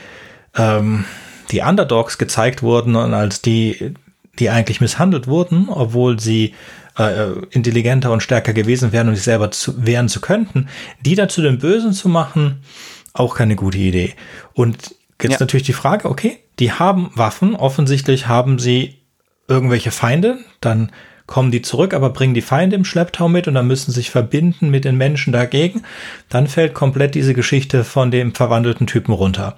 ähm, 0.55 1.05
die 1.49 1.61
Underdogs 1.61 2.19
gezeigt 2.19 2.61
wurden 2.61 2.95
und 2.95 3.15
als 3.15 3.41
die, 3.41 3.95
die 4.37 4.51
eigentlich 4.51 4.79
misshandelt 4.79 5.25
wurden, 5.25 5.69
obwohl 5.69 6.19
sie 6.19 6.53
äh, 6.97 7.31
intelligenter 7.49 8.11
und 8.11 8.21
stärker 8.21 8.53
gewesen 8.53 8.91
wären 8.91 9.09
und 9.09 9.15
sich 9.15 9.23
selber 9.23 9.51
zu, 9.51 9.85
wehren 9.85 10.09
zu 10.09 10.21
könnten, 10.21 10.67
die 11.01 11.15
dazu 11.15 11.41
den 11.41 11.59
Bösen 11.59 11.93
zu 11.93 12.09
machen, 12.09 12.61
auch 13.13 13.35
keine 13.35 13.55
gute 13.55 13.77
Idee. 13.77 14.13
Und 14.53 14.95
jetzt 15.21 15.33
ja. 15.33 15.37
natürlich 15.39 15.65
die 15.65 15.73
Frage, 15.73 16.09
okay, 16.09 16.39
die 16.59 16.71
haben 16.71 17.11
Waffen, 17.15 17.55
offensichtlich 17.55 18.27
haben 18.27 18.59
sie 18.59 18.99
irgendwelche 19.47 19.91
Feinde, 19.91 20.37
dann 20.61 20.91
kommen 21.25 21.51
die 21.51 21.61
zurück, 21.61 21.93
aber 21.93 22.09
bringen 22.09 22.33
die 22.33 22.41
Feinde 22.41 22.75
im 22.75 22.85
Schlepptau 22.85 23.29
mit 23.29 23.47
und 23.47 23.53
dann 23.53 23.67
müssen 23.67 23.91
sich 23.91 24.09
verbinden 24.09 24.69
mit 24.69 24.85
den 24.85 24.97
Menschen 24.97 25.31
dagegen, 25.33 25.83
dann 26.29 26.47
fällt 26.47 26.73
komplett 26.73 27.15
diese 27.15 27.33
Geschichte 27.33 27.83
von 27.83 28.11
dem 28.11 28.35
verwandelten 28.35 28.87
Typen 28.87 29.13
runter. 29.13 29.57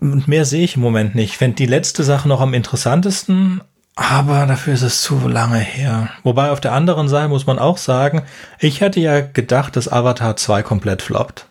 Und 0.00 0.28
mehr 0.28 0.44
sehe 0.44 0.64
ich 0.64 0.76
im 0.76 0.82
Moment 0.82 1.14
nicht. 1.14 1.30
Ich 1.30 1.38
fände 1.38 1.56
die 1.56 1.66
letzte 1.66 2.04
Sache 2.04 2.28
noch 2.28 2.40
am 2.40 2.54
interessantesten, 2.54 3.60
aber 4.00 4.46
dafür 4.46 4.72
ist 4.72 4.80
es 4.80 5.02
zu 5.02 5.28
lange 5.28 5.58
her. 5.58 6.08
Wobei 6.22 6.52
auf 6.52 6.60
der 6.60 6.72
anderen 6.72 7.06
Seite 7.06 7.28
muss 7.28 7.46
man 7.46 7.58
auch 7.58 7.76
sagen, 7.76 8.22
ich 8.58 8.80
hätte 8.80 8.98
ja 8.98 9.20
gedacht, 9.20 9.76
dass 9.76 9.92
Avatar 9.92 10.36
2 10.36 10.62
komplett 10.62 11.02
floppt. 11.02 11.50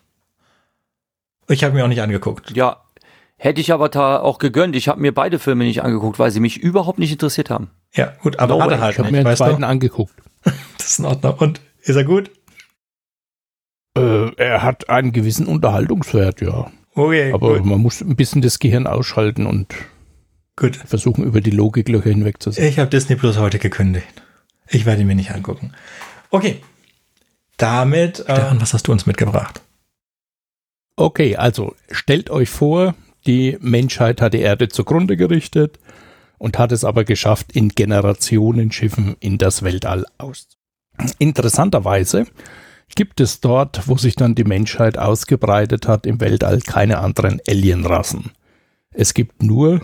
Ich 1.48 1.64
habe 1.64 1.76
mir 1.76 1.84
auch 1.84 1.90
nicht 1.90 2.02
angeguckt. 2.02 2.58
Ja, 2.58 2.78
hätte 3.38 3.62
ich 3.62 3.72
Avatar 3.72 4.24
auch 4.24 4.40
gegönnt. 4.40 4.76
Ich 4.76 4.88
habe 4.88 5.00
mir 5.00 5.14
beide 5.14 5.38
Filme 5.38 5.64
nicht 5.64 5.84
angeguckt, 5.84 6.18
weil 6.18 6.32
sie 6.32 6.40
mich 6.40 6.58
überhaupt 6.58 6.98
nicht 6.98 7.12
interessiert 7.12 7.52
haben. 7.52 7.70
Ja, 7.94 8.14
gut, 8.24 8.40
aber 8.40 8.56
no 8.56 8.64
hat 8.64 8.72
er 8.72 8.80
halt 8.80 8.94
ich 8.94 9.00
habe 9.00 9.12
mir 9.12 9.24
den 9.24 9.36
zweiten 9.36 9.62
du? 9.62 9.68
angeguckt. 9.68 10.16
das 10.44 10.88
ist 10.88 11.00
in 11.00 11.06
Ordnung. 11.06 11.36
Und 11.36 11.62
ist 11.84 11.96
er 11.96 12.04
gut? 12.04 12.32
Äh, 13.96 14.34
er 14.38 14.64
hat 14.64 14.90
einen 14.90 15.12
gewissen 15.12 15.46
Unterhaltungswert, 15.46 16.42
ja. 16.42 16.72
Okay, 16.96 17.32
aber 17.32 17.58
gut. 17.58 17.66
man 17.66 17.80
muss 17.80 18.02
ein 18.02 18.16
bisschen 18.16 18.42
das 18.42 18.58
Gehirn 18.58 18.88
ausschalten 18.88 19.46
und 19.46 19.68
Gut. 20.60 20.76
Versuchen 20.76 21.24
über 21.24 21.40
die 21.40 21.52
Logiklöcher 21.52 22.10
hinweg 22.10 22.44
zu 22.44 22.52
sehen. 22.52 22.68
Ich 22.68 22.80
habe 22.80 22.90
Disney 22.90 23.16
Plus 23.16 23.38
heute 23.38 23.60
gekündigt. 23.60 24.22
Ich 24.68 24.86
werde 24.86 25.02
ihn 25.02 25.08
mir 25.08 25.16
nicht 25.16 25.32
angucken. 25.32 25.72
Okay. 26.32 26.62
Damit, 27.56 28.20
äh, 28.20 28.36
Stefan, 28.36 28.60
was 28.60 28.74
hast 28.74 28.88
du 28.88 28.92
uns 28.92 29.06
mitgebracht? 29.06 29.62
Okay, 30.98 31.38
also 31.38 31.76
stellt 31.90 32.30
euch 32.30 32.50
vor, 32.50 32.94
die 33.26 33.58
Menschheit 33.62 34.22
hat 34.22 34.34
die 34.34 34.42
Erde 34.42 34.68
zugrunde 34.68 35.16
gerichtet 35.16 35.80
und 36.38 36.60
hat 36.60 36.74
es 36.74 36.84
aber 36.84 37.06
geschafft, 37.06 37.54
in 37.54 37.70
Generationenschiffen 37.70 39.16
in 39.22 39.38
das 39.38 39.64
Weltall 39.64 40.06
aus. 40.18 40.50
Interessanterweise 41.20 42.26
gibt 42.96 43.22
es 43.22 43.40
dort, 43.40 43.88
wo 43.88 43.96
sich 43.96 44.18
dann 44.18 44.36
die 44.36 44.44
Menschheit 44.44 44.98
ausgebreitet 44.98 45.88
hat, 45.88 46.06
im 46.06 46.20
Weltall 46.20 46.60
keine 46.60 46.98
anderen 46.98 47.40
Alienrassen. 47.48 48.32
Es 48.92 49.14
gibt 49.14 49.42
nur 49.42 49.80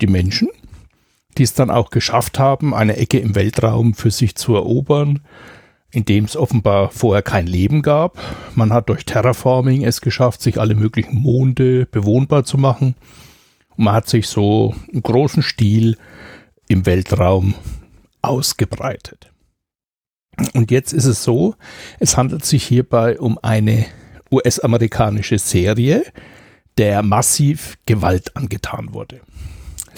die 0.00 0.06
Menschen, 0.06 0.48
die 1.38 1.42
es 1.42 1.54
dann 1.54 1.70
auch 1.70 1.90
geschafft 1.90 2.38
haben, 2.38 2.74
eine 2.74 2.96
Ecke 2.96 3.18
im 3.18 3.34
Weltraum 3.34 3.94
für 3.94 4.10
sich 4.10 4.34
zu 4.34 4.54
erobern, 4.54 5.20
in 5.90 6.04
dem 6.04 6.24
es 6.24 6.36
offenbar 6.36 6.90
vorher 6.90 7.22
kein 7.22 7.46
Leben 7.46 7.82
gab. 7.82 8.18
Man 8.54 8.72
hat 8.72 8.88
durch 8.88 9.04
Terraforming 9.04 9.84
es 9.84 10.00
geschafft, 10.00 10.42
sich 10.42 10.58
alle 10.58 10.74
möglichen 10.74 11.20
Monde 11.20 11.86
bewohnbar 11.86 12.44
zu 12.44 12.58
machen. 12.58 12.94
Und 13.76 13.84
man 13.84 13.94
hat 13.94 14.08
sich 14.08 14.28
so 14.28 14.74
im 14.90 15.02
großen 15.02 15.42
Stil 15.42 15.96
im 16.68 16.86
Weltraum 16.86 17.54
ausgebreitet. 18.22 19.30
Und 20.52 20.70
jetzt 20.70 20.92
ist 20.92 21.06
es 21.06 21.22
so, 21.22 21.54
es 21.98 22.16
handelt 22.16 22.44
sich 22.44 22.64
hierbei 22.64 23.18
um 23.18 23.38
eine 23.42 23.86
US-amerikanische 24.30 25.38
Serie, 25.38 26.04
der 26.76 27.02
massiv 27.02 27.78
Gewalt 27.86 28.36
angetan 28.36 28.92
wurde. 28.92 29.20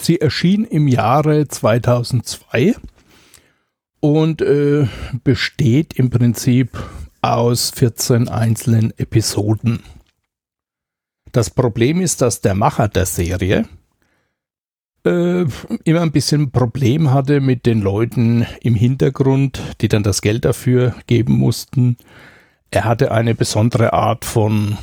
Sie 0.01 0.21
erschien 0.21 0.65
im 0.65 0.87
Jahre 0.87 1.47
2002 1.47 2.75
und 3.99 4.41
äh, 4.41 4.87
besteht 5.23 5.93
im 5.93 6.09
Prinzip 6.09 6.77
aus 7.21 7.71
14 7.71 8.29
einzelnen 8.29 8.97
Episoden. 8.97 9.81
Das 11.31 11.49
Problem 11.49 12.01
ist, 12.01 12.21
dass 12.21 12.41
der 12.41 12.55
Macher 12.55 12.87
der 12.87 13.05
Serie 13.05 13.65
äh, 15.05 15.45
immer 15.83 16.01
ein 16.01 16.11
bisschen 16.11 16.51
Problem 16.51 17.11
hatte 17.11 17.39
mit 17.39 17.65
den 17.65 17.81
Leuten 17.81 18.45
im 18.61 18.75
Hintergrund, 18.75 19.61
die 19.81 19.87
dann 19.87 20.03
das 20.03 20.21
Geld 20.21 20.45
dafür 20.45 20.95
geben 21.07 21.33
mussten. 21.33 21.97
Er 22.71 22.85
hatte 22.85 23.11
eine 23.11 23.35
besondere 23.35 23.93
Art 23.93 24.25
von 24.25 24.77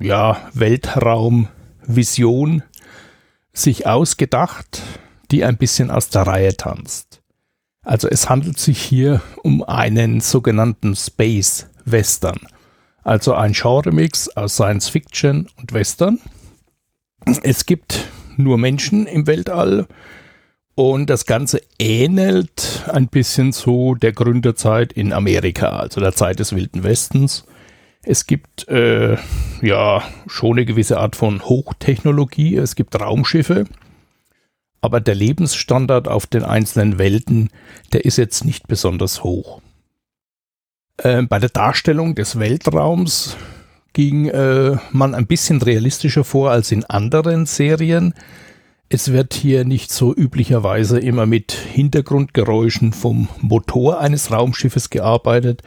ja, 0.00 0.38
Weltraumvision, 0.52 2.62
sich 3.54 3.86
ausgedacht, 3.86 4.82
die 5.30 5.44
ein 5.44 5.56
bisschen 5.56 5.90
aus 5.90 6.10
der 6.10 6.22
Reihe 6.22 6.56
tanzt. 6.56 7.22
Also 7.82 8.08
es 8.08 8.28
handelt 8.28 8.58
sich 8.58 8.82
hier 8.82 9.22
um 9.42 9.62
einen 9.62 10.20
sogenannten 10.20 10.96
Space 10.96 11.66
Western, 11.84 12.40
also 13.02 13.34
ein 13.34 13.52
Genremix 13.52 14.28
aus 14.30 14.54
Science 14.54 14.88
Fiction 14.88 15.48
und 15.56 15.72
Western. 15.72 16.18
Es 17.42 17.66
gibt 17.66 18.06
nur 18.36 18.58
Menschen 18.58 19.06
im 19.06 19.26
Weltall 19.26 19.86
und 20.74 21.08
das 21.08 21.26
Ganze 21.26 21.60
ähnelt 21.78 22.84
ein 22.88 23.08
bisschen 23.08 23.52
so 23.52 23.94
der 23.94 24.12
Gründerzeit 24.12 24.92
in 24.92 25.12
Amerika, 25.12 25.68
also 25.68 26.00
der 26.00 26.14
Zeit 26.14 26.40
des 26.40 26.54
Wilden 26.54 26.82
Westens. 26.82 27.44
Es 28.06 28.26
gibt 28.26 28.68
äh, 28.68 29.16
ja 29.62 30.02
schon 30.26 30.52
eine 30.52 30.66
gewisse 30.66 30.98
Art 30.98 31.16
von 31.16 31.42
Hochtechnologie. 31.42 32.56
Es 32.56 32.74
gibt 32.74 32.98
Raumschiffe. 33.00 33.64
Aber 34.80 35.00
der 35.00 35.14
Lebensstandard 35.14 36.08
auf 36.08 36.26
den 36.26 36.44
einzelnen 36.44 36.98
Welten, 36.98 37.48
der 37.92 38.04
ist 38.04 38.18
jetzt 38.18 38.44
nicht 38.44 38.68
besonders 38.68 39.24
hoch. 39.24 39.62
Äh, 40.98 41.22
bei 41.22 41.38
der 41.38 41.48
Darstellung 41.48 42.14
des 42.14 42.38
Weltraums 42.38 43.36
ging 43.94 44.28
äh, 44.28 44.76
man 44.90 45.14
ein 45.14 45.26
bisschen 45.26 45.62
realistischer 45.62 46.24
vor 46.24 46.50
als 46.50 46.70
in 46.70 46.84
anderen 46.84 47.46
Serien. 47.46 48.14
Es 48.90 49.10
wird 49.10 49.32
hier 49.32 49.64
nicht 49.64 49.90
so 49.90 50.14
üblicherweise 50.14 51.00
immer 51.00 51.24
mit 51.24 51.52
Hintergrundgeräuschen 51.52 52.92
vom 52.92 53.28
Motor 53.40 54.00
eines 54.00 54.30
Raumschiffes 54.30 54.90
gearbeitet, 54.90 55.62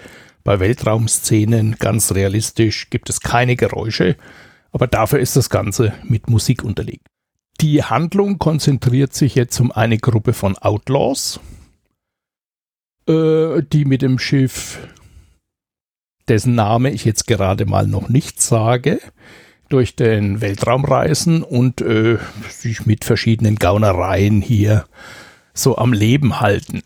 bei 0.47 0.61
Weltraumszenen 0.61 1.75
ganz 1.77 2.13
realistisch 2.13 2.89
gibt 2.89 3.09
es 3.09 3.19
keine 3.19 3.57
Geräusche, 3.57 4.15
aber 4.71 4.87
dafür 4.87 5.19
ist 5.19 5.35
das 5.35 5.49
Ganze 5.49 5.93
mit 6.05 6.29
Musik 6.29 6.63
unterlegt. 6.63 7.05
Die 7.59 7.83
Handlung 7.83 8.39
konzentriert 8.39 9.13
sich 9.13 9.35
jetzt 9.35 9.59
um 9.59 9.73
eine 9.73 9.97
Gruppe 9.97 10.31
von 10.31 10.57
Outlaws, 10.57 11.41
äh, 13.09 13.61
die 13.61 13.83
mit 13.83 14.01
dem 14.01 14.19
Schiff, 14.19 14.79
dessen 16.29 16.55
Name 16.55 16.91
ich 16.91 17.03
jetzt 17.03 17.27
gerade 17.27 17.65
mal 17.65 17.85
noch 17.85 18.07
nicht 18.07 18.41
sage, 18.41 19.01
durch 19.67 19.97
den 19.97 20.39
Weltraum 20.39 20.85
reisen 20.85 21.43
und 21.43 21.81
äh, 21.81 22.19
sich 22.47 22.85
mit 22.85 23.03
verschiedenen 23.03 23.57
Gaunereien 23.57 24.39
hier 24.39 24.85
so 25.53 25.77
am 25.77 25.91
Leben 25.91 26.39
halten. 26.39 26.83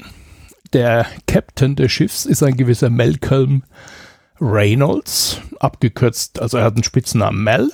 Der 0.74 1.06
Captain 1.28 1.76
des 1.76 1.92
Schiffs 1.92 2.26
ist 2.26 2.44
ein 2.44 2.56
gewisser 2.56 2.90
Malcolm 2.90 3.64
Reynolds, 4.40 5.42
abgekürzt, 5.60 6.42
also 6.42 6.58
er 6.58 6.64
hat 6.64 6.76
einen 6.76 6.84
Spitznamen 6.84 7.44
Mel. 7.44 7.72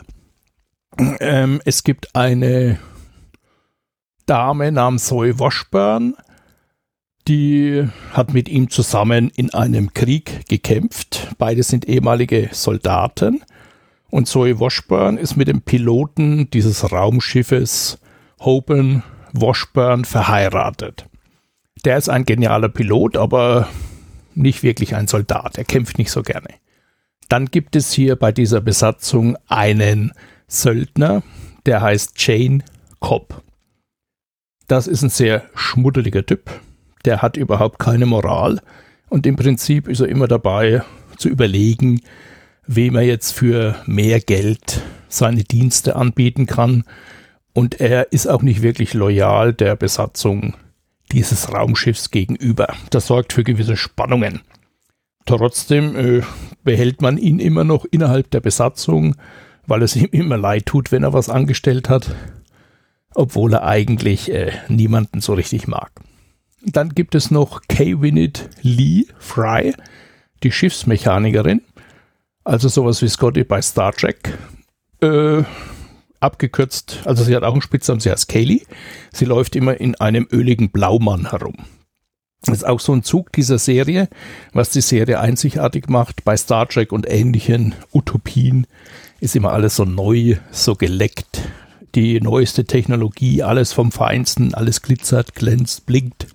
Ähm, 1.20 1.62
es 1.64 1.84
gibt 1.84 2.16
eine 2.16 2.80
Dame 4.26 4.72
namens 4.72 5.06
Zoe 5.06 5.40
Washburn, 5.40 6.16
die 7.28 7.88
hat 8.14 8.34
mit 8.34 8.50
ihm 8.50 8.70
zusammen 8.70 9.30
in 9.36 9.54
einem 9.54 9.94
Krieg 9.94 10.48
gekämpft. 10.48 11.28
Beide 11.38 11.64
sind 11.64 11.88
ehemalige 11.88 12.50
Soldaten. 12.52 13.44
Und 14.10 14.28
Zoe 14.28 14.60
Washburn 14.60 15.18
ist 15.18 15.36
mit 15.36 15.50
dem 15.50 15.62
Piloten 15.62 16.50
dieses 16.50 16.90
Raumschiffes 16.92 18.00
Hoban 18.40 19.04
Washburn 19.34 20.06
verheiratet. 20.06 21.06
Der 21.86 21.98
ist 21.98 22.10
ein 22.10 22.26
genialer 22.26 22.70
Pilot, 22.70 23.18
aber 23.18 23.68
nicht 24.36 24.64
wirklich 24.64 24.96
ein 24.96 25.08
Soldat. 25.08 25.58
Er 25.58 25.66
kämpft 25.66 25.98
nicht 25.98 26.12
so 26.12 26.24
gerne. 26.24 26.50
Dann 27.30 27.48
gibt 27.48 27.76
es 27.76 27.92
hier 27.92 28.16
bei 28.16 28.32
dieser 28.32 28.62
Besatzung 28.62 29.38
einen 29.48 30.14
Söldner, 30.48 31.24
der 31.66 31.82
heißt 31.82 32.14
Jane 32.16 32.64
Cobb. 33.00 33.42
Das 34.68 34.88
ist 34.88 35.02
ein 35.02 35.10
sehr 35.10 35.44
schmuddeliger 35.56 36.26
Typ. 36.26 36.50
Der 37.06 37.22
hat 37.22 37.38
überhaupt 37.38 37.80
keine 37.80 38.06
Moral 38.06 38.62
und 39.10 39.26
im 39.26 39.36
Prinzip 39.36 39.88
ist 39.88 40.00
er 40.00 40.08
immer 40.08 40.28
dabei 40.28 40.82
zu 41.18 41.30
überlegen, 41.30 42.02
wem 42.66 42.96
er 42.96 43.04
jetzt 43.04 43.32
für 43.32 43.76
mehr 43.86 44.20
Geld 44.20 44.82
seine 45.08 45.44
Dienste 45.44 45.96
anbieten 45.96 46.46
kann. 46.46 46.84
Und 47.54 47.80
er 47.80 48.12
ist 48.12 48.28
auch 48.28 48.42
nicht 48.42 48.62
wirklich 48.62 48.94
loyal 48.94 49.54
der 49.54 49.76
Besatzung 49.76 50.54
dieses 51.12 51.54
Raumschiffs 51.54 52.12
gegenüber. 52.12 52.74
Das 52.90 53.08
sorgt 53.08 53.34
für 53.34 53.44
gewisse 53.44 53.78
Spannungen. 53.78 54.42
Trotzdem 55.26 55.96
äh, 55.96 56.22
behält 56.64 57.02
man 57.02 57.18
ihn 57.18 57.40
immer 57.40 57.64
noch 57.64 57.86
innerhalb 57.86 58.32
der 58.32 58.40
Besatzung, 58.40 59.16
weil 59.66 59.84
es 59.84 59.96
ihm 59.98 60.10
immer 60.12 60.38
leid 60.38 60.66
tut, 60.66 60.92
wenn 60.92 61.04
er 61.04 61.14
was 61.14 61.30
angestellt 61.30 61.90
hat, 61.90 62.16
obwohl 63.14 63.54
er 63.54 63.64
eigentlich 63.64 64.32
äh, 64.32 64.52
niemanden 64.70 65.22
so 65.22 65.34
richtig 65.34 65.68
mag. 65.68 65.92
Dann 66.64 66.90
gibt 66.90 67.16
es 67.16 67.32
noch 67.32 67.62
Kay 67.68 68.02
Winnet 68.02 68.50
Lee 68.62 69.06
Fry, 69.20 69.74
die 70.44 70.52
Schiffsmechanikerin, 70.52 71.62
also 72.44 72.68
sowas 72.68 73.02
wie 73.02 73.10
Scotty 73.10 73.44
bei 73.44 73.62
Star 73.62 73.94
Trek. 73.94 74.38
Äh, 75.02 75.44
abgekürzt, 76.20 77.00
also 77.06 77.24
sie 77.24 77.36
hat 77.36 77.44
auch 77.44 77.54
einen 77.54 77.62
Spitznamen, 77.62 78.00
sie 78.00 78.12
heißt 78.12 78.28
Kaylee. 78.28 78.64
Sie 79.14 79.26
läuft 79.26 79.56
immer 79.56 79.80
in 79.80 79.96
einem 79.96 80.28
öligen 80.32 80.70
Blaumann 80.70 81.30
herum. 81.32 81.56
Das 82.42 82.58
ist 82.58 82.64
auch 82.64 82.80
so 82.80 82.94
ein 82.94 83.04
Zug 83.04 83.32
dieser 83.34 83.58
Serie, 83.58 84.08
was 84.54 84.70
die 84.70 84.82
Serie 84.82 85.20
einzigartig 85.20 85.90
macht. 85.90 86.24
Bei 86.24 86.38
Star 86.38 86.68
Trek 86.68 86.92
und 86.92 87.10
ähnlichen 87.10 87.76
Utopien 87.92 88.68
ist 89.20 89.36
immer 89.36 89.52
alles 89.52 89.76
so 89.76 89.86
neu, 89.86 90.38
so 90.52 90.76
geleckt. 90.76 91.42
Die 91.96 92.22
neueste 92.22 92.66
Technologie, 92.66 93.42
alles 93.42 93.74
vom 93.74 93.92
Feinsten, 93.92 94.54
alles 94.54 94.82
glitzert, 94.82 95.34
glänzt, 95.34 95.86
blinkt. 95.86 96.28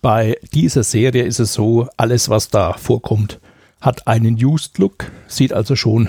Bei 0.00 0.38
dieser 0.54 0.84
Serie 0.84 1.24
ist 1.24 1.40
es 1.40 1.52
so, 1.52 1.88
alles 1.96 2.28
was 2.28 2.48
da 2.48 2.74
vorkommt, 2.74 3.40
hat 3.80 4.06
einen 4.06 4.42
Used 4.42 4.78
Look, 4.78 5.10
sieht 5.26 5.52
also 5.52 5.74
schon 5.74 6.08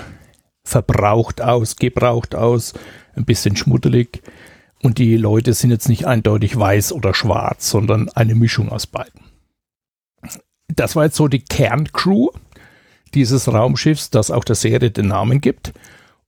verbraucht 0.68 1.41
aus, 1.41 1.78
gebraucht 1.78 2.36
aus, 2.36 2.74
ein 3.15 3.26
bisschen 3.26 3.55
schmuddelig. 3.55 4.22
Und 4.84 4.99
die 4.99 5.18
Leute 5.18 5.53
sind 5.53 5.72
jetzt 5.72 5.89
nicht 5.89 6.05
eindeutig 6.05 6.57
weiß 6.57 6.93
oder 6.93 7.13
schwarz, 7.13 7.70
sondern 7.70 8.09
eine 8.09 8.36
Mischung 8.36 8.70
aus 8.70 8.86
beiden. 8.86 9.22
Das 10.68 10.95
war 10.95 11.05
jetzt 11.05 11.15
so 11.15 11.28
die 11.28 11.43
Kerncrew 11.43 12.30
dieses 13.13 13.47
Raumschiffs, 13.47 14.11
das 14.11 14.30
auch 14.30 14.43
der 14.43 14.55
Serie 14.55 14.91
den 14.91 15.07
Namen 15.07 15.41
gibt. 15.41 15.74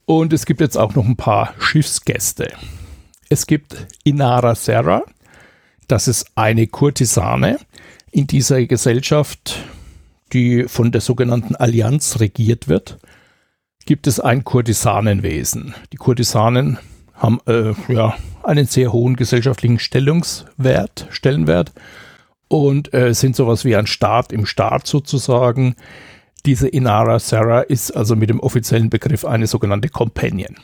Und 0.05 0.33
es 0.33 0.45
gibt 0.45 0.61
jetzt 0.61 0.77
auch 0.77 0.95
noch 0.95 1.05
ein 1.05 1.17
paar 1.17 1.53
Schiffsgäste. 1.59 2.53
Es 3.29 3.45
gibt 3.45 3.85
Inara 4.03 4.55
Serra, 4.55 5.03
das 5.87 6.07
ist 6.07 6.31
eine 6.35 6.65
Kurtisane 6.65 7.59
in 8.11 8.25
dieser 8.25 8.65
Gesellschaft, 8.65 9.57
die 10.33 10.63
von 10.67 10.91
der 10.91 11.01
sogenannten 11.01 11.55
Allianz 11.55 12.19
regiert 12.19 12.67
wird 12.67 12.97
gibt 13.85 14.07
es 14.07 14.19
ein 14.19 14.43
Kurtisanenwesen. 14.43 15.73
Die 15.91 15.97
Kurtisanen 15.97 16.77
haben 17.13 17.39
äh, 17.47 17.73
ja 17.87 18.15
einen 18.43 18.65
sehr 18.65 18.93
hohen 18.93 19.15
gesellschaftlichen 19.15 19.79
Stellungswert, 19.79 21.07
Stellenwert 21.09 21.73
und 22.47 22.93
äh, 22.93 23.13
sind 23.13 23.35
sowas 23.35 23.65
wie 23.65 23.75
ein 23.75 23.87
Staat 23.87 24.31
im 24.31 24.45
Staat 24.45 24.87
sozusagen. 24.87 25.75
Diese 26.45 26.67
Inara 26.67 27.19
Sarah 27.19 27.61
ist 27.61 27.91
also 27.91 28.15
mit 28.15 28.29
dem 28.29 28.39
offiziellen 28.39 28.89
Begriff 28.89 29.25
eine 29.25 29.47
sogenannte 29.47 29.89
Companion. 29.89 30.55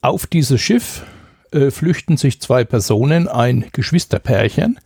Auf 0.00 0.26
dieses 0.26 0.60
Schiff 0.60 1.04
äh, 1.50 1.70
flüchten 1.70 2.16
sich 2.16 2.40
zwei 2.40 2.64
Personen, 2.64 3.28
ein 3.28 3.66
Geschwisterpärchen. 3.72 4.78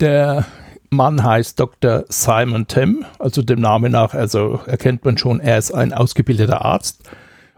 Der 0.00 0.46
Mann 0.90 1.22
heißt 1.22 1.58
Dr. 1.60 2.04
Simon 2.08 2.66
Tim, 2.66 3.04
also 3.18 3.42
dem 3.42 3.60
Namen 3.60 3.92
nach, 3.92 4.12
also 4.12 4.60
erkennt 4.66 5.04
man 5.04 5.16
schon, 5.16 5.38
er 5.40 5.56
ist 5.56 5.72
ein 5.72 5.92
ausgebildeter 5.92 6.64
Arzt. 6.64 7.08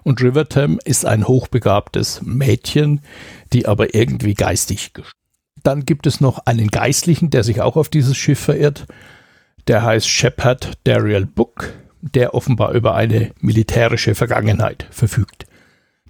Und 0.02 0.20
River 0.20 0.48
Tim 0.48 0.78
ist 0.84 1.06
ein 1.06 1.26
hochbegabtes 1.26 2.20
Mädchen, 2.22 3.00
die 3.52 3.66
aber 3.66 3.94
irgendwie 3.94 4.34
geistig. 4.34 4.92
Dann 5.62 5.84
gibt 5.86 6.06
es 6.06 6.20
noch 6.20 6.40
einen 6.44 6.68
Geistlichen, 6.68 7.30
der 7.30 7.44
sich 7.44 7.60
auch 7.62 7.76
auf 7.76 7.88
dieses 7.88 8.16
Schiff 8.16 8.40
verirrt. 8.40 8.86
Der 9.68 9.82
heißt 9.82 10.08
Shepard 10.08 10.72
Dariel 10.84 11.24
Book, 11.24 11.72
der 12.02 12.34
offenbar 12.34 12.72
über 12.72 12.94
eine 12.94 13.30
militärische 13.40 14.14
Vergangenheit 14.14 14.86
verfügt. 14.90 15.41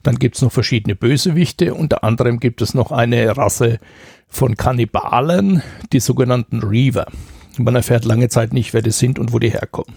Dann 0.02 0.16
gibt 0.16 0.36
es 0.36 0.42
noch 0.42 0.52
verschiedene 0.52 0.96
Bösewichte, 0.96 1.74
unter 1.74 2.04
anderem 2.04 2.40
gibt 2.40 2.60
es 2.62 2.74
noch 2.74 2.90
eine 2.90 3.36
Rasse 3.36 3.78
von 4.28 4.56
Kannibalen, 4.56 5.62
die 5.92 6.00
sogenannten 6.00 6.60
Reaver. 6.62 7.06
Man 7.58 7.74
erfährt 7.74 8.04
lange 8.04 8.28
Zeit 8.28 8.52
nicht, 8.52 8.72
wer 8.72 8.82
das 8.82 8.98
sind 8.98 9.18
und 9.18 9.32
wo 9.32 9.38
die 9.38 9.50
herkommen. 9.50 9.96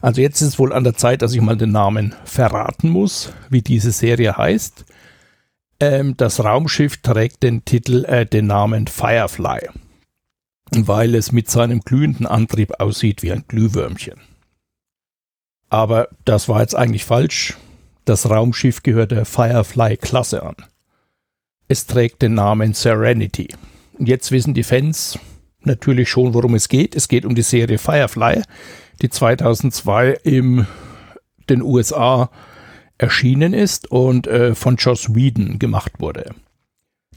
Also 0.00 0.20
jetzt 0.20 0.40
ist 0.40 0.48
es 0.48 0.58
wohl 0.58 0.72
an 0.72 0.84
der 0.84 0.94
Zeit, 0.94 1.22
dass 1.22 1.34
ich 1.34 1.40
mal 1.40 1.56
den 1.56 1.72
Namen 1.72 2.14
verraten 2.24 2.88
muss, 2.88 3.32
wie 3.50 3.62
diese 3.62 3.90
Serie 3.90 4.36
heißt. 4.36 4.84
Ähm, 5.80 6.16
das 6.16 6.42
Raumschiff 6.42 6.98
trägt 6.98 7.42
den 7.42 7.64
Titel, 7.64 8.04
äh, 8.04 8.24
den 8.24 8.46
Namen 8.46 8.86
Firefly, 8.86 9.68
weil 10.70 11.14
es 11.14 11.32
mit 11.32 11.50
seinem 11.50 11.80
glühenden 11.80 12.26
Antrieb 12.26 12.80
aussieht 12.80 13.22
wie 13.22 13.32
ein 13.32 13.44
Glühwürmchen. 13.48 14.20
Aber 15.68 16.08
das 16.24 16.48
war 16.48 16.60
jetzt 16.60 16.74
eigentlich 16.74 17.04
falsch. 17.04 17.56
Das 18.08 18.30
Raumschiff 18.30 18.82
gehört 18.82 19.10
der 19.10 19.26
Firefly-Klasse 19.26 20.42
an. 20.42 20.54
Es 21.68 21.84
trägt 21.84 22.22
den 22.22 22.32
Namen 22.32 22.72
Serenity. 22.72 23.48
Jetzt 23.98 24.32
wissen 24.32 24.54
die 24.54 24.62
Fans 24.62 25.18
natürlich 25.60 26.08
schon, 26.08 26.32
worum 26.32 26.54
es 26.54 26.70
geht. 26.70 26.96
Es 26.96 27.08
geht 27.08 27.26
um 27.26 27.34
die 27.34 27.42
Serie 27.42 27.76
Firefly, 27.76 28.44
die 29.02 29.10
2002 29.10 30.20
in 30.22 30.66
den 31.50 31.60
USA 31.60 32.30
erschienen 32.96 33.52
ist 33.52 33.90
und 33.90 34.26
äh, 34.26 34.54
von 34.54 34.76
Joss 34.76 35.14
Whedon 35.14 35.58
gemacht 35.58 35.92
wurde. 35.98 36.30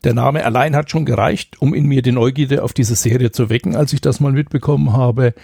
Der 0.04 0.14
Name 0.14 0.44
allein 0.44 0.76
hat 0.76 0.92
schon 0.92 1.06
gereicht, 1.06 1.62
um 1.62 1.74
in 1.74 1.86
mir 1.86 2.02
die 2.02 2.12
Neugierde 2.12 2.64
auf 2.64 2.74
diese 2.74 2.96
Serie 2.96 3.32
zu 3.32 3.50
wecken, 3.50 3.78
als 3.78 3.94
ich 3.94 4.02
das 4.02 4.20
mal 4.20 4.34
mitbekommen 4.34 4.92
habe. 4.92 5.36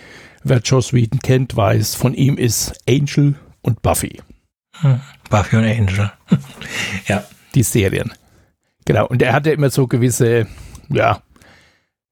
Wer 0.43 0.59
Joss 0.59 0.91
Whedon 0.91 1.21
kennt, 1.21 1.55
weiß, 1.55 1.95
von 1.95 2.13
ihm 2.13 2.37
ist 2.37 2.81
Angel 2.85 3.35
und 3.61 3.81
Buffy. 3.81 4.19
Hm, 4.81 5.01
Buffy 5.29 5.55
und 5.55 5.65
Angel. 5.65 6.11
ja. 7.07 7.23
Die 7.55 7.63
Serien. 7.63 8.13
Genau, 8.85 9.07
und 9.07 9.21
er 9.21 9.33
hatte 9.33 9.51
immer 9.51 9.69
so 9.69 9.87
gewisse, 9.87 10.47
ja, 10.89 11.21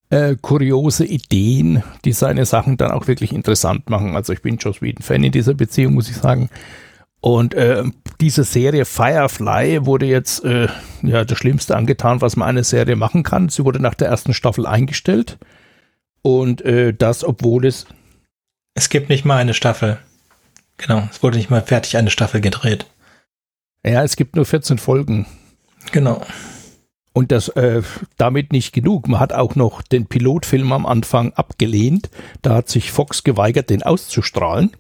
äh, 0.09 0.36
kuriose 0.41 1.05
Ideen, 1.05 1.84
die 2.03 2.13
seine 2.13 2.45
Sachen 2.45 2.78
dann 2.78 2.91
auch 2.91 3.07
wirklich 3.07 3.34
interessant 3.34 3.89
machen. 3.89 4.16
Also 4.16 4.34
ich 4.34 4.41
bin 4.41 4.57
Joss 4.57 4.82
Whedon-Fan 4.82 5.24
in 5.24 5.32
dieser 5.32 5.53
Beziehung, 5.53 5.93
muss 5.93 6.09
ich 6.09 6.18
sagen. 6.18 6.49
Und 7.22 7.53
äh, 7.53 7.84
diese 8.22 8.43
Serie 8.43 8.86
Firefly 8.86 9.86
wurde 9.86 10.05
jetzt 10.05 10.43
äh, 10.43 10.68
ja 11.01 11.26
das 11.26 11.38
Schlimmste 11.38 11.76
angetan, 11.76 12.22
was 12.22 12.36
man 12.36 12.49
eine 12.49 12.63
Serie 12.63 12.95
machen 12.95 13.24
kann. 13.24 13.49
Sie 13.49 13.66
wurde 13.66 13.80
nach 13.82 13.95
der 13.95 14.09
ersten 14.09 14.34
Staffel 14.34 14.66
eingestellt. 14.66 15.38
Und 16.22 16.61
äh, 16.61 16.93
das, 16.93 17.24
obwohl 17.24 17.66
es. 17.66 17.88
Es 18.76 18.89
gibt 18.89 19.09
nicht 19.09 19.26
mal 19.26 19.38
eine 19.38 19.53
Staffel. 19.53 19.97
Genau, 20.78 21.07
es 21.09 21.23
wurde 21.23 21.38
nicht 21.38 21.49
mal 21.49 21.61
fertig 21.61 21.97
eine 21.97 22.09
Staffel 22.09 22.41
gedreht. 22.41 22.86
Ja, 23.86 24.03
es 24.03 24.15
gibt 24.15 24.36
nur 24.36 24.45
14 24.45 24.78
Folgen. 24.78 25.26
Genau. 25.91 26.21
Und 27.13 27.32
das 27.32 27.47
äh, 27.49 27.82
damit 28.17 28.51
nicht 28.51 28.73
genug. 28.73 29.07
Man 29.07 29.19
hat 29.19 29.32
auch 29.32 29.55
noch 29.55 29.82
den 29.82 30.07
Pilotfilm 30.07 30.71
am 30.73 30.86
Anfang 30.86 31.32
abgelehnt. 31.34 32.09
Da 32.41 32.55
hat 32.55 32.69
sich 32.69 32.91
Fox 32.91 33.23
geweigert, 33.23 33.69
den 33.69 33.84
auszustrahlen. 33.84 34.71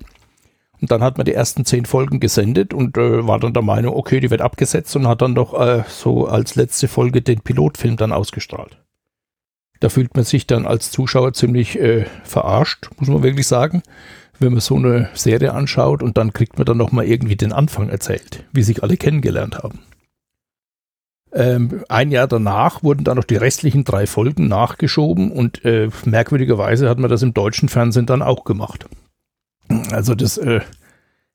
Und 0.81 0.91
dann 0.91 1.01
hat 1.01 1.17
man 1.17 1.25
die 1.25 1.33
ersten 1.33 1.63
zehn 1.63 1.85
Folgen 1.85 2.19
gesendet 2.19 2.73
und 2.73 2.97
äh, 2.97 3.25
war 3.25 3.39
dann 3.39 3.53
der 3.53 3.63
Meinung, 3.63 3.95
okay, 3.95 4.19
die 4.19 4.29
wird 4.31 4.41
abgesetzt 4.41 4.95
und 4.95 5.07
hat 5.07 5.21
dann 5.21 5.33
doch 5.33 5.59
äh, 5.59 5.83
so 5.87 6.27
als 6.27 6.55
letzte 6.55 6.89
Folge 6.89 7.21
den 7.21 7.39
Pilotfilm 7.39 7.95
dann 7.95 8.11
ausgestrahlt. 8.11 8.77
Da 9.79 9.89
fühlt 9.89 10.15
man 10.15 10.25
sich 10.25 10.45
dann 10.47 10.65
als 10.65 10.91
Zuschauer 10.91 11.33
ziemlich 11.33 11.79
äh, 11.79 12.05
verarscht, 12.23 12.89
muss 12.97 13.07
man 13.07 13.23
wirklich 13.23 13.47
sagen, 13.47 13.83
wenn 14.39 14.51
man 14.51 14.61
so 14.61 14.75
eine 14.75 15.09
Serie 15.13 15.53
anschaut 15.53 16.03
und 16.03 16.17
dann 16.17 16.33
kriegt 16.33 16.57
man 16.57 16.65
dann 16.65 16.77
nochmal 16.77 17.05
irgendwie 17.05 17.35
den 17.35 17.53
Anfang 17.53 17.89
erzählt, 17.89 18.43
wie 18.51 18.63
sich 18.63 18.83
alle 18.83 18.97
kennengelernt 18.97 19.57
haben. 19.57 19.79
Ähm, 21.33 21.83
ein 21.89 22.11
Jahr 22.11 22.27
danach 22.27 22.81
wurden 22.81 23.03
dann 23.03 23.17
noch 23.17 23.25
die 23.25 23.35
restlichen 23.35 23.83
drei 23.83 24.07
Folgen 24.07 24.47
nachgeschoben 24.47 25.31
und 25.31 25.65
äh, 25.65 25.89
merkwürdigerweise 26.05 26.89
hat 26.89 26.97
man 26.97 27.09
das 27.09 27.23
im 27.23 27.33
deutschen 27.33 27.67
Fernsehen 27.67 28.05
dann 28.05 28.21
auch 28.21 28.45
gemacht. 28.45 28.85
Also 29.91 30.15
das 30.15 30.37
äh, 30.37 30.61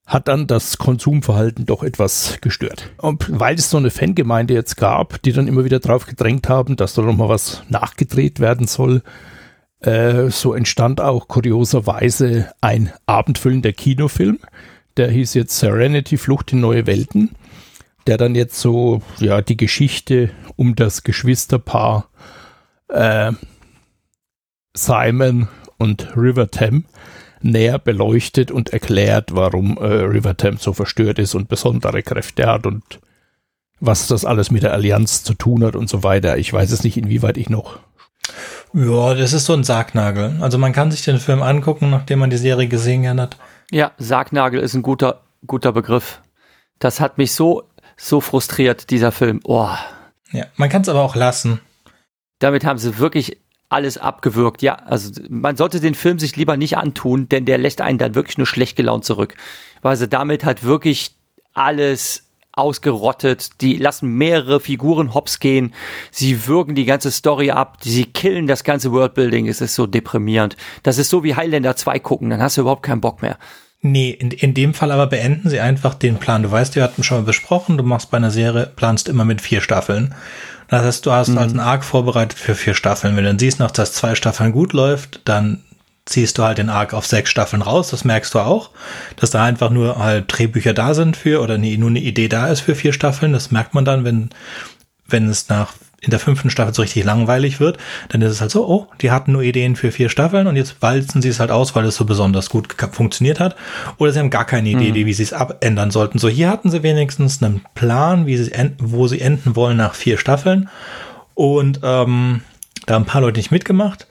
hat 0.06 0.26
dann 0.26 0.46
das 0.46 0.78
Konsumverhalten 0.78 1.66
doch 1.66 1.82
etwas 1.82 2.38
gestört. 2.40 2.90
Und 2.96 3.26
weil 3.38 3.56
es 3.56 3.70
so 3.70 3.76
eine 3.76 3.90
Fangemeinde 3.90 4.54
jetzt 4.54 4.76
gab, 4.76 5.22
die 5.22 5.32
dann 5.32 5.46
immer 5.46 5.64
wieder 5.64 5.78
drauf 5.78 6.06
gedrängt 6.06 6.48
haben, 6.48 6.76
dass 6.76 6.94
da 6.94 7.02
nochmal 7.02 7.28
was 7.28 7.62
nachgedreht 7.68 8.40
werden 8.40 8.66
soll, 8.66 9.02
äh, 9.80 10.30
so 10.30 10.54
entstand 10.54 11.00
auch 11.00 11.28
kurioserweise 11.28 12.52
ein 12.60 12.92
abendfüllender 13.06 13.72
Kinofilm. 13.72 14.38
Der 14.96 15.10
hieß 15.10 15.34
jetzt 15.34 15.58
Serenity 15.58 16.16
Flucht 16.16 16.52
in 16.52 16.60
neue 16.60 16.86
Welten 16.86 17.34
der 18.06 18.18
dann 18.18 18.34
jetzt 18.34 18.58
so, 18.58 19.02
ja, 19.18 19.42
die 19.42 19.56
Geschichte 19.56 20.30
um 20.56 20.74
das 20.74 21.02
Geschwisterpaar 21.02 22.08
äh, 22.88 23.32
Simon 24.74 25.48
und 25.78 26.16
River 26.16 26.50
Tam 26.50 26.84
näher 27.42 27.78
beleuchtet 27.78 28.50
und 28.50 28.70
erklärt, 28.70 29.34
warum 29.34 29.78
äh, 29.78 29.86
River 29.86 30.36
Tam 30.36 30.58
so 30.58 30.72
verstört 30.72 31.18
ist 31.18 31.34
und 31.34 31.48
besondere 31.48 32.02
Kräfte 32.02 32.46
hat 32.46 32.66
und 32.66 33.00
was 33.78 34.08
das 34.08 34.24
alles 34.24 34.50
mit 34.50 34.62
der 34.62 34.72
Allianz 34.72 35.24
zu 35.24 35.34
tun 35.34 35.64
hat 35.64 35.74
und 35.74 35.88
so 35.88 36.02
weiter. 36.02 36.36
Ich 36.36 36.52
weiß 36.52 36.70
es 36.70 36.84
nicht, 36.84 36.98
inwieweit 36.98 37.38
ich 37.38 37.48
noch. 37.48 37.78
Ja, 38.72 39.14
das 39.14 39.32
ist 39.32 39.46
so 39.46 39.52
ein 39.52 39.64
Sargnagel. 39.64 40.36
Also 40.40 40.58
man 40.58 40.72
kann 40.72 40.90
sich 40.90 41.02
den 41.02 41.18
Film 41.18 41.42
angucken, 41.42 41.90
nachdem 41.90 42.20
man 42.20 42.30
die 42.30 42.36
Serie 42.36 42.68
gesehen 42.68 43.20
hat. 43.20 43.36
Ja, 43.70 43.92
Sargnagel 43.98 44.60
ist 44.60 44.74
ein 44.74 44.82
guter, 44.82 45.22
guter 45.46 45.72
Begriff. 45.72 46.20
Das 46.78 47.00
hat 47.00 47.18
mich 47.18 47.32
so 47.32 47.64
so 48.00 48.20
frustriert, 48.20 48.90
dieser 48.90 49.12
Film. 49.12 49.40
Oh. 49.44 49.68
Ja, 50.32 50.46
man 50.56 50.70
kann 50.70 50.82
es 50.82 50.88
aber 50.88 51.02
auch 51.02 51.16
lassen. 51.16 51.60
Damit 52.38 52.64
haben 52.64 52.78
sie 52.78 52.98
wirklich 52.98 53.36
alles 53.68 53.98
abgewürgt. 53.98 54.62
Ja, 54.62 54.76
also 54.76 55.10
man 55.28 55.56
sollte 55.56 55.80
den 55.80 55.94
Film 55.94 56.18
sich 56.18 56.34
lieber 56.36 56.56
nicht 56.56 56.78
antun, 56.78 57.28
denn 57.28 57.44
der 57.44 57.58
lässt 57.58 57.82
einen 57.82 57.98
dann 57.98 58.14
wirklich 58.14 58.38
nur 58.38 58.46
schlecht 58.46 58.76
gelaunt 58.76 59.04
zurück. 59.04 59.36
Weil 59.82 59.96
sie 59.96 60.08
damit 60.08 60.44
halt 60.44 60.64
wirklich 60.64 61.14
alles 61.52 62.29
ausgerottet. 62.52 63.60
Die 63.60 63.76
lassen 63.76 64.12
mehrere 64.14 64.60
Figuren 64.60 65.14
hops 65.14 65.38
gehen. 65.40 65.72
Sie 66.10 66.46
würgen 66.46 66.74
die 66.74 66.84
ganze 66.84 67.10
Story 67.10 67.50
ab. 67.50 67.78
Sie 67.80 68.04
killen 68.04 68.46
das 68.46 68.64
ganze 68.64 68.92
Worldbuilding. 68.92 69.48
Es 69.48 69.60
ist 69.60 69.74
so 69.74 69.86
deprimierend. 69.86 70.56
Das 70.82 70.98
ist 70.98 71.10
so 71.10 71.24
wie 71.24 71.36
Highlander 71.36 71.76
2 71.76 71.98
gucken. 72.00 72.30
Dann 72.30 72.42
hast 72.42 72.56
du 72.56 72.62
überhaupt 72.62 72.82
keinen 72.82 73.00
Bock 73.00 73.22
mehr. 73.22 73.38
Nee, 73.82 74.10
in, 74.10 74.30
in 74.30 74.52
dem 74.52 74.74
Fall 74.74 74.92
aber 74.92 75.06
beenden 75.06 75.48
sie 75.48 75.60
einfach 75.60 75.94
den 75.94 76.16
Plan. 76.16 76.42
Du 76.42 76.50
weißt, 76.50 76.76
wir 76.76 76.82
hatten 76.82 77.02
schon 77.02 77.18
mal 77.18 77.24
besprochen, 77.24 77.78
du 77.78 77.84
machst 77.84 78.10
bei 78.10 78.18
einer 78.18 78.30
Serie, 78.30 78.66
planst 78.66 79.08
immer 79.08 79.24
mit 79.24 79.40
vier 79.40 79.62
Staffeln. 79.62 80.14
Das 80.68 80.84
heißt, 80.84 81.06
du 81.06 81.12
hast 81.12 81.28
mhm. 81.28 81.38
halt 81.38 81.50
einen 81.50 81.60
Arc 81.60 81.84
vorbereitet 81.84 82.38
für 82.38 82.54
vier 82.54 82.74
Staffeln. 82.74 83.16
Wenn 83.16 83.24
du 83.24 83.30
dann 83.30 83.38
siehst, 83.38 83.58
noch, 83.58 83.70
dass 83.70 83.94
zwei 83.94 84.14
Staffeln 84.14 84.52
gut 84.52 84.74
läuft, 84.74 85.22
dann 85.24 85.64
ziehst 86.06 86.38
du 86.38 86.44
halt 86.44 86.58
den 86.58 86.70
Arc 86.70 86.94
auf 86.94 87.06
sechs 87.06 87.30
Staffeln 87.30 87.62
raus. 87.62 87.90
Das 87.90 88.04
merkst 88.04 88.34
du 88.34 88.40
auch, 88.40 88.70
dass 89.16 89.30
da 89.30 89.44
einfach 89.44 89.70
nur 89.70 89.98
halt 89.98 90.24
Drehbücher 90.28 90.74
da 90.74 90.94
sind 90.94 91.16
für 91.16 91.40
oder 91.40 91.58
nie, 91.58 91.76
nur 91.76 91.90
eine 91.90 92.00
Idee 92.00 92.28
da 92.28 92.48
ist 92.48 92.60
für 92.60 92.74
vier 92.74 92.92
Staffeln. 92.92 93.32
Das 93.32 93.50
merkt 93.50 93.74
man 93.74 93.84
dann, 93.84 94.04
wenn, 94.04 94.30
wenn 95.06 95.28
es 95.28 95.48
nach 95.48 95.72
in 96.00 96.10
der 96.10 96.18
fünften 96.18 96.48
Staffel 96.48 96.72
so 96.72 96.82
richtig 96.82 97.04
langweilig 97.04 97.60
wird, 97.60 97.76
dann 98.08 98.22
ist 98.22 98.32
es 98.32 98.40
halt 98.40 98.50
so, 98.50 98.66
oh, 98.66 98.86
die 99.02 99.10
hatten 99.10 99.32
nur 99.32 99.42
Ideen 99.42 99.76
für 99.76 99.92
vier 99.92 100.08
Staffeln 100.08 100.46
und 100.46 100.56
jetzt 100.56 100.80
walzen 100.80 101.20
sie 101.20 101.28
es 101.28 101.40
halt 101.40 101.50
aus, 101.50 101.74
weil 101.76 101.84
es 101.84 101.96
so 101.96 102.06
besonders 102.06 102.48
gut 102.48 102.74
funktioniert 102.92 103.38
hat. 103.38 103.54
Oder 103.98 104.12
sie 104.12 104.18
haben 104.18 104.30
gar 104.30 104.46
keine 104.46 104.70
Idee, 104.70 104.90
mhm. 104.90 105.06
wie 105.06 105.12
sie 105.12 105.24
es 105.24 105.34
abändern 105.34 105.90
sollten. 105.90 106.18
So, 106.18 106.28
hier 106.28 106.48
hatten 106.48 106.70
sie 106.70 106.82
wenigstens 106.82 107.42
einen 107.42 107.62
Plan, 107.74 108.24
wie 108.24 108.38
sie 108.38 108.50
wo 108.78 109.08
sie 109.08 109.20
enden 109.20 109.56
wollen 109.56 109.76
nach 109.76 109.94
vier 109.94 110.16
Staffeln. 110.16 110.70
Und 111.34 111.80
ähm, 111.82 112.42
da 112.86 112.94
haben 112.94 113.02
ein 113.02 113.06
paar 113.06 113.20
Leute 113.20 113.38
nicht 113.38 113.50
mitgemacht. 113.50 114.06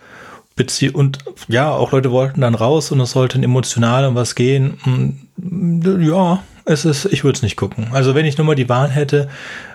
Und 0.93 1.20
ja, 1.47 1.72
auch 1.72 1.91
Leute 1.91 2.12
wollten 2.12 2.41
dann 2.41 2.55
raus 2.55 2.91
und 2.91 2.99
es 2.99 3.12
sollte 3.12 3.41
emotional 3.41 4.05
um 4.05 4.16
was 4.16 4.36
gehen. 4.36 4.80
Hm, 4.84 6.01
ja, 6.01 6.43
es 6.66 6.86
ist, 6.86 7.05
ich 7.05 7.24
würde 7.24 7.38
es 7.38 7.41
nicht 7.41 7.55
gucken. 7.55 7.88
Also 7.91 8.16
wenn 8.16 8.26
ich 8.26 8.38
nur 8.38 8.45
mal 8.45 8.55
die 8.55 8.70
Wahl 8.70 8.89
hätte, 8.89 9.30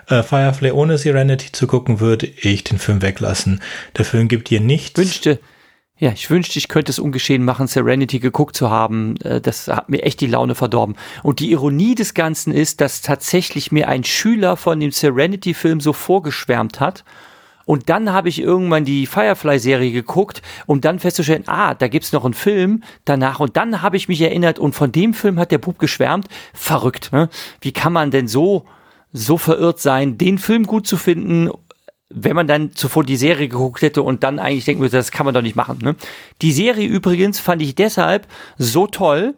äh, 0.07 0.23
Firefly 0.23 0.71
ohne 0.71 0.97
Serenity 0.97 1.51
zu 1.51 1.67
gucken, 1.67 1.99
würde 1.99 2.27
ich 2.27 2.63
den 2.63 2.77
Film 2.77 3.01
weglassen. 3.01 3.61
Der 3.97 4.05
Film 4.05 4.27
gibt 4.27 4.49
dir 4.49 4.61
nichts. 4.61 4.97
Wünschte, 4.97 5.39
ja, 5.97 6.11
ich 6.11 6.29
wünschte, 6.29 6.59
ich 6.59 6.67
könnte 6.67 6.91
es 6.91 6.99
ungeschehen 6.99 7.45
machen, 7.45 7.67
Serenity 7.67 8.19
geguckt 8.19 8.55
zu 8.57 8.69
haben. 8.69 9.15
Äh, 9.21 9.39
das 9.39 9.67
hat 9.69 9.89
mir 9.89 10.03
echt 10.03 10.19
die 10.19 10.27
Laune 10.27 10.53
verdorben. 10.53 10.95
Und 11.23 11.39
die 11.39 11.51
Ironie 11.51 11.95
des 11.95 12.13
Ganzen 12.13 12.53
ist, 12.53 12.81
dass 12.81 13.01
tatsächlich 13.01 13.71
mir 13.71 13.87
ein 13.87 14.03
Schüler 14.03 14.57
von 14.57 14.79
dem 14.79 14.91
Serenity-Film 14.91 15.79
so 15.79 15.93
vorgeschwärmt 15.93 16.81
hat. 16.81 17.05
Und 17.65 17.89
dann 17.89 18.13
habe 18.13 18.29
ich 18.29 18.39
irgendwann 18.39 18.85
die 18.85 19.05
Firefly-Serie 19.07 19.91
geguckt, 19.91 20.41
um 20.65 20.81
dann 20.81 20.99
festzustellen, 20.99 21.43
ah, 21.47 21.73
da 21.73 21.87
gibt's 21.87 22.11
noch 22.11 22.25
einen 22.25 22.33
Film 22.33 22.83
danach. 23.05 23.39
Und 23.39 23.57
dann 23.57 23.81
habe 23.81 23.97
ich 23.97 24.07
mich 24.07 24.21
erinnert 24.21 24.59
und 24.59 24.73
von 24.73 24.91
dem 24.91 25.13
Film 25.13 25.39
hat 25.39 25.51
der 25.51 25.57
Bub 25.57 25.79
geschwärmt. 25.79 26.27
Verrückt, 26.53 27.11
ne? 27.11 27.29
Wie 27.61 27.71
kann 27.71 27.93
man 27.93 28.11
denn 28.11 28.27
so 28.27 28.65
so 29.15 29.37
verirrt 29.37 29.79
sein, 29.79 30.17
den 30.17 30.37
Film 30.37 30.65
gut 30.65 30.85
zu 30.85 30.97
finden, 30.97 31.49
wenn 32.09 32.35
man 32.35 32.47
dann 32.47 32.73
zuvor 32.73 33.03
die 33.03 33.15
Serie 33.15 33.47
geguckt 33.47 33.81
hätte 33.81 34.03
und 34.03 34.23
dann 34.23 34.39
eigentlich 34.39 34.65
denken 34.65 34.81
würde, 34.81 34.97
das 34.97 35.11
kann 35.11 35.25
man 35.25 35.33
doch 35.33 35.41
nicht 35.41 35.55
machen. 35.55 35.79
Ne? 35.81 35.95
Die 36.41 36.51
Serie 36.51 36.87
übrigens 36.87 37.39
fand 37.39 37.61
ich 37.61 37.75
deshalb 37.75 38.27
so 38.57 38.87
toll, 38.87 39.35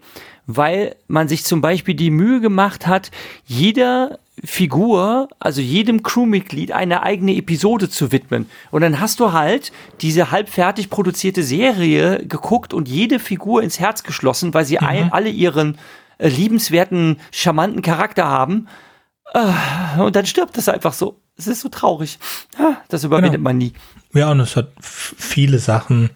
weil 0.48 0.96
man 1.08 1.28
sich 1.28 1.44
zum 1.44 1.62
Beispiel 1.62 1.94
die 1.94 2.10
Mühe 2.10 2.42
gemacht 2.42 2.88
hat, 2.88 3.12
jeder 3.46 4.20
Figur, 4.44 5.30
also 5.40 5.62
jedem 5.62 6.04
Crewmitglied 6.04 6.72
eine 6.72 7.02
eigene 7.02 7.36
Episode 7.36 7.90
zu 7.90 8.12
widmen. 8.12 8.48
Und 8.70 8.82
dann 8.82 9.00
hast 9.00 9.20
du 9.20 9.34
halt 9.34 9.72
diese 10.02 10.30
halbfertig 10.30 10.90
produzierte 10.90 11.42
Serie 11.42 12.24
geguckt 12.26 12.74
und 12.74 12.88
jede 12.88 13.20
Figur 13.20 13.64
ins 13.64 13.80
Herz 13.80 14.04
geschlossen, 14.04 14.54
weil 14.54 14.66
sie 14.66 14.78
mhm. 14.80 15.10
alle 15.12 15.30
ihren 15.30 15.78
äh, 16.20 16.30
liebenswerten, 16.30 17.20
charmanten 17.32 17.82
Charakter 17.82 18.26
haben. 18.26 18.68
Ah, 19.34 20.04
und 20.04 20.16
dann 20.16 20.26
stirbt 20.26 20.58
es 20.58 20.70
einfach 20.70 20.94
so. 20.94 21.20
Es 21.36 21.48
ist 21.48 21.62
so 21.62 21.70
traurig. 21.70 22.20
Ah, 22.58 22.78
das 22.90 23.04
überwindet 23.04 23.34
genau. 23.34 23.44
man 23.44 23.58
nie. 23.58 23.74
Ja, 24.14 24.32
und 24.32 24.40
es 24.40 24.56
hat 24.56 24.72
viele 24.82 25.60
Sachen. 25.60 26.12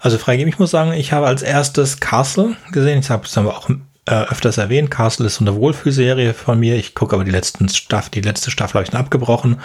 Also 0.00 0.18
freigeben, 0.18 0.52
ich 0.52 0.58
muss 0.58 0.70
sagen, 0.70 0.92
ich 0.92 1.12
habe 1.12 1.26
als 1.26 1.42
erstes 1.42 2.00
Castle 2.00 2.56
gesehen. 2.72 2.98
Ich 3.00 3.10
habe 3.10 3.26
es 3.26 3.36
aber 3.36 3.56
auch 3.56 3.68
äh, 4.06 4.14
öfters 4.14 4.58
erwähnt. 4.58 4.90
Castle 4.90 5.26
ist 5.26 5.36
so 5.36 5.44
eine 5.44 5.54
Wohlfühlserie 5.54 6.34
von 6.34 6.58
mir. 6.58 6.76
Ich 6.76 6.94
gucke 6.94 7.14
aber 7.14 7.24
die 7.24 7.30
letzten 7.30 7.68
Staffel, 7.68 8.10
die 8.10 8.20
letzte 8.20 8.50
Staffel 8.50 8.74
habe 8.74 8.84
ich 8.84 8.90
dann 8.90 9.00
abgebrochen. 9.00 9.60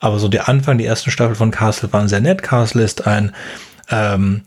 Aber 0.00 0.18
so 0.18 0.28
der 0.28 0.48
Anfang, 0.48 0.78
die 0.78 0.86
ersten 0.86 1.10
Staffel 1.10 1.36
von 1.36 1.50
Castle 1.50 1.92
waren 1.92 2.08
sehr 2.08 2.20
nett. 2.20 2.42
Castle 2.42 2.82
ist 2.82 3.06
ein 3.06 3.32
ähm, 3.88 4.42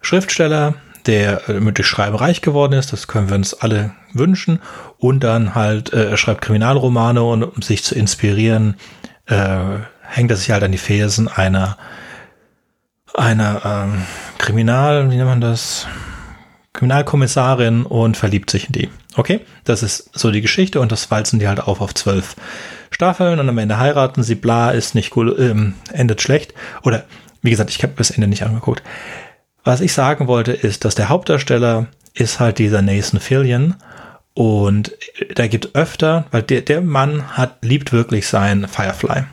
Schriftsteller, 0.00 0.74
der 1.06 1.48
äh, 1.48 1.60
mit 1.60 1.84
Schreiben 1.84 2.16
reich 2.16 2.42
geworden 2.42 2.72
ist. 2.72 2.92
Das 2.92 3.06
können 3.06 3.28
wir 3.28 3.36
uns 3.36 3.54
alle 3.54 3.92
wünschen. 4.12 4.60
Und 4.98 5.20
dann 5.24 5.54
halt, 5.54 5.92
äh, 5.92 6.10
er 6.10 6.16
schreibt 6.16 6.42
Kriminalromane 6.42 7.22
und 7.22 7.44
um 7.44 7.62
sich 7.62 7.84
zu 7.84 7.94
inspirieren, 7.94 8.76
äh, 9.26 9.78
hängt 10.02 10.30
er 10.30 10.36
sich 10.36 10.50
halt 10.50 10.62
an 10.62 10.72
die 10.72 10.78
Fersen 10.78 11.28
einer, 11.28 11.76
einer 13.14 13.62
ähm, 13.64 14.02
Kriminal, 14.38 15.10
wie 15.10 15.16
nennt 15.16 15.28
man 15.28 15.40
das? 15.40 15.86
Kriminalkommissarin 16.76 17.84
und 17.84 18.16
verliebt 18.16 18.50
sich 18.50 18.66
in 18.66 18.72
die. 18.72 18.88
Okay, 19.16 19.40
das 19.64 19.82
ist 19.82 20.10
so 20.12 20.30
die 20.30 20.42
Geschichte 20.42 20.80
und 20.80 20.92
das 20.92 21.10
walzen 21.10 21.38
die 21.38 21.48
halt 21.48 21.60
auf 21.60 21.80
auf 21.80 21.94
zwölf 21.94 22.36
Staffeln 22.90 23.40
und 23.40 23.48
am 23.48 23.58
Ende 23.58 23.78
heiraten 23.78 24.22
sie, 24.22 24.34
bla, 24.34 24.70
ist 24.70 24.94
nicht 24.94 25.16
cool, 25.16 25.34
ähm, 25.38 25.74
endet 25.92 26.22
schlecht. 26.22 26.54
Oder, 26.82 27.04
wie 27.42 27.50
gesagt, 27.50 27.70
ich 27.70 27.82
habe 27.82 27.94
das 27.96 28.10
Ende 28.10 28.28
nicht 28.28 28.44
angeguckt. 28.44 28.82
Was 29.64 29.80
ich 29.80 29.92
sagen 29.92 30.28
wollte, 30.28 30.52
ist, 30.52 30.84
dass 30.84 30.94
der 30.94 31.08
Hauptdarsteller 31.08 31.86
ist 32.14 32.40
halt 32.40 32.58
dieser 32.58 32.82
Nathan 32.82 33.20
Fillion 33.20 33.74
und 34.34 34.92
da 35.34 35.46
gibt 35.46 35.74
öfter, 35.74 36.26
weil 36.30 36.42
der, 36.42 36.60
der 36.60 36.82
Mann 36.82 37.36
hat, 37.36 37.64
liebt 37.64 37.92
wirklich 37.92 38.28
sein 38.28 38.68
Firefly. 38.68 39.24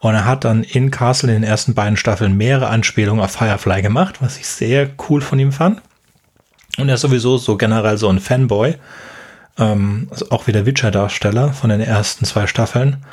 Und 0.00 0.14
er 0.14 0.24
hat 0.24 0.44
dann 0.44 0.64
in 0.64 0.90
Castle 0.90 1.28
in 1.32 1.42
den 1.42 1.48
ersten 1.48 1.74
beiden 1.74 1.96
Staffeln 1.96 2.36
mehrere 2.36 2.68
Anspielungen 2.68 3.22
auf 3.22 3.30
Firefly 3.32 3.82
gemacht, 3.82 4.16
was 4.20 4.38
ich 4.38 4.48
sehr 4.48 4.90
cool 5.08 5.20
von 5.20 5.38
ihm 5.38 5.52
fand. 5.52 5.80
Und 6.78 6.88
er 6.88 6.94
ist 6.94 7.00
sowieso 7.00 7.38
so 7.38 7.56
generell 7.56 7.98
so 7.98 8.08
ein 8.08 8.20
Fanboy. 8.20 8.76
Ähm, 9.58 10.08
also 10.10 10.30
auch 10.30 10.46
wieder 10.46 10.66
Witcher-Darsteller 10.66 11.52
von 11.52 11.70
den 11.70 11.80
ersten 11.80 12.24
zwei 12.24 12.46
Staffeln. 12.46 13.04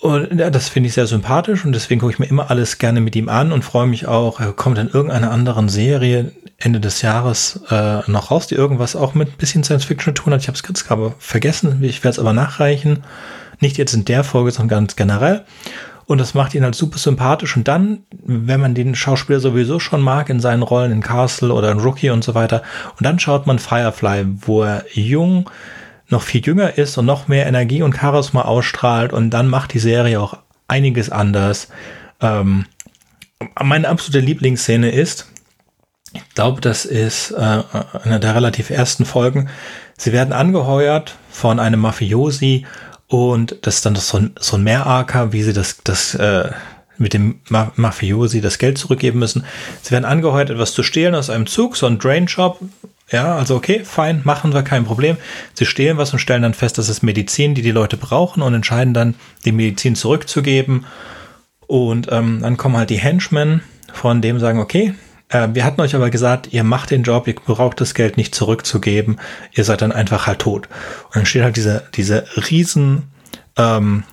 Und 0.00 0.38
ja, 0.38 0.50
das 0.50 0.68
finde 0.68 0.88
ich 0.88 0.94
sehr 0.94 1.08
sympathisch 1.08 1.64
und 1.64 1.72
deswegen 1.72 2.00
gucke 2.00 2.12
ich 2.12 2.18
mir 2.20 2.26
immer 2.26 2.50
alles 2.50 2.78
gerne 2.78 3.00
mit 3.00 3.16
ihm 3.16 3.28
an 3.28 3.50
und 3.50 3.64
freue 3.64 3.88
mich 3.88 4.06
auch, 4.06 4.38
er 4.38 4.52
kommt 4.52 4.78
in 4.78 4.88
irgendeiner 4.88 5.32
anderen 5.32 5.68
Serie 5.68 6.30
Ende 6.56 6.78
des 6.78 7.02
Jahres 7.02 7.60
äh, 7.70 8.08
noch 8.08 8.30
raus, 8.30 8.46
die 8.46 8.54
irgendwas 8.54 8.94
auch 8.94 9.14
mit 9.14 9.28
ein 9.28 9.36
bisschen 9.38 9.64
Science 9.64 9.84
Fiction 9.84 10.14
zu 10.14 10.22
tun 10.22 10.32
hat. 10.32 10.40
Ich 10.40 10.48
habe 10.48 10.56
es 10.56 10.84
gerade 10.84 11.14
vergessen, 11.18 11.82
ich 11.82 12.04
werde 12.04 12.12
es 12.12 12.18
aber 12.18 12.32
nachreichen. 12.32 13.04
Nicht 13.60 13.76
jetzt 13.76 13.94
in 13.94 14.04
der 14.04 14.22
Folge, 14.22 14.52
sondern 14.52 14.68
ganz 14.68 14.94
generell. 14.94 15.44
Und 16.08 16.18
das 16.18 16.32
macht 16.32 16.54
ihn 16.54 16.64
halt 16.64 16.74
super 16.74 16.96
sympathisch. 16.96 17.54
Und 17.54 17.68
dann, 17.68 18.00
wenn 18.24 18.60
man 18.60 18.74
den 18.74 18.94
Schauspieler 18.94 19.40
sowieso 19.40 19.78
schon 19.78 20.00
mag 20.00 20.30
in 20.30 20.40
seinen 20.40 20.62
Rollen 20.62 20.90
in 20.90 21.02
Castle 21.02 21.52
oder 21.52 21.70
in 21.70 21.80
Rookie 21.80 22.08
und 22.08 22.24
so 22.24 22.34
weiter, 22.34 22.62
und 22.96 23.04
dann 23.04 23.18
schaut 23.18 23.46
man 23.46 23.58
Firefly, 23.58 24.24
wo 24.40 24.62
er 24.62 24.86
jung, 24.94 25.50
noch 26.08 26.22
viel 26.22 26.42
jünger 26.42 26.78
ist 26.78 26.96
und 26.96 27.04
noch 27.04 27.28
mehr 27.28 27.46
Energie 27.46 27.82
und 27.82 27.94
Charisma 27.94 28.42
ausstrahlt 28.42 29.12
und 29.12 29.28
dann 29.28 29.48
macht 29.48 29.74
die 29.74 29.78
Serie 29.78 30.18
auch 30.18 30.38
einiges 30.66 31.10
anders. 31.10 31.68
Ähm, 32.22 32.64
meine 33.62 33.86
absolute 33.86 34.24
Lieblingsszene 34.24 34.90
ist, 34.90 35.30
ich 36.14 36.26
glaube, 36.34 36.62
das 36.62 36.86
ist 36.86 37.32
äh, 37.32 37.62
eine 38.02 38.18
der 38.18 38.34
relativ 38.34 38.70
ersten 38.70 39.04
Folgen. 39.04 39.50
Sie 39.98 40.12
werden 40.12 40.32
angeheuert 40.32 41.16
von 41.30 41.60
einem 41.60 41.80
Mafiosi 41.80 42.64
und 43.08 43.56
das 43.62 43.76
ist 43.76 43.86
dann 43.86 43.96
so 43.96 44.18
ein, 44.18 44.32
so 44.38 44.56
ein 44.56 44.62
Mehrarker, 44.62 45.32
wie 45.32 45.42
sie 45.42 45.54
das, 45.54 45.78
das 45.82 46.14
äh, 46.14 46.50
mit 46.98 47.14
dem 47.14 47.40
Ma 47.48 47.72
Mafiosi 47.76 48.40
das 48.40 48.58
Geld 48.58 48.76
zurückgeben 48.76 49.18
müssen. 49.18 49.44
Sie 49.82 49.92
werden 49.92 50.04
angeheuert, 50.04 50.50
etwas 50.50 50.74
zu 50.74 50.82
stehlen 50.82 51.14
aus 51.14 51.30
einem 51.30 51.46
Zug, 51.46 51.76
so 51.76 51.86
ein 51.86 51.98
Drain 51.98 52.28
Shop. 52.28 52.60
Ja, 53.10 53.36
also 53.36 53.56
okay, 53.56 53.82
fein, 53.84 54.20
machen 54.24 54.52
wir, 54.52 54.62
kein 54.62 54.84
Problem. 54.84 55.16
Sie 55.54 55.64
stehlen 55.64 55.96
was 55.96 56.12
und 56.12 56.18
stellen 56.18 56.42
dann 56.42 56.52
fest, 56.52 56.76
dass 56.76 56.90
es 56.90 57.02
Medizin, 57.02 57.54
die 57.54 57.62
die 57.62 57.70
Leute 57.70 57.96
brauchen 57.96 58.42
und 58.42 58.52
entscheiden 58.52 58.92
dann, 58.92 59.14
die 59.46 59.52
Medizin 59.52 59.94
zurückzugeben. 59.94 60.84
Und 61.66 62.08
ähm, 62.10 62.40
dann 62.42 62.58
kommen 62.58 62.76
halt 62.76 62.90
die 62.90 62.98
Henchmen, 62.98 63.62
von 63.94 64.20
dem 64.20 64.38
sagen, 64.38 64.58
okay, 64.58 64.94
äh, 65.28 65.48
wir 65.52 65.64
hatten 65.64 65.80
euch 65.80 65.94
aber 65.94 66.10
gesagt, 66.10 66.52
ihr 66.52 66.64
macht 66.64 66.90
den 66.90 67.02
Job, 67.02 67.26
ihr 67.28 67.34
braucht 67.34 67.80
das 67.80 67.94
Geld 67.94 68.16
nicht 68.16 68.34
zurückzugeben, 68.34 69.18
ihr 69.52 69.64
seid 69.64 69.82
dann 69.82 69.92
einfach 69.92 70.26
halt 70.26 70.40
tot. 70.40 70.68
Und 71.06 71.16
dann 71.16 71.26
steht 71.26 71.42
halt 71.42 71.56
dieser, 71.56 71.80
dieser 71.80 72.24
riesen, 72.50 73.04
ähm, 73.56 74.04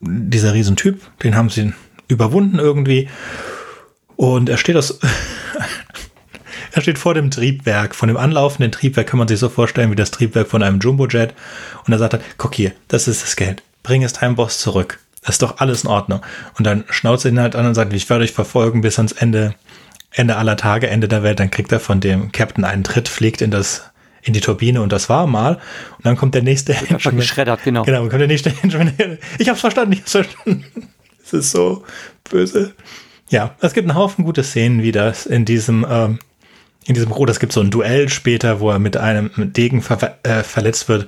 dieser 0.00 0.54
Riesentyp, 0.54 1.00
den 1.22 1.36
haben 1.36 1.50
sie 1.50 1.72
überwunden 2.08 2.58
irgendwie. 2.58 3.08
Und 4.16 4.48
er 4.48 4.56
steht 4.56 4.76
aus, 4.76 4.98
er 6.72 6.82
steht 6.82 6.98
vor 6.98 7.14
dem 7.14 7.30
Triebwerk, 7.30 7.94
von 7.94 8.08
dem 8.08 8.16
anlaufenden 8.16 8.72
Triebwerk 8.72 9.06
kann 9.06 9.18
man 9.18 9.28
sich 9.28 9.38
so 9.38 9.48
vorstellen 9.48 9.90
wie 9.90 9.96
das 9.96 10.10
Triebwerk 10.10 10.48
von 10.48 10.62
einem 10.62 10.80
Jumbojet. 10.80 11.34
Und 11.86 11.92
er 11.92 11.98
sagt 11.98 12.14
dann, 12.14 12.20
guck 12.36 12.54
hier, 12.54 12.72
das 12.88 13.08
ist 13.08 13.22
das 13.22 13.36
Geld. 13.36 13.62
Bring 13.82 14.02
es 14.02 14.12
deinem 14.12 14.36
Boss 14.36 14.58
zurück. 14.58 14.98
Das 15.22 15.36
ist 15.36 15.42
doch 15.42 15.58
alles 15.58 15.84
in 15.84 15.90
Ordnung. 15.90 16.20
Und 16.58 16.66
dann 16.66 16.84
schnauzt 16.90 17.24
er 17.24 17.30
ihn 17.30 17.40
halt 17.40 17.54
an 17.54 17.66
und 17.66 17.74
sagt, 17.74 17.92
ich 17.92 18.10
werde 18.10 18.24
euch 18.24 18.32
verfolgen 18.32 18.80
bis 18.80 18.98
ans 18.98 19.12
Ende 19.12 19.54
Ende 20.14 20.36
aller 20.36 20.56
Tage, 20.56 20.88
Ende 20.88 21.08
der 21.08 21.22
Welt, 21.22 21.40
dann 21.40 21.50
kriegt 21.50 21.72
er 21.72 21.80
von 21.80 22.00
dem 22.00 22.32
Captain 22.32 22.64
einen 22.64 22.84
Tritt, 22.84 23.08
fliegt 23.08 23.40
in 23.40 23.50
das 23.50 23.92
in 24.22 24.32
die 24.32 24.40
Turbine 24.40 24.80
und 24.82 24.92
das 24.92 25.08
war 25.08 25.26
mal. 25.26 25.54
Und 25.96 26.06
dann 26.06 26.16
kommt 26.16 26.34
der 26.34 26.42
nächste 26.42 26.72
Henchman. 26.74 27.16
geschreddert, 27.16 27.64
genau. 27.64 27.82
Genau, 27.82 28.00
kommt 28.02 28.20
der 28.20 28.28
nächste 28.28 28.50
Henchman. 28.62 28.92
Ich 29.38 29.48
hab's 29.48 29.60
verstanden, 29.60 29.92
ich 29.94 30.00
hab's 30.00 30.12
verstanden. 30.12 30.64
Es 31.24 31.32
ist 31.32 31.52
so 31.52 31.84
böse. 32.28 32.74
Ja, 33.30 33.54
es 33.60 33.72
gibt 33.72 33.88
einen 33.88 33.96
Haufen 33.96 34.24
gute 34.24 34.42
Szenen, 34.42 34.82
wie 34.82 34.90
das 34.90 35.24
in 35.24 35.44
diesem, 35.44 35.86
ähm, 35.88 36.18
in 36.84 36.94
diesem 36.94 37.12
Rot, 37.12 37.30
es 37.30 37.38
gibt 37.38 37.52
so 37.52 37.60
ein 37.60 37.70
Duell 37.70 38.08
später, 38.08 38.58
wo 38.58 38.70
er 38.70 38.80
mit 38.80 38.96
einem 38.96 39.30
Degen 39.36 39.82
ver 39.82 40.18
äh, 40.24 40.42
verletzt 40.42 40.88
wird 40.88 41.06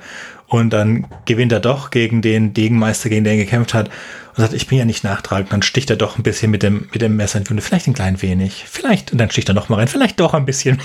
und 0.49 0.71
dann 0.71 1.07
gewinnt 1.25 1.53
er 1.53 1.61
doch 1.61 1.91
gegen 1.91 2.23
den 2.23 2.55
Degenmeister, 2.55 3.09
gegen 3.09 3.25
den 3.25 3.39
er 3.39 3.45
gekämpft 3.45 3.75
hat 3.75 3.89
und 3.89 4.43
sagt, 4.43 4.53
ich 4.53 4.67
bin 4.67 4.79
ja 4.79 4.85
nicht 4.85 5.05
nachtragend. 5.05 5.53
Dann 5.53 5.63
sticht 5.63 5.91
er 5.91 5.97
doch 5.97 6.19
ein 6.19 6.23
bisschen 6.23 6.51
mit 6.51 6.63
dem, 6.63 6.89
mit 6.93 7.03
dem 7.03 7.17
Messer 7.17 7.39
in 7.39 7.45
die 7.45 7.51
Wunde. 7.51 7.63
Vielleicht 7.63 7.87
ein 7.87 7.95
klein 7.95 8.21
wenig. 8.21 8.65
Vielleicht, 8.69 9.13
und 9.13 9.19
dann 9.19 9.31
sticht 9.31 9.49
er 9.49 9.55
noch 9.55 9.69
mal 9.69 9.77
rein. 9.77 9.89
Vielleicht 9.89 10.21
doch 10.21 10.35
ein 10.35 10.45
bisschen. 10.45 10.81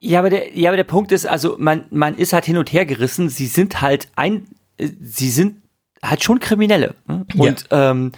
Ja, 0.00 0.20
aber 0.20 0.30
der, 0.30 0.56
ja, 0.56 0.70
aber 0.70 0.76
der 0.76 0.84
Punkt 0.84 1.12
ist, 1.12 1.26
also 1.26 1.56
man, 1.58 1.84
man 1.90 2.16
ist 2.16 2.32
halt 2.32 2.44
hin 2.44 2.56
und 2.56 2.72
her 2.72 2.86
gerissen. 2.86 3.28
Sie 3.28 3.46
sind 3.46 3.80
halt 3.80 4.08
ein, 4.16 4.46
sie 4.78 5.30
sind 5.30 5.62
halt 6.02 6.22
schon 6.22 6.40
Kriminelle. 6.40 6.94
Ne? 7.06 7.26
Und 7.36 7.66
ja. 7.70 7.90
ähm, 7.90 8.12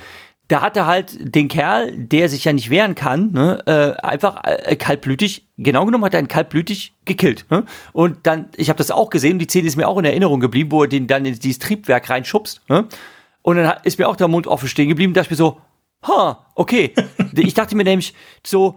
da 0.49 0.61
hat 0.61 0.77
er 0.77 0.87
halt 0.87 1.17
den 1.35 1.49
Kerl, 1.49 1.93
der 1.97 2.29
sich 2.29 2.45
ja 2.45 2.53
nicht 2.53 2.71
wehren 2.71 2.95
kann, 2.95 3.33
ne, 3.33 3.63
äh, 3.67 4.01
einfach 4.01 4.43
äh, 4.45 4.77
kaltblütig, 4.77 5.47
genau 5.59 5.85
genommen 5.85 6.05
hat 6.05 6.15
er 6.15 6.21
ihn 6.21 6.29
kaltblütig 6.29 6.95
gekillt. 7.05 7.47
Ne? 7.51 7.65
Und 7.93 8.19
dann, 8.27 8.49
ich 8.57 8.69
habe 8.69 8.79
das 8.79 8.91
auch 8.91 9.11
gesehen, 9.11 9.39
die 9.39 9.47
Szene 9.47 9.67
ist 9.67 9.77
mir 9.77 9.89
auch 9.89 9.99
in 9.99 10.05
Erinnerung 10.05 10.41
geblieben, 10.41 10.71
wo 10.71 10.83
er 10.83 10.89
den 10.89 11.07
dann 11.07 11.25
in 11.25 11.39
dieses 11.39 11.59
Triebwerk 11.59 12.09
reinschubst. 12.11 12.61
Ne? 12.69 12.87
Und 13.43 13.57
dann 13.57 13.75
ist 13.83 13.99
mir 13.99 14.09
auch 14.09 14.17
der 14.17 14.29
Mund 14.29 14.47
offen 14.47 14.69
stehen 14.69 14.89
geblieben, 14.89 15.15
da 15.15 15.23
ich 15.23 15.31
mir 15.31 15.37
so, 15.37 15.61
ha, 16.07 16.47
okay. 16.55 16.95
ich 17.35 17.55
dachte 17.55 17.77
mir 17.77 17.85
nämlich 17.85 18.15
so, 18.45 18.77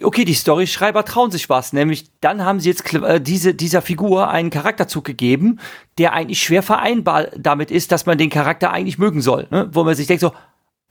okay, 0.00 0.24
die 0.24 0.34
Storyschreiber 0.34 1.04
trauen 1.04 1.30
sich 1.30 1.50
was, 1.50 1.74
nämlich 1.74 2.06
dann 2.20 2.42
haben 2.42 2.60
sie 2.60 2.70
jetzt 2.70 2.94
äh, 2.94 3.20
diese, 3.20 3.54
dieser 3.54 3.82
Figur 3.82 4.30
einen 4.30 4.48
Charakterzug 4.48 5.04
gegeben, 5.04 5.60
der 5.98 6.14
eigentlich 6.14 6.42
schwer 6.42 6.62
vereinbar 6.62 7.26
damit 7.36 7.70
ist, 7.70 7.92
dass 7.92 8.06
man 8.06 8.16
den 8.16 8.30
Charakter 8.30 8.70
eigentlich 8.70 8.98
mögen 8.98 9.20
soll. 9.20 9.46
Ne? 9.50 9.68
Wo 9.72 9.84
man 9.84 9.94
sich 9.94 10.06
denkt 10.06 10.22
so, 10.22 10.32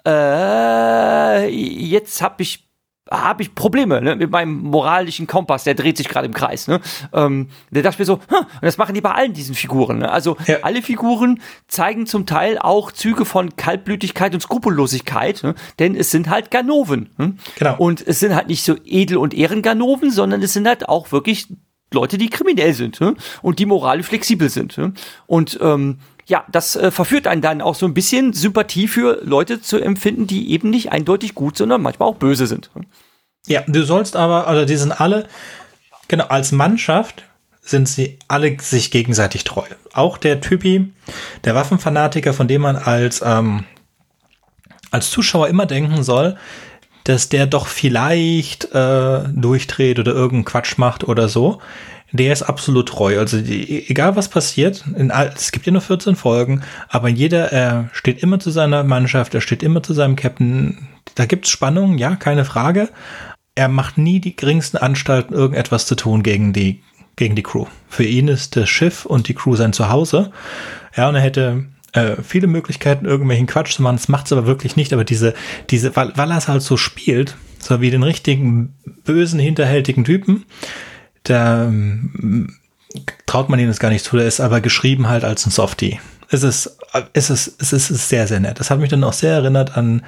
äh, 0.05 1.47
jetzt 1.47 2.21
habe 2.21 2.43
ich 2.43 2.71
habe 3.11 3.43
ich 3.43 3.53
Probleme 3.53 4.01
ne, 4.01 4.15
mit 4.15 4.31
meinem 4.31 4.61
moralischen 4.61 5.27
Kompass, 5.27 5.65
der 5.65 5.75
dreht 5.75 5.97
sich 5.97 6.07
gerade 6.07 6.27
im 6.27 6.33
Kreis. 6.33 6.67
Ne? 6.67 6.79
Ähm, 7.13 7.49
der 7.69 7.83
dachte 7.83 8.01
mir 8.01 8.05
so, 8.05 8.19
hm, 8.27 8.37
und 8.37 8.61
das 8.61 8.77
machen 8.77 8.95
die 8.95 9.01
bei 9.01 9.11
allen 9.11 9.33
diesen 9.33 9.53
Figuren. 9.53 9.99
Ne? 9.99 10.09
Also 10.09 10.37
ja. 10.47 10.59
alle 10.61 10.81
Figuren 10.81 11.41
zeigen 11.67 12.07
zum 12.07 12.25
Teil 12.25 12.57
auch 12.57 12.91
Züge 12.91 13.25
von 13.25 13.55
Kaltblütigkeit 13.57 14.33
und 14.33 14.39
Skrupellosigkeit, 14.39 15.43
ne? 15.43 15.55
denn 15.79 15.95
es 15.95 16.09
sind 16.11 16.29
halt 16.29 16.51
Ganoven. 16.51 17.09
Ne? 17.17 17.35
Genau. 17.57 17.75
Und 17.77 18.05
es 18.07 18.21
sind 18.21 18.33
halt 18.33 18.47
nicht 18.47 18.63
so 18.63 18.75
Edel- 18.85 19.17
und 19.17 19.33
Ehrenganoven, 19.33 20.09
sondern 20.09 20.41
es 20.41 20.53
sind 20.53 20.67
halt 20.67 20.87
auch 20.87 21.11
wirklich 21.11 21.47
Leute, 21.93 22.17
die 22.17 22.29
kriminell 22.29 22.73
sind 22.73 23.01
ne? 23.01 23.15
und 23.41 23.59
die 23.59 23.65
moralisch 23.65 24.07
flexibel 24.07 24.49
sind. 24.49 24.77
Ne? 24.77 24.93
Und 25.27 25.59
ähm, 25.61 25.99
ja, 26.25 26.45
das 26.51 26.75
äh, 26.75 26.89
verführt 26.89 27.27
einen 27.27 27.41
dann 27.41 27.61
auch 27.61 27.75
so 27.75 27.85
ein 27.85 27.93
bisschen 27.93 28.31
Sympathie 28.33 28.87
für 28.87 29.19
Leute 29.23 29.61
zu 29.61 29.77
empfinden, 29.77 30.27
die 30.27 30.51
eben 30.51 30.69
nicht 30.69 30.91
eindeutig 30.91 31.35
gut, 31.35 31.57
sondern 31.57 31.81
manchmal 31.81 32.07
auch 32.07 32.15
böse 32.15 32.47
sind. 32.47 32.71
Ja, 33.47 33.61
du 33.67 33.83
sollst 33.83 34.15
aber, 34.15 34.47
also 34.47 34.65
die 34.65 34.77
sind 34.77 35.01
alle, 35.01 35.27
genau, 36.07 36.25
als 36.25 36.51
Mannschaft 36.51 37.25
sind 37.61 37.89
sie 37.89 38.17
alle 38.27 38.57
sich 38.59 38.91
gegenseitig 38.91 39.43
treu. 39.43 39.65
Auch 39.93 40.17
der 40.17 40.41
Typi, 40.41 40.93
der 41.43 41.55
Waffenfanatiker, 41.55 42.33
von 42.33 42.47
dem 42.47 42.61
man 42.61 42.75
als, 42.77 43.21
ähm, 43.25 43.65
als 44.91 45.11
Zuschauer 45.11 45.47
immer 45.47 45.65
denken 45.65 46.03
soll, 46.03 46.37
dass 47.03 47.29
der 47.29 47.47
doch 47.47 47.67
vielleicht 47.67 48.73
äh, 48.73 49.23
durchdreht 49.33 49.99
oder 49.99 50.13
irgendeinen 50.13 50.45
Quatsch 50.45 50.77
macht 50.77 51.03
oder 51.03 51.27
so 51.29 51.59
der 52.11 52.33
ist 52.33 52.43
absolut 52.43 52.89
treu. 52.89 53.19
Also 53.19 53.41
die, 53.41 53.89
egal 53.89 54.15
was 54.15 54.29
passiert, 54.29 54.83
in, 54.95 55.11
es 55.11 55.51
gibt 55.51 55.65
ja 55.65 55.71
nur 55.71 55.81
14 55.81 56.15
Folgen, 56.15 56.61
aber 56.89 57.09
jeder 57.09 57.51
er 57.51 57.89
steht 57.93 58.21
immer 58.21 58.39
zu 58.39 58.51
seiner 58.51 58.83
Mannschaft, 58.83 59.33
er 59.33 59.41
steht 59.41 59.63
immer 59.63 59.81
zu 59.81 59.93
seinem 59.93 60.15
Captain. 60.15 60.89
Da 61.15 61.25
gibt's 61.25 61.49
Spannung, 61.49 61.97
ja, 61.97 62.15
keine 62.15 62.45
Frage. 62.45 62.89
Er 63.55 63.67
macht 63.67 63.97
nie 63.97 64.19
die 64.19 64.35
geringsten 64.35 64.77
Anstalten, 64.77 65.33
irgendetwas 65.33 65.85
zu 65.85 65.95
tun 65.95 66.23
gegen 66.23 66.53
die, 66.53 66.81
gegen 67.15 67.35
die 67.35 67.43
Crew. 67.43 67.65
Für 67.87 68.03
ihn 68.03 68.27
ist 68.27 68.55
das 68.55 68.69
Schiff 68.69 69.05
und 69.05 69.27
die 69.27 69.33
Crew 69.33 69.55
sein 69.55 69.73
Zuhause. 69.73 70.31
Ja, 70.95 71.09
und 71.09 71.15
er 71.15 71.21
hätte 71.21 71.65
äh, 71.93 72.15
viele 72.23 72.47
Möglichkeiten, 72.47 73.05
irgendwelchen 73.05 73.47
Quatsch 73.47 73.73
zu 73.75 73.81
machen. 73.81 73.97
Das 73.97 74.07
macht's 74.07 74.31
aber 74.31 74.45
wirklich 74.45 74.75
nicht. 74.75 74.93
Aber 74.93 75.03
diese, 75.03 75.33
diese, 75.69 75.95
weil, 75.95 76.13
weil 76.15 76.31
er 76.31 76.37
es 76.37 76.47
halt 76.47 76.61
so 76.61 76.77
spielt, 76.77 77.35
so 77.59 77.81
wie 77.81 77.91
den 77.91 78.03
richtigen, 78.03 78.75
bösen, 79.03 79.39
hinterhältigen 79.39 80.03
Typen, 80.03 80.45
da 81.23 81.65
ähm, 81.65 82.57
traut 83.25 83.49
man 83.49 83.59
ihm 83.59 83.67
das 83.67 83.79
gar 83.79 83.89
nicht 83.89 84.05
zu, 84.05 84.17
der 84.17 84.27
ist 84.27 84.39
aber 84.39 84.61
geschrieben 84.61 85.07
halt 85.07 85.23
als 85.23 85.45
ein 85.45 85.51
Softie. 85.51 85.99
Es 86.29 86.43
ist, 86.43 86.77
es 87.13 87.29
ist, 87.29 87.61
es 87.61 87.73
ist 87.73 88.09
sehr, 88.09 88.27
sehr 88.27 88.39
nett. 88.39 88.59
Das 88.59 88.69
hat 88.71 88.79
mich 88.79 88.89
dann 88.89 89.03
auch 89.03 89.13
sehr 89.13 89.33
erinnert 89.33 89.77
an 89.77 90.03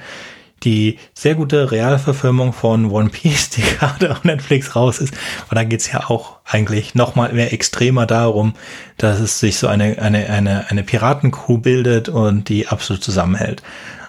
die 0.62 0.98
sehr 1.12 1.34
gute 1.34 1.70
Realverfilmung 1.70 2.52
von 2.52 2.90
One 2.90 3.10
Piece, 3.10 3.50
die 3.50 3.62
gerade 3.78 4.12
auf 4.12 4.24
Netflix 4.24 4.76
raus 4.76 4.98
ist. 4.98 5.14
Und 5.50 5.56
da 5.56 5.64
geht's 5.64 5.90
ja 5.92 6.08
auch 6.08 6.38
eigentlich 6.44 6.94
noch 6.94 7.14
mal 7.14 7.32
mehr 7.32 7.52
extremer 7.52 8.06
darum, 8.06 8.54
dass 8.96 9.20
es 9.20 9.40
sich 9.40 9.58
so 9.58 9.66
eine, 9.66 9.98
eine, 9.98 10.30
eine, 10.30 10.70
eine 10.70 10.82
Piratencrew 10.82 11.58
bildet 11.58 12.08
und 12.08 12.48
die 12.48 12.68
absolut 12.68 13.02
zusammenhält. 13.02 13.62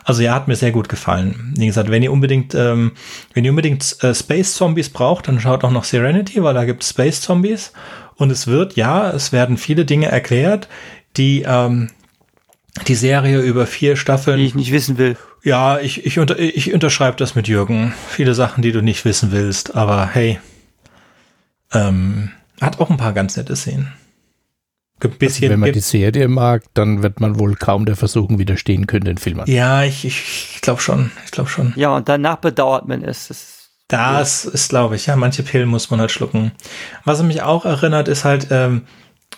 Also 0.05 0.21
ja, 0.21 0.35
hat 0.35 0.47
mir 0.47 0.55
sehr 0.55 0.71
gut 0.71 0.87
gefallen. 0.87 1.53
Wie 1.57 1.65
gesagt, 1.65 1.89
wenn 1.89 2.03
ihr 2.03 2.11
unbedingt, 2.11 2.53
ähm, 2.53 2.91
wenn 3.33 3.43
ihr 3.43 3.49
unbedingt 3.49 4.03
äh, 4.03 4.13
Space 4.13 4.53
Zombies 4.53 4.89
braucht, 4.89 5.27
dann 5.27 5.39
schaut 5.39 5.63
auch 5.63 5.71
noch 5.71 5.83
Serenity, 5.83 6.43
weil 6.43 6.53
da 6.53 6.63
gibt 6.63 6.83
es 6.83 6.91
Space 6.91 7.21
Zombies. 7.21 7.73
Und 8.15 8.31
es 8.31 8.45
wird, 8.45 8.75
ja, 8.75 9.09
es 9.09 9.31
werden 9.31 9.57
viele 9.57 9.83
Dinge 9.83 10.07
erklärt, 10.07 10.69
die 11.17 11.43
ähm, 11.45 11.89
die 12.87 12.95
Serie 12.95 13.39
über 13.39 13.65
vier 13.65 13.95
Staffeln. 13.95 14.37
Die 14.37 14.45
ich 14.45 14.55
nicht 14.55 14.71
wissen 14.71 14.97
will. 14.97 15.17
Ja, 15.45 15.79
ich, 15.79 16.03
ich, 16.07 16.17
unter, 16.17 16.39
ich 16.39 16.73
unterschreibe 16.73 17.17
das 17.17 17.35
mit 17.35 17.47
Jürgen. 17.47 17.93
Viele 18.09 18.33
Sachen, 18.33 18.63
die 18.63 18.71
du 18.71 18.81
nicht 18.81 19.05
wissen 19.05 19.31
willst, 19.31 19.75
aber 19.75 20.07
hey, 20.07 20.39
ähm, 21.71 22.31
hat 22.59 22.79
auch 22.79 22.89
ein 22.89 22.97
paar 22.97 23.13
ganz 23.13 23.37
nette 23.37 23.55
Szenen. 23.55 23.93
bisschen. 24.99 25.43
Also 25.43 25.53
wenn 25.53 25.59
man 25.59 25.71
die 25.71 25.81
Serie 25.81 26.27
mag, 26.29 26.63
dann 26.73 27.03
wird 27.03 27.19
man 27.19 27.37
wohl 27.37 27.55
kaum 27.55 27.85
der 27.85 27.95
Versuchen 27.95 28.39
widerstehen 28.39 28.87
können, 28.87 29.05
den 29.05 29.19
Film 29.19 29.39
anzusehen. 29.39 29.59
Ja, 29.59 29.83
ich, 29.83 30.03
ich 30.03 30.61
glaube 30.61 30.81
schon. 30.81 31.11
Ich 31.25 31.31
glaube 31.31 31.51
schon. 31.51 31.73
Ja, 31.75 31.95
und 31.95 32.09
danach 32.09 32.37
bedauert 32.37 32.87
man 32.87 33.03
es. 33.03 33.27
Das, 33.27 33.69
das 33.87 34.45
ja. 34.45 34.51
ist, 34.51 34.69
glaube 34.69 34.95
ich, 34.95 35.05
ja, 35.05 35.15
manche 35.15 35.43
Pillen 35.43 35.69
muss 35.69 35.91
man 35.91 35.99
halt 35.99 36.09
schlucken. 36.09 36.53
Was 37.03 37.21
mich 37.21 37.43
auch 37.43 37.65
erinnert, 37.65 38.07
ist 38.07 38.25
halt 38.25 38.47
ähm, 38.49 38.87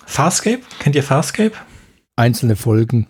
Farscape. 0.05 0.61
Kennt 0.79 0.95
ihr 0.95 1.03
Farscape? 1.03 1.51
Einzelne 2.15 2.55
Folgen. 2.55 3.07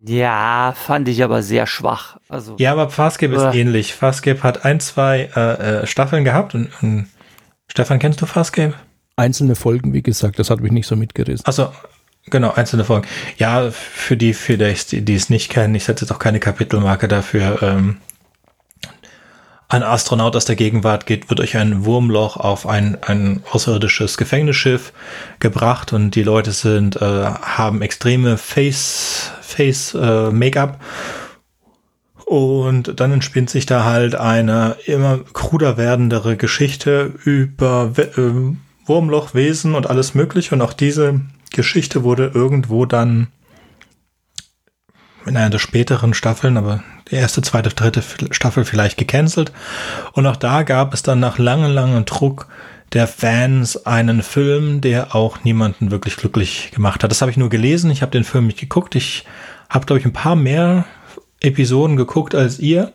Ja, 0.00 0.74
fand 0.76 1.08
ich 1.08 1.24
aber 1.24 1.42
sehr 1.42 1.66
schwach. 1.66 2.18
Also, 2.28 2.56
ja, 2.58 2.72
aber 2.72 2.88
Farscape 2.88 3.34
ist 3.34 3.54
ähnlich. 3.54 3.94
Farscape 3.94 4.42
hat 4.42 4.64
ein, 4.64 4.78
zwei 4.80 5.28
äh, 5.34 5.80
äh, 5.80 5.86
Staffeln 5.86 6.24
gehabt 6.24 6.54
und, 6.54 6.70
und 6.82 7.08
Stefan, 7.66 7.98
kennst 7.98 8.20
du 8.22 8.26
Farscape? 8.26 8.74
Einzelne 9.16 9.56
Folgen, 9.56 9.92
wie 9.92 10.02
gesagt, 10.02 10.38
das 10.38 10.50
hat 10.50 10.60
mich 10.60 10.70
nicht 10.70 10.86
so 10.86 10.94
mitgerissen. 10.94 11.44
Also 11.44 11.72
genau, 12.26 12.52
einzelne 12.52 12.84
Folgen. 12.84 13.08
Ja, 13.38 13.70
für 13.72 14.16
die, 14.16 14.34
für 14.34 14.56
die, 14.56 15.04
die 15.04 15.14
es 15.14 15.30
nicht 15.30 15.50
kennen, 15.50 15.74
ich 15.74 15.84
setze 15.84 16.04
jetzt 16.04 16.12
auch 16.12 16.20
keine 16.20 16.38
Kapitelmarke 16.38 17.08
dafür. 17.08 17.60
Ähm, 17.62 17.96
ein 19.68 19.82
Astronaut 19.82 20.34
aus 20.34 20.46
der 20.46 20.56
Gegenwart 20.56 21.04
geht, 21.04 21.28
wird 21.28 21.40
durch 21.40 21.56
ein 21.56 21.84
Wurmloch 21.84 22.38
auf 22.38 22.66
ein, 22.66 22.96
ein 23.02 23.42
außerirdisches 23.50 24.16
Gefängnisschiff 24.16 24.92
gebracht 25.40 25.92
und 25.92 26.14
die 26.14 26.22
Leute 26.22 26.52
sind, 26.52 26.96
äh, 26.96 27.24
haben 27.24 27.82
extreme 27.82 28.38
Face, 28.38 29.30
Face 29.42 29.94
äh, 29.94 30.30
Make-up. 30.30 30.80
Und 32.24 32.98
dann 33.00 33.12
entspinnt 33.12 33.48
sich 33.48 33.64
da 33.64 33.84
halt 33.84 34.14
eine 34.14 34.76
immer 34.84 35.18
kruder 35.32 35.76
werdendere 35.76 36.36
Geschichte 36.36 37.12
über 37.24 37.92
äh, 37.96 38.56
Wurmlochwesen 38.86 39.74
und 39.74 39.88
alles 39.88 40.14
Mögliche. 40.14 40.54
Und 40.54 40.62
auch 40.62 40.74
diese 40.74 41.20
Geschichte 41.50 42.04
wurde 42.04 42.30
irgendwo 42.34 42.86
dann 42.86 43.28
in 45.26 45.36
einer 45.36 45.50
der 45.50 45.58
späteren 45.58 46.14
Staffeln, 46.14 46.56
aber 46.56 46.82
erste, 47.10 47.42
zweite, 47.42 47.70
dritte 47.70 48.02
Staffel 48.30 48.64
vielleicht 48.64 48.96
gecancelt. 48.96 49.52
Und 50.12 50.26
auch 50.26 50.36
da 50.36 50.62
gab 50.62 50.94
es 50.94 51.02
dann 51.02 51.20
nach 51.20 51.38
langem, 51.38 51.72
langem 51.72 52.04
Druck 52.04 52.48
der 52.92 53.06
Fans 53.06 53.86
einen 53.86 54.22
Film, 54.22 54.80
der 54.80 55.14
auch 55.14 55.44
niemanden 55.44 55.90
wirklich 55.90 56.16
glücklich 56.16 56.70
gemacht 56.72 57.04
hat. 57.04 57.10
Das 57.10 57.20
habe 57.20 57.30
ich 57.30 57.36
nur 57.36 57.50
gelesen. 57.50 57.90
Ich 57.90 58.02
habe 58.02 58.12
den 58.12 58.24
Film 58.24 58.46
nicht 58.46 58.60
geguckt. 58.60 58.94
Ich 58.94 59.24
habe, 59.68 59.84
glaube 59.84 60.00
ich, 60.00 60.06
ein 60.06 60.12
paar 60.12 60.36
mehr 60.36 60.86
Episoden 61.40 61.96
geguckt 61.96 62.34
als 62.34 62.58
ihr 62.58 62.92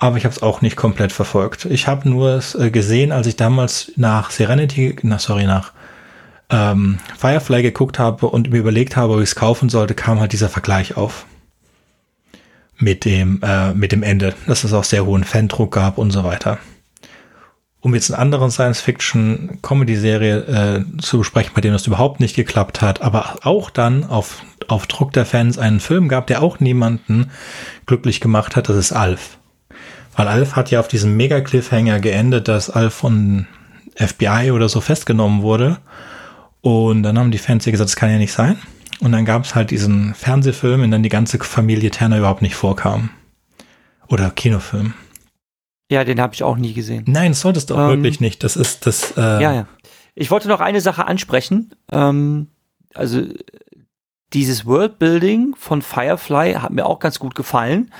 aber 0.00 0.16
ich 0.16 0.24
habe 0.24 0.34
es 0.34 0.42
auch 0.42 0.62
nicht 0.62 0.76
komplett 0.76 1.12
verfolgt. 1.12 1.66
Ich 1.66 1.86
habe 1.86 2.08
nur 2.08 2.30
es 2.30 2.54
äh, 2.54 2.70
gesehen, 2.70 3.12
als 3.12 3.26
ich 3.26 3.36
damals 3.36 3.92
nach 3.96 4.30
Serenity, 4.30 4.96
na 5.02 5.18
sorry, 5.18 5.44
nach 5.44 5.72
ähm, 6.48 6.98
Firefly 7.18 7.62
geguckt 7.62 7.98
habe 7.98 8.26
und 8.26 8.50
mir 8.50 8.58
überlegt 8.58 8.96
habe, 8.96 9.12
ob 9.12 9.18
ich 9.18 9.28
es 9.28 9.34
kaufen 9.34 9.68
sollte, 9.68 9.94
kam 9.94 10.18
halt 10.18 10.32
dieser 10.32 10.48
Vergleich 10.48 10.96
auf 10.96 11.26
mit 12.80 13.04
dem 13.04 13.40
äh, 13.42 13.72
mit 13.74 13.92
dem 13.92 14.02
Ende, 14.02 14.34
dass 14.46 14.64
es 14.64 14.72
auch 14.72 14.84
sehr 14.84 15.06
hohen 15.06 15.24
Fandruck 15.24 15.72
gab 15.72 15.98
und 15.98 16.10
so 16.10 16.24
weiter. 16.24 16.58
Um 17.82 17.94
jetzt 17.94 18.10
einen 18.10 18.20
anderen 18.20 18.50
Science-Fiction-Comedy-Serie 18.50 20.36
äh, 20.38 21.00
zu 21.00 21.18
besprechen, 21.18 21.52
bei 21.54 21.62
dem 21.62 21.72
das 21.72 21.86
überhaupt 21.86 22.20
nicht 22.20 22.36
geklappt 22.36 22.82
hat, 22.82 23.00
aber 23.00 23.38
auch 23.42 23.70
dann 23.70 24.04
auf, 24.04 24.42
auf 24.68 24.86
Druck 24.86 25.14
der 25.14 25.24
Fans 25.24 25.56
einen 25.56 25.80
Film 25.80 26.08
gab, 26.08 26.26
der 26.26 26.42
auch 26.42 26.60
niemanden 26.60 27.30
glücklich 27.86 28.20
gemacht 28.20 28.54
hat, 28.54 28.68
das 28.68 28.76
ist 28.76 28.92
Alf. 28.92 29.38
Weil 30.14 30.28
Alf 30.28 30.56
hat 30.56 30.70
ja 30.70 30.80
auf 30.80 30.88
diesem 30.88 31.16
Mega-Cliffhanger 31.16 32.00
geendet, 32.00 32.48
dass 32.48 32.68
Alf 32.68 32.92
von 32.92 33.46
FBI 33.96 34.50
oder 34.50 34.68
so 34.68 34.82
festgenommen 34.82 35.40
wurde. 35.40 35.78
Und 36.60 37.02
dann 37.02 37.18
haben 37.18 37.30
die 37.30 37.38
Fans 37.38 37.64
ja 37.64 37.72
gesagt, 37.72 37.88
das 37.88 37.96
kann 37.96 38.10
ja 38.10 38.18
nicht 38.18 38.32
sein. 38.32 38.58
Und 39.00 39.12
dann 39.12 39.24
gab 39.24 39.44
es 39.44 39.54
halt 39.54 39.70
diesen 39.70 40.14
Fernsehfilm, 40.14 40.82
in 40.82 40.90
dem 40.90 41.02
die 41.02 41.08
ganze 41.08 41.38
Familie 41.38 41.90
Turner 41.90 42.18
überhaupt 42.18 42.42
nicht 42.42 42.54
vorkam. 42.54 43.10
Oder 44.08 44.30
Kinofilm. 44.30 44.94
Ja, 45.90 46.04
den 46.04 46.20
habe 46.20 46.34
ich 46.34 46.42
auch 46.42 46.56
nie 46.56 46.72
gesehen. 46.72 47.04
Nein, 47.06 47.32
das 47.32 47.40
solltest 47.40 47.70
du 47.70 47.74
auch 47.74 47.90
ähm, 47.90 48.02
wirklich 48.02 48.20
nicht. 48.20 48.44
Das 48.44 48.56
ist 48.56 48.86
das. 48.86 49.16
Äh 49.16 49.42
ja, 49.42 49.52
ja. 49.52 49.68
Ich 50.14 50.30
wollte 50.30 50.48
noch 50.48 50.60
eine 50.60 50.80
Sache 50.80 51.06
ansprechen. 51.06 51.74
Ähm, 51.90 52.48
also 52.94 53.22
dieses 54.32 54.66
Worldbuilding 54.66 55.54
von 55.56 55.82
Firefly 55.82 56.54
hat 56.54 56.70
mir 56.70 56.86
auch 56.86 56.98
ganz 56.98 57.18
gut 57.18 57.34
gefallen. 57.34 57.92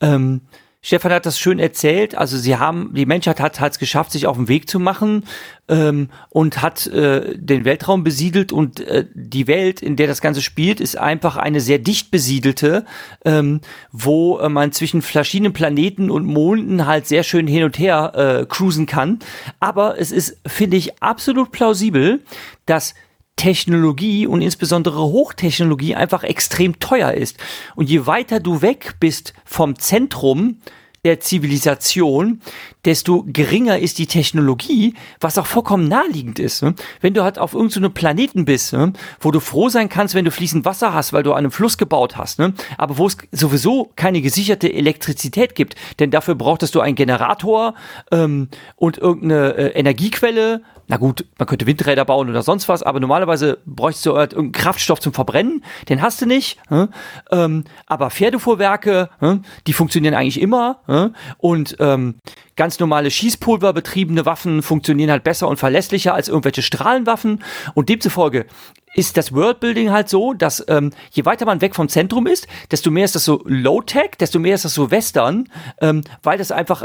Ähm, 0.00 0.42
Stefan 0.84 1.12
hat 1.12 1.24
das 1.24 1.38
schön 1.38 1.58
erzählt. 1.58 2.14
Also 2.14 2.36
sie 2.36 2.58
haben, 2.58 2.92
die 2.92 3.06
Menschheit 3.06 3.40
hat 3.40 3.58
es 3.58 3.78
geschafft, 3.78 4.12
sich 4.12 4.26
auf 4.26 4.36
den 4.36 4.48
Weg 4.48 4.68
zu 4.68 4.78
machen 4.78 5.24
ähm, 5.66 6.10
und 6.28 6.60
hat 6.60 6.86
äh, 6.88 7.38
den 7.38 7.64
Weltraum 7.64 8.04
besiedelt 8.04 8.52
und 8.52 8.80
äh, 8.80 9.06
die 9.14 9.46
Welt, 9.46 9.80
in 9.80 9.96
der 9.96 10.08
das 10.08 10.20
Ganze 10.20 10.42
spielt, 10.42 10.82
ist 10.82 10.98
einfach 10.98 11.38
eine 11.38 11.60
sehr 11.60 11.78
dicht 11.78 12.10
besiedelte, 12.10 12.84
ähm, 13.24 13.62
wo 13.92 14.38
äh, 14.38 14.50
man 14.50 14.72
zwischen 14.72 15.00
verschiedenen 15.00 15.54
Planeten 15.54 16.10
und 16.10 16.26
Monden 16.26 16.86
halt 16.86 17.06
sehr 17.06 17.22
schön 17.22 17.46
hin 17.46 17.64
und 17.64 17.78
her 17.78 18.12
äh, 18.42 18.46
cruisen 18.46 18.84
kann. 18.84 19.20
Aber 19.60 19.98
es 19.98 20.12
ist, 20.12 20.36
finde 20.46 20.76
ich, 20.76 21.02
absolut 21.02 21.50
plausibel, 21.50 22.20
dass 22.66 22.94
Technologie 23.36 24.26
und 24.26 24.42
insbesondere 24.42 25.02
Hochtechnologie 25.02 25.94
einfach 25.94 26.22
extrem 26.22 26.78
teuer 26.78 27.12
ist. 27.12 27.36
Und 27.74 27.88
je 27.88 28.06
weiter 28.06 28.40
du 28.40 28.62
weg 28.62 28.96
bist 29.00 29.34
vom 29.44 29.78
Zentrum 29.78 30.58
der 31.04 31.20
Zivilisation, 31.20 32.40
desto 32.84 33.24
geringer 33.26 33.78
ist 33.78 33.98
die 33.98 34.06
Technologie, 34.06 34.94
was 35.20 35.36
auch 35.38 35.46
vollkommen 35.46 35.86
naheliegend 35.86 36.38
ist. 36.38 36.62
Ne? 36.62 36.74
Wenn 37.00 37.12
du 37.14 37.22
halt 37.22 37.38
auf 37.38 37.52
irgendeinem 37.52 37.84
so 37.84 37.90
Planeten 37.90 38.44
bist, 38.46 38.72
ne, 38.72 38.92
wo 39.20 39.30
du 39.30 39.40
froh 39.40 39.68
sein 39.68 39.88
kannst, 39.88 40.14
wenn 40.14 40.24
du 40.24 40.30
fließend 40.30 40.64
Wasser 40.64 40.94
hast, 40.94 41.12
weil 41.12 41.22
du 41.22 41.32
an 41.32 41.38
einem 41.38 41.50
Fluss 41.50 41.76
gebaut 41.76 42.16
hast, 42.16 42.38
ne? 42.38 42.54
aber 42.78 42.96
wo 42.96 43.06
es 43.06 43.18
sowieso 43.32 43.92
keine 43.96 44.22
gesicherte 44.22 44.72
Elektrizität 44.72 45.54
gibt, 45.54 45.76
denn 45.98 46.10
dafür 46.10 46.34
brauchtest 46.34 46.74
du 46.74 46.80
einen 46.80 46.96
Generator 46.96 47.74
ähm, 48.10 48.48
und 48.76 48.96
irgendeine 48.96 49.56
äh, 49.56 49.78
Energiequelle, 49.78 50.62
na 50.86 50.96
gut, 50.96 51.24
man 51.38 51.46
könnte 51.46 51.66
Windräder 51.66 52.04
bauen 52.04 52.28
oder 52.28 52.42
sonst 52.42 52.68
was, 52.68 52.82
aber 52.82 53.00
normalerweise 53.00 53.58
bräuchst 53.66 54.04
du 54.06 54.16
halt 54.16 54.32
irgendeinen 54.32 54.62
Kraftstoff 54.62 55.00
zum 55.00 55.12
Verbrennen, 55.12 55.64
den 55.88 56.02
hast 56.02 56.20
du 56.20 56.26
nicht. 56.26 56.58
Hm? 56.68 56.88
Ähm, 57.30 57.64
aber 57.86 58.10
Pferdefuhrwerke, 58.10 59.08
hm? 59.18 59.42
die 59.66 59.72
funktionieren 59.72 60.14
eigentlich 60.14 60.40
immer. 60.40 60.80
Hm? 60.86 61.14
Und 61.38 61.76
ähm, 61.80 62.16
ganz 62.56 62.78
normale 62.78 63.10
Schießpulverbetriebene 63.10 64.26
Waffen 64.26 64.62
funktionieren 64.62 65.10
halt 65.10 65.24
besser 65.24 65.48
und 65.48 65.56
verlässlicher 65.56 66.14
als 66.14 66.28
irgendwelche 66.28 66.62
Strahlenwaffen. 66.62 67.42
Und 67.74 67.88
demzufolge 67.88 68.46
ist 68.94 69.16
das 69.16 69.34
Worldbuilding 69.34 69.90
halt 69.90 70.08
so, 70.08 70.34
dass 70.34 70.64
ähm, 70.68 70.90
je 71.10 71.24
weiter 71.24 71.46
man 71.46 71.60
weg 71.60 71.74
vom 71.74 71.88
Zentrum 71.88 72.26
ist, 72.26 72.46
desto 72.70 72.90
mehr 72.90 73.04
ist 73.04 73.14
das 73.14 73.24
so 73.24 73.42
Low-Tech, 73.44 74.12
desto 74.20 74.38
mehr 74.38 74.54
ist 74.54 74.64
das 74.64 74.74
so 74.74 74.90
Western, 74.90 75.48
ähm, 75.80 76.02
weil 76.22 76.38
das 76.38 76.52
einfach 76.52 76.84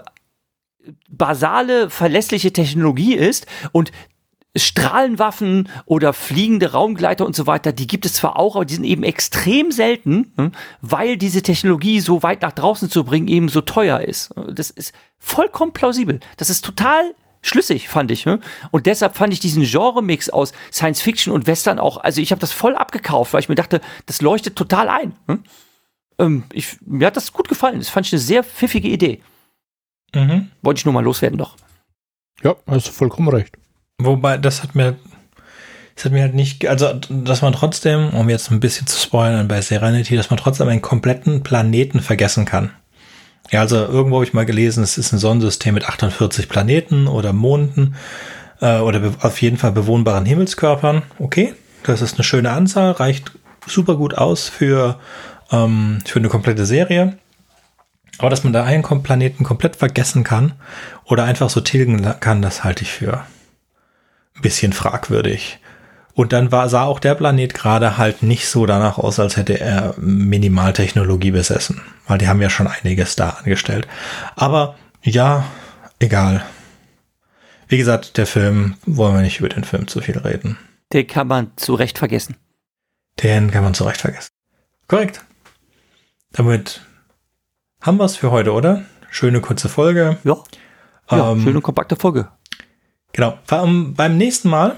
basale, 1.09 1.89
verlässliche 1.89 2.53
Technologie 2.53 3.15
ist 3.15 3.45
und 3.71 3.91
Strahlenwaffen 4.55 5.69
oder 5.85 6.11
fliegende 6.11 6.71
Raumgleiter 6.71 7.25
und 7.25 7.35
so 7.35 7.45
weiter, 7.45 7.71
die 7.71 7.85
gibt 7.85 8.05
es 8.05 8.13
zwar 8.13 8.37
auch, 8.37 8.55
aber 8.55 8.65
die 8.65 8.73
sind 8.73 8.83
eben 8.83 9.03
extrem 9.03 9.71
selten, 9.71 10.33
hm, 10.37 10.51
weil 10.81 11.17
diese 11.17 11.43
Technologie 11.43 11.99
so 11.99 12.23
weit 12.23 12.41
nach 12.41 12.51
draußen 12.51 12.89
zu 12.89 13.03
bringen 13.03 13.27
eben 13.27 13.49
so 13.49 13.61
teuer 13.61 14.01
ist. 14.01 14.31
Das 14.51 14.71
ist 14.71 14.93
vollkommen 15.19 15.71
plausibel. 15.71 16.19
Das 16.37 16.49
ist 16.49 16.65
total 16.65 17.13
schlüssig, 17.41 17.89
fand 17.89 18.09
ich. 18.09 18.25
Hm. 18.25 18.39
Und 18.71 18.87
deshalb 18.87 19.15
fand 19.15 19.33
ich 19.33 19.39
diesen 19.39 19.63
Genre-Mix 19.63 20.29
aus 20.31 20.51
Science 20.71 21.01
Fiction 21.01 21.31
und 21.31 21.45
Western 21.45 21.77
auch, 21.77 21.97
also 21.97 22.19
ich 22.19 22.31
habe 22.31 22.41
das 22.41 22.51
voll 22.51 22.75
abgekauft, 22.75 23.33
weil 23.33 23.41
ich 23.41 23.49
mir 23.49 23.55
dachte, 23.55 23.81
das 24.07 24.21
leuchtet 24.21 24.55
total 24.55 24.89
ein. 24.89 25.13
Hm. 25.27 25.43
Ähm, 26.17 26.43
ich, 26.51 26.77
mir 26.81 27.07
hat 27.07 27.17
das 27.17 27.33
gut 27.33 27.47
gefallen. 27.47 27.77
Das 27.77 27.89
fand 27.89 28.07
ich 28.07 28.13
eine 28.13 28.19
sehr 28.19 28.43
pfiffige 28.43 28.89
Idee. 28.89 29.21
Mhm. 30.15 30.49
Wollte 30.61 30.79
ich 30.79 30.85
nur 30.85 30.93
mal 30.93 31.03
loswerden 31.03 31.37
doch. 31.37 31.55
Ja, 32.43 32.55
hast 32.67 32.87
du 32.87 32.91
vollkommen 32.91 33.29
recht. 33.29 33.57
Wobei, 33.97 34.37
das 34.37 34.63
hat 34.63 34.75
mir, 34.75 34.95
das 35.95 36.05
hat 36.05 36.11
mir 36.13 36.21
halt 36.21 36.35
nicht, 36.35 36.65
also, 36.67 36.93
dass 37.09 37.41
man 37.41 37.53
trotzdem, 37.53 38.09
um 38.09 38.29
jetzt 38.29 38.49
ein 38.49 38.61
bisschen 38.61 38.87
zu 38.87 38.97
spoilern 38.97 39.47
bei 39.47 39.61
Serenity, 39.61 40.15
dass 40.15 40.29
man 40.29 40.37
trotzdem 40.37 40.69
einen 40.69 40.81
kompletten 40.81 41.43
Planeten 41.43 41.99
vergessen 41.99 42.45
kann. 42.45 42.71
Ja, 43.51 43.61
also 43.61 43.77
irgendwo 43.77 44.17
habe 44.17 44.25
ich 44.25 44.33
mal 44.33 44.45
gelesen, 44.45 44.83
es 44.83 44.97
ist 44.97 45.11
ein 45.11 45.19
Sonnensystem 45.19 45.73
mit 45.73 45.85
48 45.85 46.47
Planeten 46.47 47.07
oder 47.07 47.33
Monden 47.33 47.95
äh, 48.61 48.79
oder 48.79 49.13
auf 49.21 49.41
jeden 49.41 49.57
Fall 49.57 49.71
bewohnbaren 49.71 50.25
Himmelskörpern. 50.25 51.01
Okay, 51.17 51.53
das 51.83 52.01
ist 52.01 52.15
eine 52.15 52.23
schöne 52.23 52.51
Anzahl, 52.51 52.91
reicht 52.91 53.31
super 53.65 53.95
gut 53.95 54.15
aus 54.15 54.49
für, 54.49 54.99
ähm, 55.51 55.99
für 56.05 56.19
eine 56.19 56.29
komplette 56.29 56.65
Serie. 56.65 57.17
Aber 58.19 58.29
dass 58.29 58.43
man 58.43 58.53
da 58.53 58.63
einen 58.63 58.83
Planeten 58.83 59.43
komplett 59.43 59.75
vergessen 59.75 60.23
kann 60.23 60.53
oder 61.05 61.23
einfach 61.23 61.49
so 61.49 61.61
tilgen 61.61 62.03
kann, 62.19 62.41
das 62.41 62.63
halte 62.63 62.83
ich 62.83 62.91
für 62.91 63.25
ein 64.35 64.41
bisschen 64.41 64.73
fragwürdig. 64.73 65.59
Und 66.13 66.33
dann 66.33 66.51
war, 66.51 66.67
sah 66.67 66.83
auch 66.83 66.99
der 66.99 67.15
Planet 67.15 67.53
gerade 67.53 67.97
halt 67.97 68.23
nicht 68.23 68.49
so 68.49 68.65
danach 68.65 68.97
aus, 68.97 69.19
als 69.19 69.37
hätte 69.37 69.59
er 69.59 69.95
Minimaltechnologie 69.97 71.31
besessen. 71.31 71.81
Weil 72.07 72.17
die 72.17 72.27
haben 72.27 72.41
ja 72.41 72.49
schon 72.49 72.67
einiges 72.67 73.15
da 73.15 73.29
angestellt. 73.29 73.87
Aber 74.35 74.75
ja, 75.01 75.45
egal. 75.99 76.43
Wie 77.69 77.77
gesagt, 77.77 78.17
der 78.17 78.27
Film, 78.27 78.75
wollen 78.85 79.15
wir 79.15 79.21
nicht 79.21 79.39
über 79.39 79.49
den 79.49 79.63
Film 79.63 79.87
zu 79.87 80.01
viel 80.01 80.17
reden. 80.17 80.57
Den 80.91 81.07
kann 81.07 81.27
man 81.27 81.51
zu 81.55 81.75
Recht 81.75 81.99
vergessen. 81.99 82.35
Den 83.23 83.51
kann 83.51 83.63
man 83.63 83.73
zurecht 83.73 84.01
vergessen. 84.01 84.31
Korrekt. 84.87 85.23
Damit 86.31 86.81
haben 87.81 87.97
wir 87.97 88.05
es 88.05 88.17
für 88.17 88.31
heute, 88.31 88.53
oder? 88.53 88.83
Schöne 89.09 89.41
kurze 89.41 89.69
Folge. 89.69 90.17
Ja. 90.23 90.37
ja 91.11 91.31
ähm, 91.31 91.41
schöne 91.41 91.61
kompakte 91.61 91.95
Folge. 91.95 92.29
Genau. 93.13 93.37
Beim 93.47 94.17
nächsten 94.17 94.49
Mal 94.49 94.75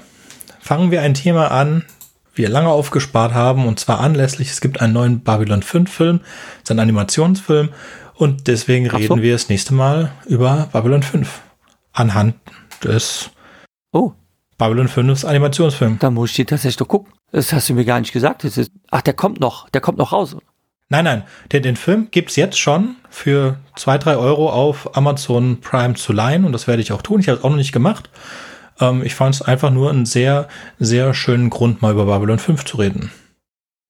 fangen 0.60 0.92
wir 0.92 1.02
ein 1.02 1.14
Thema 1.14 1.52
an, 1.52 1.86
wir 2.34 2.50
lange 2.50 2.70
aufgespart 2.70 3.34
haben, 3.34 3.68
und 3.68 3.80
zwar 3.80 4.00
anlässlich, 4.00 4.52
es 4.52 4.62
gibt 4.62 4.80
einen 4.80 4.94
neuen 4.94 5.22
Babylon 5.22 5.64
5 5.64 5.92
Film, 5.92 6.22
es 6.58 6.64
ist 6.64 6.72
ein 6.72 6.80
Animationsfilm, 6.80 7.70
und 8.16 8.48
deswegen 8.48 8.90
so. 8.90 8.98
reden 8.98 9.22
wir 9.22 9.34
das 9.34 9.50
nächste 9.50 9.74
Mal 9.74 10.12
über 10.28 10.70
Babylon 10.72 11.04
5. 11.04 11.42
Anhand 11.92 12.36
des 12.84 13.32
oh. 13.92 14.14
Babylon 14.58 14.88
5 14.88 15.26
Animationsfilm. 15.26 15.98
Da 16.00 16.12
muss 16.12 16.38
ich 16.38 16.46
tatsächlich 16.46 16.78
doch 16.78 16.88
gucken. 16.88 17.12
Das 17.32 17.52
hast 17.52 17.70
du 17.70 17.74
mir 17.74 17.84
gar 17.84 18.00
nicht 18.00 18.14
gesagt. 18.14 18.44
Ist, 18.44 18.72
ach, 18.92 19.02
der 19.02 19.14
kommt 19.14 19.40
noch, 19.40 19.70
der 19.70 19.82
kommt 19.82 19.98
noch 19.98 20.12
raus. 20.12 20.38
Nein, 20.92 21.06
nein, 21.06 21.24
den, 21.54 21.64
den 21.64 21.78
Film 21.78 22.10
gibt's 22.12 22.36
jetzt 22.36 22.60
schon 22.60 22.98
für 23.10 23.56
zwei, 23.78 23.98
drei 23.98 24.18
Euro 24.18 24.50
auf 24.50 24.98
Amazon 24.98 25.62
Prime 25.62 25.94
zu 25.94 26.12
leihen 26.12 26.44
und 26.44 26.52
das 26.52 26.68
werde 26.68 26.82
ich 26.82 26.92
auch 26.92 27.02
tun. 27.02 27.22
Ich 27.22 27.30
habe 27.30 27.38
es 27.38 27.46
auch 27.46 27.50
noch 27.50 27.56
nicht 27.56 27.72
gemacht. 27.72 28.10
Ähm, 28.78 29.02
ich 29.02 29.16
fand 29.16 29.36
es 29.36 29.42
einfach 29.42 29.72
nur 29.72 29.90
einen 29.90 30.06
sehr, 30.06 30.50
sehr 30.80 31.14
schönen 31.14 31.50
Grund, 31.50 31.82
mal 31.82 31.94
über 31.94 32.06
Babylon 32.08 32.40
5 32.40 32.66
zu 32.66 32.76
reden. 32.76 33.10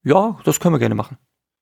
Ja, 0.03 0.37
das 0.43 0.59
können 0.59 0.75
wir 0.75 0.79
gerne 0.79 0.93
machen. 0.93 1.17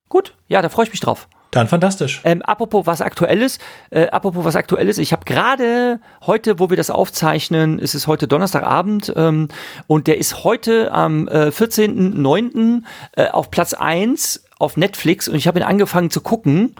Gut, 0.10 0.36
ja, 0.50 0.62
da 0.62 0.68
freue 0.68 0.88
ich 0.88 0.92
mich 0.92 1.00
drauf. 1.00 1.30
Dann 1.52 1.70
fantastisch. 1.70 2.20
Ähm, 2.26 2.42
apropos 2.42 2.86
was 2.86 3.00
aktuelles, 3.00 3.60
äh, 3.92 4.08
apropos 4.08 4.44
was 4.44 4.58
aktuelles, 4.58 4.98
ich 4.98 5.14
habe 5.14 5.24
gerade 5.24 6.02
heute, 6.26 6.60
wo 6.60 6.70
wir 6.70 6.76
das 6.76 6.90
aufzeichnen, 6.90 7.80
ist 7.80 7.96
es 7.96 8.08
heute 8.08 8.28
Donnerstagabend 8.28 9.14
ähm, 9.16 9.48
und 9.88 10.08
der 10.08 10.18
ist 10.18 10.44
heute 10.44 10.92
am 10.92 11.30
äh, 11.30 11.48
14.09. 11.48 12.84
Äh, 13.14 13.30
auf 13.30 13.50
Platz 13.52 13.74
1 13.74 14.49
auf 14.60 14.78
Netflix 14.78 15.28
und 15.28 15.36
ich 15.36 15.48
habe 15.48 15.60
ihn 15.60 15.64
angefangen 15.64 16.12
zu 16.12 16.22
gucken. 16.22 16.76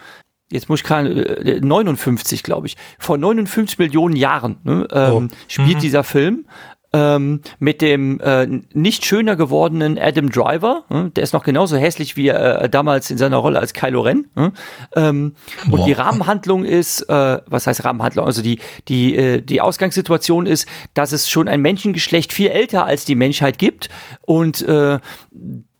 Jetzt 0.52 0.70
muss 0.70 0.80
ich 0.80 0.84
gerade, 0.84 1.10
äh, 1.46 1.62
59, 1.62 2.44
glaube 2.44 2.68
ich. 2.68 2.76
Vor 2.98 3.18
59 3.18 3.78
Millionen 3.80 4.16
Jahren 4.16 4.58
ne, 4.64 4.88
ähm, 4.92 5.30
oh. 5.32 5.36
spielt 5.48 5.78
mhm. 5.78 5.82
dieser 5.82 6.04
Film 6.04 6.46
ähm, 6.92 7.42
mit 7.60 7.82
dem 7.82 8.20
äh, 8.20 8.48
nicht 8.74 9.06
schöner 9.06 9.36
gewordenen 9.36 9.98
Adam 10.00 10.32
Driver. 10.32 10.86
Äh, 10.90 11.10
der 11.12 11.24
ist 11.24 11.34
noch 11.34 11.44
genauso 11.44 11.78
hässlich 11.78 12.18
wie 12.18 12.30
äh, 12.30 12.68
damals 12.70 13.12
in 13.12 13.18
seiner 13.18 13.38
Rolle 13.38 13.60
als 13.60 13.74
Kylo 13.74 14.02
Ren. 14.02 14.28
Äh, 14.36 14.50
ähm, 14.96 15.36
und 15.70 15.86
die 15.86 15.94
Rahmenhandlung 15.94 16.66
ist, 16.66 17.02
äh, 17.04 17.42
was 17.46 17.68
heißt 17.68 17.84
Rahmenhandlung? 17.86 18.26
Also 18.26 18.42
die, 18.42 18.60
die, 18.88 19.16
äh, 19.16 19.42
die 19.42 19.62
Ausgangssituation 19.62 20.46
ist, 20.46 20.68
dass 20.94 21.12
es 21.12 21.30
schon 21.30 21.48
ein 21.48 21.62
Menschengeschlecht 21.62 22.34
viel 22.34 22.48
älter 22.48 22.86
als 22.86 23.06
die 23.06 23.16
Menschheit 23.16 23.60
gibt 23.60 23.90
und 24.22 24.62
äh, 24.64 25.00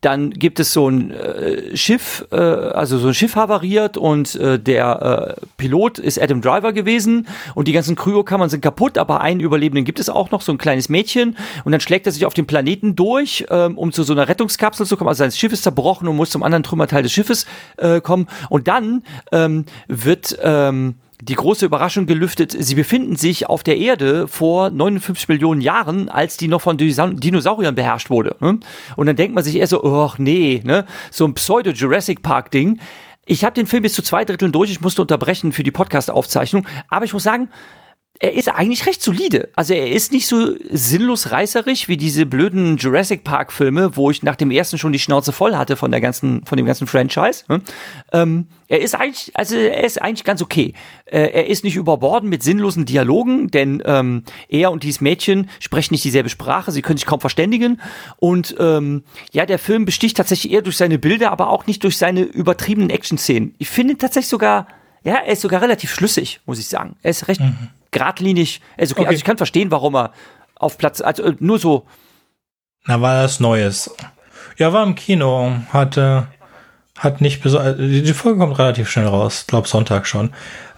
dann 0.00 0.30
gibt 0.30 0.60
es 0.60 0.72
so 0.72 0.88
ein 0.88 1.10
äh, 1.10 1.76
Schiff, 1.76 2.26
äh, 2.32 2.36
also 2.36 2.98
so 2.98 3.08
ein 3.08 3.14
Schiff 3.14 3.36
havariert 3.36 3.96
und 3.96 4.34
äh, 4.36 4.58
der 4.58 5.36
äh, 5.38 5.46
Pilot 5.58 5.98
ist 5.98 6.20
Adam 6.20 6.40
Driver 6.40 6.72
gewesen 6.72 7.26
und 7.54 7.68
die 7.68 7.72
ganzen 7.72 7.96
Kryokammern 7.96 8.48
sind 8.48 8.62
kaputt, 8.62 8.96
aber 8.96 9.20
einen 9.20 9.40
Überlebenden 9.40 9.84
gibt 9.84 10.00
es 10.00 10.08
auch 10.08 10.30
noch, 10.30 10.40
so 10.40 10.52
ein 10.52 10.58
kleines 10.58 10.88
Mädchen 10.88 11.36
und 11.64 11.72
dann 11.72 11.80
schlägt 11.80 12.06
er 12.06 12.12
sich 12.12 12.24
auf 12.24 12.32
den 12.32 12.46
Planeten 12.46 12.96
durch, 12.96 13.44
ähm, 13.50 13.76
um 13.76 13.92
zu 13.92 14.02
so 14.02 14.14
einer 14.14 14.26
Rettungskapsel 14.26 14.86
zu 14.86 14.96
kommen. 14.96 15.08
Also 15.08 15.18
sein 15.18 15.32
Schiff 15.32 15.52
ist 15.52 15.64
zerbrochen 15.64 16.08
und 16.08 16.16
muss 16.16 16.30
zum 16.30 16.42
anderen 16.42 16.62
Trümmerteil 16.62 17.02
des 17.02 17.12
Schiffes 17.12 17.46
äh, 17.76 18.00
kommen 18.00 18.26
und 18.48 18.68
dann 18.68 19.02
ähm, 19.32 19.66
wird 19.88 20.38
ähm, 20.42 20.94
die 21.22 21.34
große 21.34 21.66
Überraschung 21.66 22.06
gelüftet, 22.06 22.54
sie 22.58 22.74
befinden 22.74 23.16
sich 23.16 23.46
auf 23.46 23.62
der 23.62 23.76
Erde 23.76 24.26
vor 24.26 24.70
59 24.70 25.28
Millionen 25.28 25.60
Jahren, 25.60 26.08
als 26.08 26.36
die 26.36 26.48
noch 26.48 26.60
von 26.60 26.76
Dinosauriern 26.78 27.74
beherrscht 27.74 28.10
wurde. 28.10 28.36
Ne? 28.40 28.60
Und 28.96 29.06
dann 29.06 29.16
denkt 29.16 29.34
man 29.34 29.44
sich 29.44 29.56
eher 29.56 29.66
so, 29.66 29.84
ach 29.84 30.18
nee, 30.18 30.62
ne? 30.64 30.86
so 31.10 31.26
ein 31.26 31.34
Pseudo-Jurassic 31.34 32.22
Park-Ding. 32.22 32.80
Ich 33.26 33.44
habe 33.44 33.54
den 33.54 33.66
Film 33.66 33.82
bis 33.82 33.94
zu 33.94 34.02
zwei 34.02 34.24
Dritteln 34.24 34.52
durch, 34.52 34.70
ich 34.70 34.80
musste 34.80 35.02
unterbrechen 35.02 35.52
für 35.52 35.62
die 35.62 35.70
Podcast-Aufzeichnung, 35.70 36.66
aber 36.88 37.04
ich 37.04 37.12
muss 37.12 37.22
sagen, 37.22 37.48
er 38.22 38.34
ist 38.34 38.48
eigentlich 38.48 38.84
recht 38.84 39.02
solide. 39.02 39.48
Also 39.56 39.72
er 39.72 39.90
ist 39.90 40.12
nicht 40.12 40.26
so 40.26 40.54
sinnlos 40.70 41.30
reißerig 41.30 41.88
wie 41.88 41.96
diese 41.96 42.26
blöden 42.26 42.76
Jurassic 42.76 43.24
Park 43.24 43.50
Filme, 43.50 43.96
wo 43.96 44.10
ich 44.10 44.22
nach 44.22 44.36
dem 44.36 44.50
ersten 44.50 44.76
schon 44.76 44.92
die 44.92 44.98
Schnauze 44.98 45.32
voll 45.32 45.56
hatte 45.56 45.74
von 45.74 45.90
der 45.90 46.02
ganzen, 46.02 46.44
von 46.44 46.58
dem 46.58 46.66
ganzen 46.66 46.86
Franchise. 46.86 47.44
Ne? 47.48 47.62
Ähm, 48.12 48.46
er 48.68 48.82
ist 48.82 48.94
eigentlich, 48.94 49.32
also 49.32 49.56
er 49.56 49.84
ist 49.84 50.02
eigentlich 50.02 50.24
ganz 50.24 50.42
okay. 50.42 50.74
Äh, 51.06 51.30
er 51.30 51.46
ist 51.46 51.64
nicht 51.64 51.76
überborden 51.76 52.28
mit 52.28 52.42
sinnlosen 52.42 52.84
Dialogen, 52.84 53.50
denn 53.50 53.82
ähm, 53.86 54.24
er 54.50 54.70
und 54.70 54.82
dieses 54.82 55.00
Mädchen 55.00 55.48
sprechen 55.58 55.94
nicht 55.94 56.04
dieselbe 56.04 56.28
Sprache, 56.28 56.72
sie 56.72 56.82
können 56.82 56.98
sich 56.98 57.06
kaum 57.06 57.20
verständigen. 57.20 57.80
Und 58.18 58.54
ähm, 58.58 59.02
ja, 59.32 59.46
der 59.46 59.58
Film 59.58 59.86
besticht 59.86 60.18
tatsächlich 60.18 60.52
eher 60.52 60.62
durch 60.62 60.76
seine 60.76 60.98
Bilder, 60.98 61.32
aber 61.32 61.48
auch 61.48 61.66
nicht 61.66 61.82
durch 61.84 61.96
seine 61.96 62.20
übertriebenen 62.20 62.90
Action-Szenen. 62.90 63.54
Ich 63.56 63.70
finde 63.70 63.96
tatsächlich 63.96 64.28
sogar, 64.28 64.66
ja, 65.04 65.14
er 65.14 65.32
ist 65.32 65.40
sogar 65.40 65.62
relativ 65.62 65.94
schlüssig, 65.94 66.40
muss 66.44 66.58
ich 66.58 66.68
sagen. 66.68 66.96
Er 67.02 67.12
ist 67.12 67.26
recht. 67.26 67.40
Mhm 67.40 67.70
geradlinig. 67.90 68.60
Also, 68.78 68.94
okay. 68.94 69.06
also 69.06 69.16
ich 69.16 69.24
kann 69.24 69.36
verstehen, 69.36 69.70
warum 69.70 69.96
er 69.96 70.12
auf 70.56 70.78
Platz, 70.78 71.00
also 71.00 71.22
äh, 71.24 71.36
nur 71.40 71.58
so. 71.58 71.86
Na, 72.84 73.00
war 73.00 73.22
das 73.22 73.40
Neues. 73.40 73.90
Ja, 74.56 74.72
war 74.72 74.84
im 74.84 74.94
Kino, 74.94 75.52
hatte, 75.72 76.28
hat 76.98 77.20
nicht 77.20 77.42
besonders, 77.42 77.76
die 77.78 78.12
Folge 78.12 78.38
kommt 78.38 78.58
relativ 78.58 78.90
schnell 78.90 79.06
raus, 79.06 79.44
glaub 79.46 79.66
Sonntag 79.66 80.06
schon. 80.06 80.32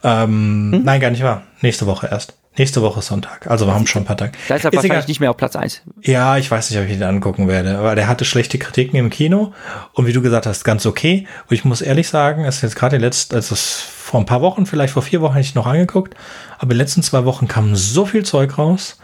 Ähm, 0.04 0.70
hm? 0.72 0.82
Nein, 0.84 1.00
gar 1.00 1.10
nicht 1.10 1.22
wahr. 1.22 1.42
Nächste 1.60 1.86
Woche 1.86 2.08
erst. 2.08 2.38
Nächste 2.58 2.82
Woche 2.82 3.00
Sonntag. 3.00 3.46
Also 3.46 3.66
wir 3.66 3.74
haben 3.74 3.86
schon 3.86 4.02
ein 4.02 4.04
paar 4.04 4.16
Tage. 4.16 4.32
Da 4.46 4.56
ist 4.56 4.64
er 4.64 4.70
ist 4.70 4.76
wahrscheinlich 4.76 4.90
egal. 4.92 5.04
nicht 5.08 5.20
mehr 5.20 5.30
auf 5.30 5.38
Platz 5.38 5.56
1. 5.56 5.82
Ja, 6.02 6.36
ich 6.36 6.50
weiß 6.50 6.70
nicht, 6.70 6.78
ob 6.78 6.86
ich 6.86 6.92
ihn 6.92 7.02
angucken 7.02 7.48
werde, 7.48 7.78
aber 7.78 7.94
der 7.94 8.08
hatte 8.08 8.26
schlechte 8.26 8.58
Kritiken 8.58 8.98
im 8.98 9.08
Kino 9.08 9.54
und 9.94 10.06
wie 10.06 10.12
du 10.12 10.20
gesagt 10.20 10.44
hast, 10.44 10.62
ganz 10.62 10.84
okay. 10.84 11.26
Und 11.48 11.54
ich 11.54 11.64
muss 11.64 11.80
ehrlich 11.80 12.08
sagen, 12.08 12.44
es 12.44 12.56
ist 12.56 12.62
jetzt 12.62 12.76
gerade 12.76 12.98
letzt, 12.98 13.32
also 13.32 13.54
es 13.54 13.80
vor 13.80 14.20
ein 14.20 14.26
paar 14.26 14.42
Wochen, 14.42 14.66
vielleicht 14.66 14.92
vor 14.92 15.02
vier 15.02 15.22
Wochen, 15.22 15.32
hätte 15.32 15.46
ich 15.46 15.54
noch 15.54 15.66
angeguckt, 15.66 16.14
aber 16.56 16.64
in 16.64 16.68
den 16.70 16.78
letzten 16.78 17.02
zwei 17.02 17.24
Wochen 17.24 17.48
kam 17.48 17.74
so 17.74 18.04
viel 18.04 18.24
Zeug 18.24 18.58
raus, 18.58 18.98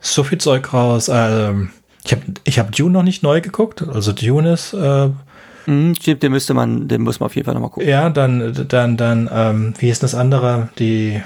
so 0.00 0.22
viel 0.22 0.38
Zeug 0.38 0.70
raus. 0.74 1.08
Äh, 1.08 1.52
ich 2.04 2.12
habe 2.12 2.22
ich 2.44 2.58
hab 2.58 2.72
Dune 2.72 2.92
noch 2.92 3.02
nicht 3.02 3.22
neu 3.22 3.40
geguckt, 3.40 3.82
also 3.82 4.12
Dune 4.12 4.52
ist 4.52 4.74
äh, 4.74 5.08
Mhm, 5.66 5.94
stimmt, 5.94 6.22
den 6.22 6.32
müsste 6.32 6.54
man, 6.54 6.88
den 6.88 7.02
muss 7.02 7.20
man 7.20 7.26
auf 7.26 7.36
jeden 7.36 7.44
Fall 7.44 7.54
nochmal 7.54 7.70
gucken. 7.70 7.88
Ja, 7.88 8.10
dann, 8.10 8.66
dann, 8.68 8.96
dann, 8.96 9.30
ähm, 9.32 9.74
wie 9.78 9.90
ist 9.90 10.02
das 10.02 10.14
andere? 10.14 10.68
Die 10.78 11.20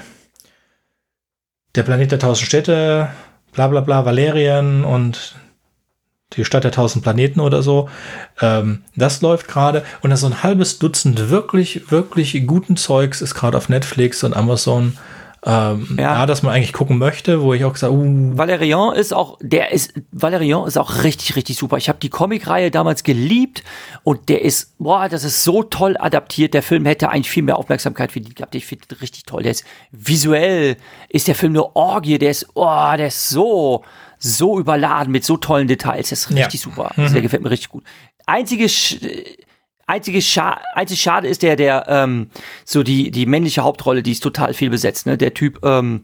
der 1.75 1.83
Planet 1.83 2.11
der 2.11 2.19
tausend 2.19 2.47
Städte, 2.47 3.09
bla 3.51 3.67
bla 3.67 3.81
bla, 3.81 4.05
Valerien 4.05 4.83
und 4.83 5.35
die 6.33 6.45
Stadt 6.45 6.63
der 6.63 6.71
tausend 6.71 7.03
Planeten 7.03 7.39
oder 7.39 7.61
so. 7.61 7.89
Ähm, 8.41 8.83
das 8.95 9.21
läuft 9.21 9.47
gerade 9.47 9.83
und 10.01 10.09
das 10.09 10.21
so 10.21 10.27
ein 10.27 10.43
halbes 10.43 10.79
Dutzend 10.79 11.29
wirklich, 11.29 11.91
wirklich 11.91 12.45
guten 12.47 12.77
Zeugs 12.77 13.21
ist 13.21 13.35
gerade 13.35 13.57
auf 13.57 13.69
Netflix 13.69 14.23
und 14.23 14.35
Amazon 14.35 14.97
ähm, 15.45 15.95
ja. 15.99 16.19
ja. 16.19 16.25
dass 16.25 16.41
man 16.41 16.53
eigentlich 16.53 16.73
gucken 16.73 16.97
möchte, 16.97 17.41
wo 17.41 17.53
ich 17.53 17.63
auch 17.65 17.73
gesagt, 17.73 17.93
uh. 17.93 18.37
Valerian 18.37 18.95
ist 18.95 19.13
auch, 19.13 19.37
der 19.41 19.71
ist, 19.71 19.93
Valerian 20.11 20.67
ist 20.67 20.77
auch 20.77 21.03
richtig, 21.03 21.35
richtig 21.35 21.57
super. 21.57 21.77
Ich 21.77 21.87
habe 21.87 21.99
die 21.99 22.09
Comicreihe 22.09 22.71
damals 22.71 23.03
geliebt 23.03 23.63
und 24.03 24.27
der 24.29 24.41
ist, 24.41 24.75
boah, 24.79 25.07
das 25.07 25.23
ist 25.23 25.43
so 25.43 25.61
toll 25.61 25.97
adaptiert. 25.99 26.55
Der 26.55 26.63
Film 26.63 26.85
hätte 26.85 27.09
eigentlich 27.09 27.29
viel 27.29 27.43
mehr 27.43 27.57
Aufmerksamkeit 27.57 28.11
für 28.11 28.21
die 28.21 28.33
gehabt. 28.33 28.55
Ich 28.55 28.65
finde 28.65 28.85
richtig 29.01 29.23
toll. 29.25 29.43
Der 29.43 29.51
ist 29.51 29.65
visuell, 29.91 30.77
ist 31.09 31.27
der 31.27 31.35
Film 31.35 31.53
eine 31.53 31.75
Orgie. 31.75 32.17
Der 32.17 32.31
ist, 32.31 32.47
oh, 32.55 32.93
der 32.97 33.07
ist 33.07 33.29
so, 33.29 33.83
so 34.17 34.59
überladen 34.59 35.11
mit 35.11 35.23
so 35.23 35.37
tollen 35.37 35.67
Details. 35.67 36.09
Das 36.09 36.21
ist 36.21 36.29
richtig 36.31 36.65
ja. 36.65 36.71
super. 36.71 36.91
Also, 36.97 37.13
der 37.13 37.21
gefällt 37.21 37.43
mir 37.43 37.51
richtig 37.51 37.69
gut. 37.69 37.83
Einzige 38.25 38.67
Einzige 39.87 40.21
Scha 40.21 40.59
einzig 40.73 41.01
schade 41.01 41.27
ist 41.27 41.43
der, 41.43 41.55
der, 41.55 41.85
ähm, 41.87 42.29
so 42.63 42.81
die, 42.81 43.11
die 43.11 43.25
männliche 43.25 43.63
Hauptrolle, 43.63 44.01
die 44.01 44.13
ist 44.13 44.23
total 44.23 44.53
viel 44.53 44.69
besetzt, 44.71 45.05
ne? 45.05 45.17
Der 45.17 45.33
Typ, 45.33 45.63
ähm, 45.63 46.03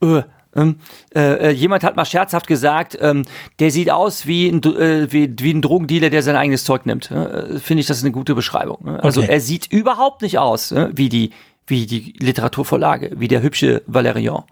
äh, 0.00 0.22
ähm, 0.54 0.76
äh, 1.14 1.48
äh, 1.48 1.50
jemand 1.50 1.84
hat 1.84 1.96
mal 1.96 2.04
scherzhaft 2.04 2.46
gesagt, 2.46 2.98
ähm, 3.00 3.24
der 3.58 3.70
sieht 3.70 3.90
aus 3.90 4.26
wie 4.26 4.48
ein, 4.48 4.62
äh, 4.62 5.10
wie, 5.10 5.32
wie 5.38 5.54
ein 5.54 5.62
Drogendealer, 5.62 6.10
der 6.10 6.22
sein 6.22 6.36
eigenes 6.36 6.64
Zeug 6.64 6.84
nimmt. 6.84 7.10
Äh, 7.10 7.58
Finde 7.58 7.80
ich, 7.80 7.86
das 7.86 7.98
ist 7.98 8.04
eine 8.04 8.12
gute 8.12 8.34
Beschreibung. 8.34 8.84
Ne? 8.84 9.02
Also 9.02 9.22
okay. 9.22 9.32
er 9.32 9.40
sieht 9.40 9.72
überhaupt 9.72 10.20
nicht 10.20 10.38
aus 10.38 10.70
ne? 10.70 10.90
wie, 10.94 11.08
die, 11.08 11.30
wie 11.66 11.86
die 11.86 12.14
Literaturvorlage, 12.18 13.12
wie 13.16 13.28
der 13.28 13.42
hübsche 13.42 13.82
Valerian. 13.86 14.44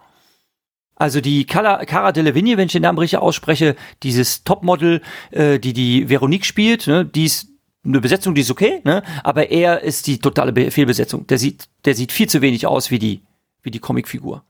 Also 0.95 1.19
die 1.19 1.45
Cara, 1.45 1.83
Cara 1.85 2.11
Delevingne, 2.11 2.57
wenn 2.57 2.67
ich 2.67 2.73
den 2.73 2.83
Namen 2.83 2.99
richtig 2.99 3.19
ausspreche, 3.19 3.75
dieses 4.03 4.43
Topmodel, 4.43 5.01
äh, 5.31 5.59
die 5.59 5.73
die 5.73 6.09
Veronique 6.09 6.45
spielt, 6.45 6.87
ne, 6.87 7.05
die 7.05 7.25
ist 7.25 7.50
eine 7.83 7.99
Besetzung, 7.99 8.35
die 8.35 8.41
ist 8.41 8.51
okay, 8.51 8.81
ne? 8.83 9.03
Aber 9.23 9.49
er 9.49 9.81
ist 9.81 10.07
die 10.07 10.19
totale 10.19 10.71
Fehlbesetzung. 10.71 11.25
Der 11.27 11.37
sieht, 11.37 11.67
der 11.85 11.95
sieht 11.95 12.11
viel 12.11 12.29
zu 12.29 12.41
wenig 12.41 12.67
aus 12.67 12.91
wie 12.91 12.99
die, 12.99 13.23
wie 13.63 13.71
die 13.71 13.79
Comicfigur. 13.79 14.43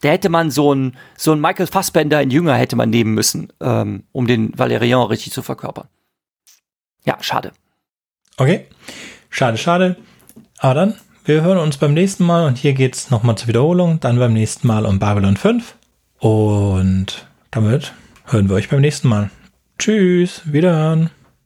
Da 0.00 0.10
hätte 0.10 0.28
man 0.28 0.50
so 0.50 0.74
ein, 0.74 0.96
so 1.16 1.32
ein 1.32 1.40
Michael 1.40 1.66
Fassbender 1.66 2.20
in 2.22 2.30
Jünger 2.30 2.54
hätte 2.54 2.76
man 2.76 2.90
nehmen 2.90 3.14
müssen, 3.14 3.52
ähm, 3.60 4.04
um 4.12 4.26
den 4.26 4.56
Valerian 4.56 5.06
richtig 5.06 5.32
zu 5.32 5.42
verkörpern. 5.42 5.88
Ja, 7.04 7.16
schade. 7.20 7.52
Okay. 8.36 8.66
Schade, 9.30 9.58
schade. 9.58 9.96
Aber 10.58 10.74
dann, 10.74 10.94
wir 11.24 11.42
hören 11.42 11.58
uns 11.58 11.78
beim 11.78 11.94
nächsten 11.94 12.24
Mal 12.24 12.46
und 12.46 12.58
hier 12.58 12.74
geht's 12.74 13.10
nochmal 13.10 13.36
zur 13.36 13.48
Wiederholung, 13.48 14.00
dann 14.00 14.18
beim 14.18 14.32
nächsten 14.32 14.66
Mal 14.66 14.86
um 14.86 14.98
Babylon 14.98 15.36
5. 15.36 15.74
Und 16.18 17.26
damit 17.50 17.92
hören 18.26 18.48
wir 18.48 18.56
euch 18.56 18.68
beim 18.68 18.80
nächsten 18.80 19.08
Mal. 19.08 19.30
Tschüss, 19.78 20.42
wiederhören. 20.44 21.10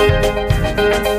Thank 0.00 1.09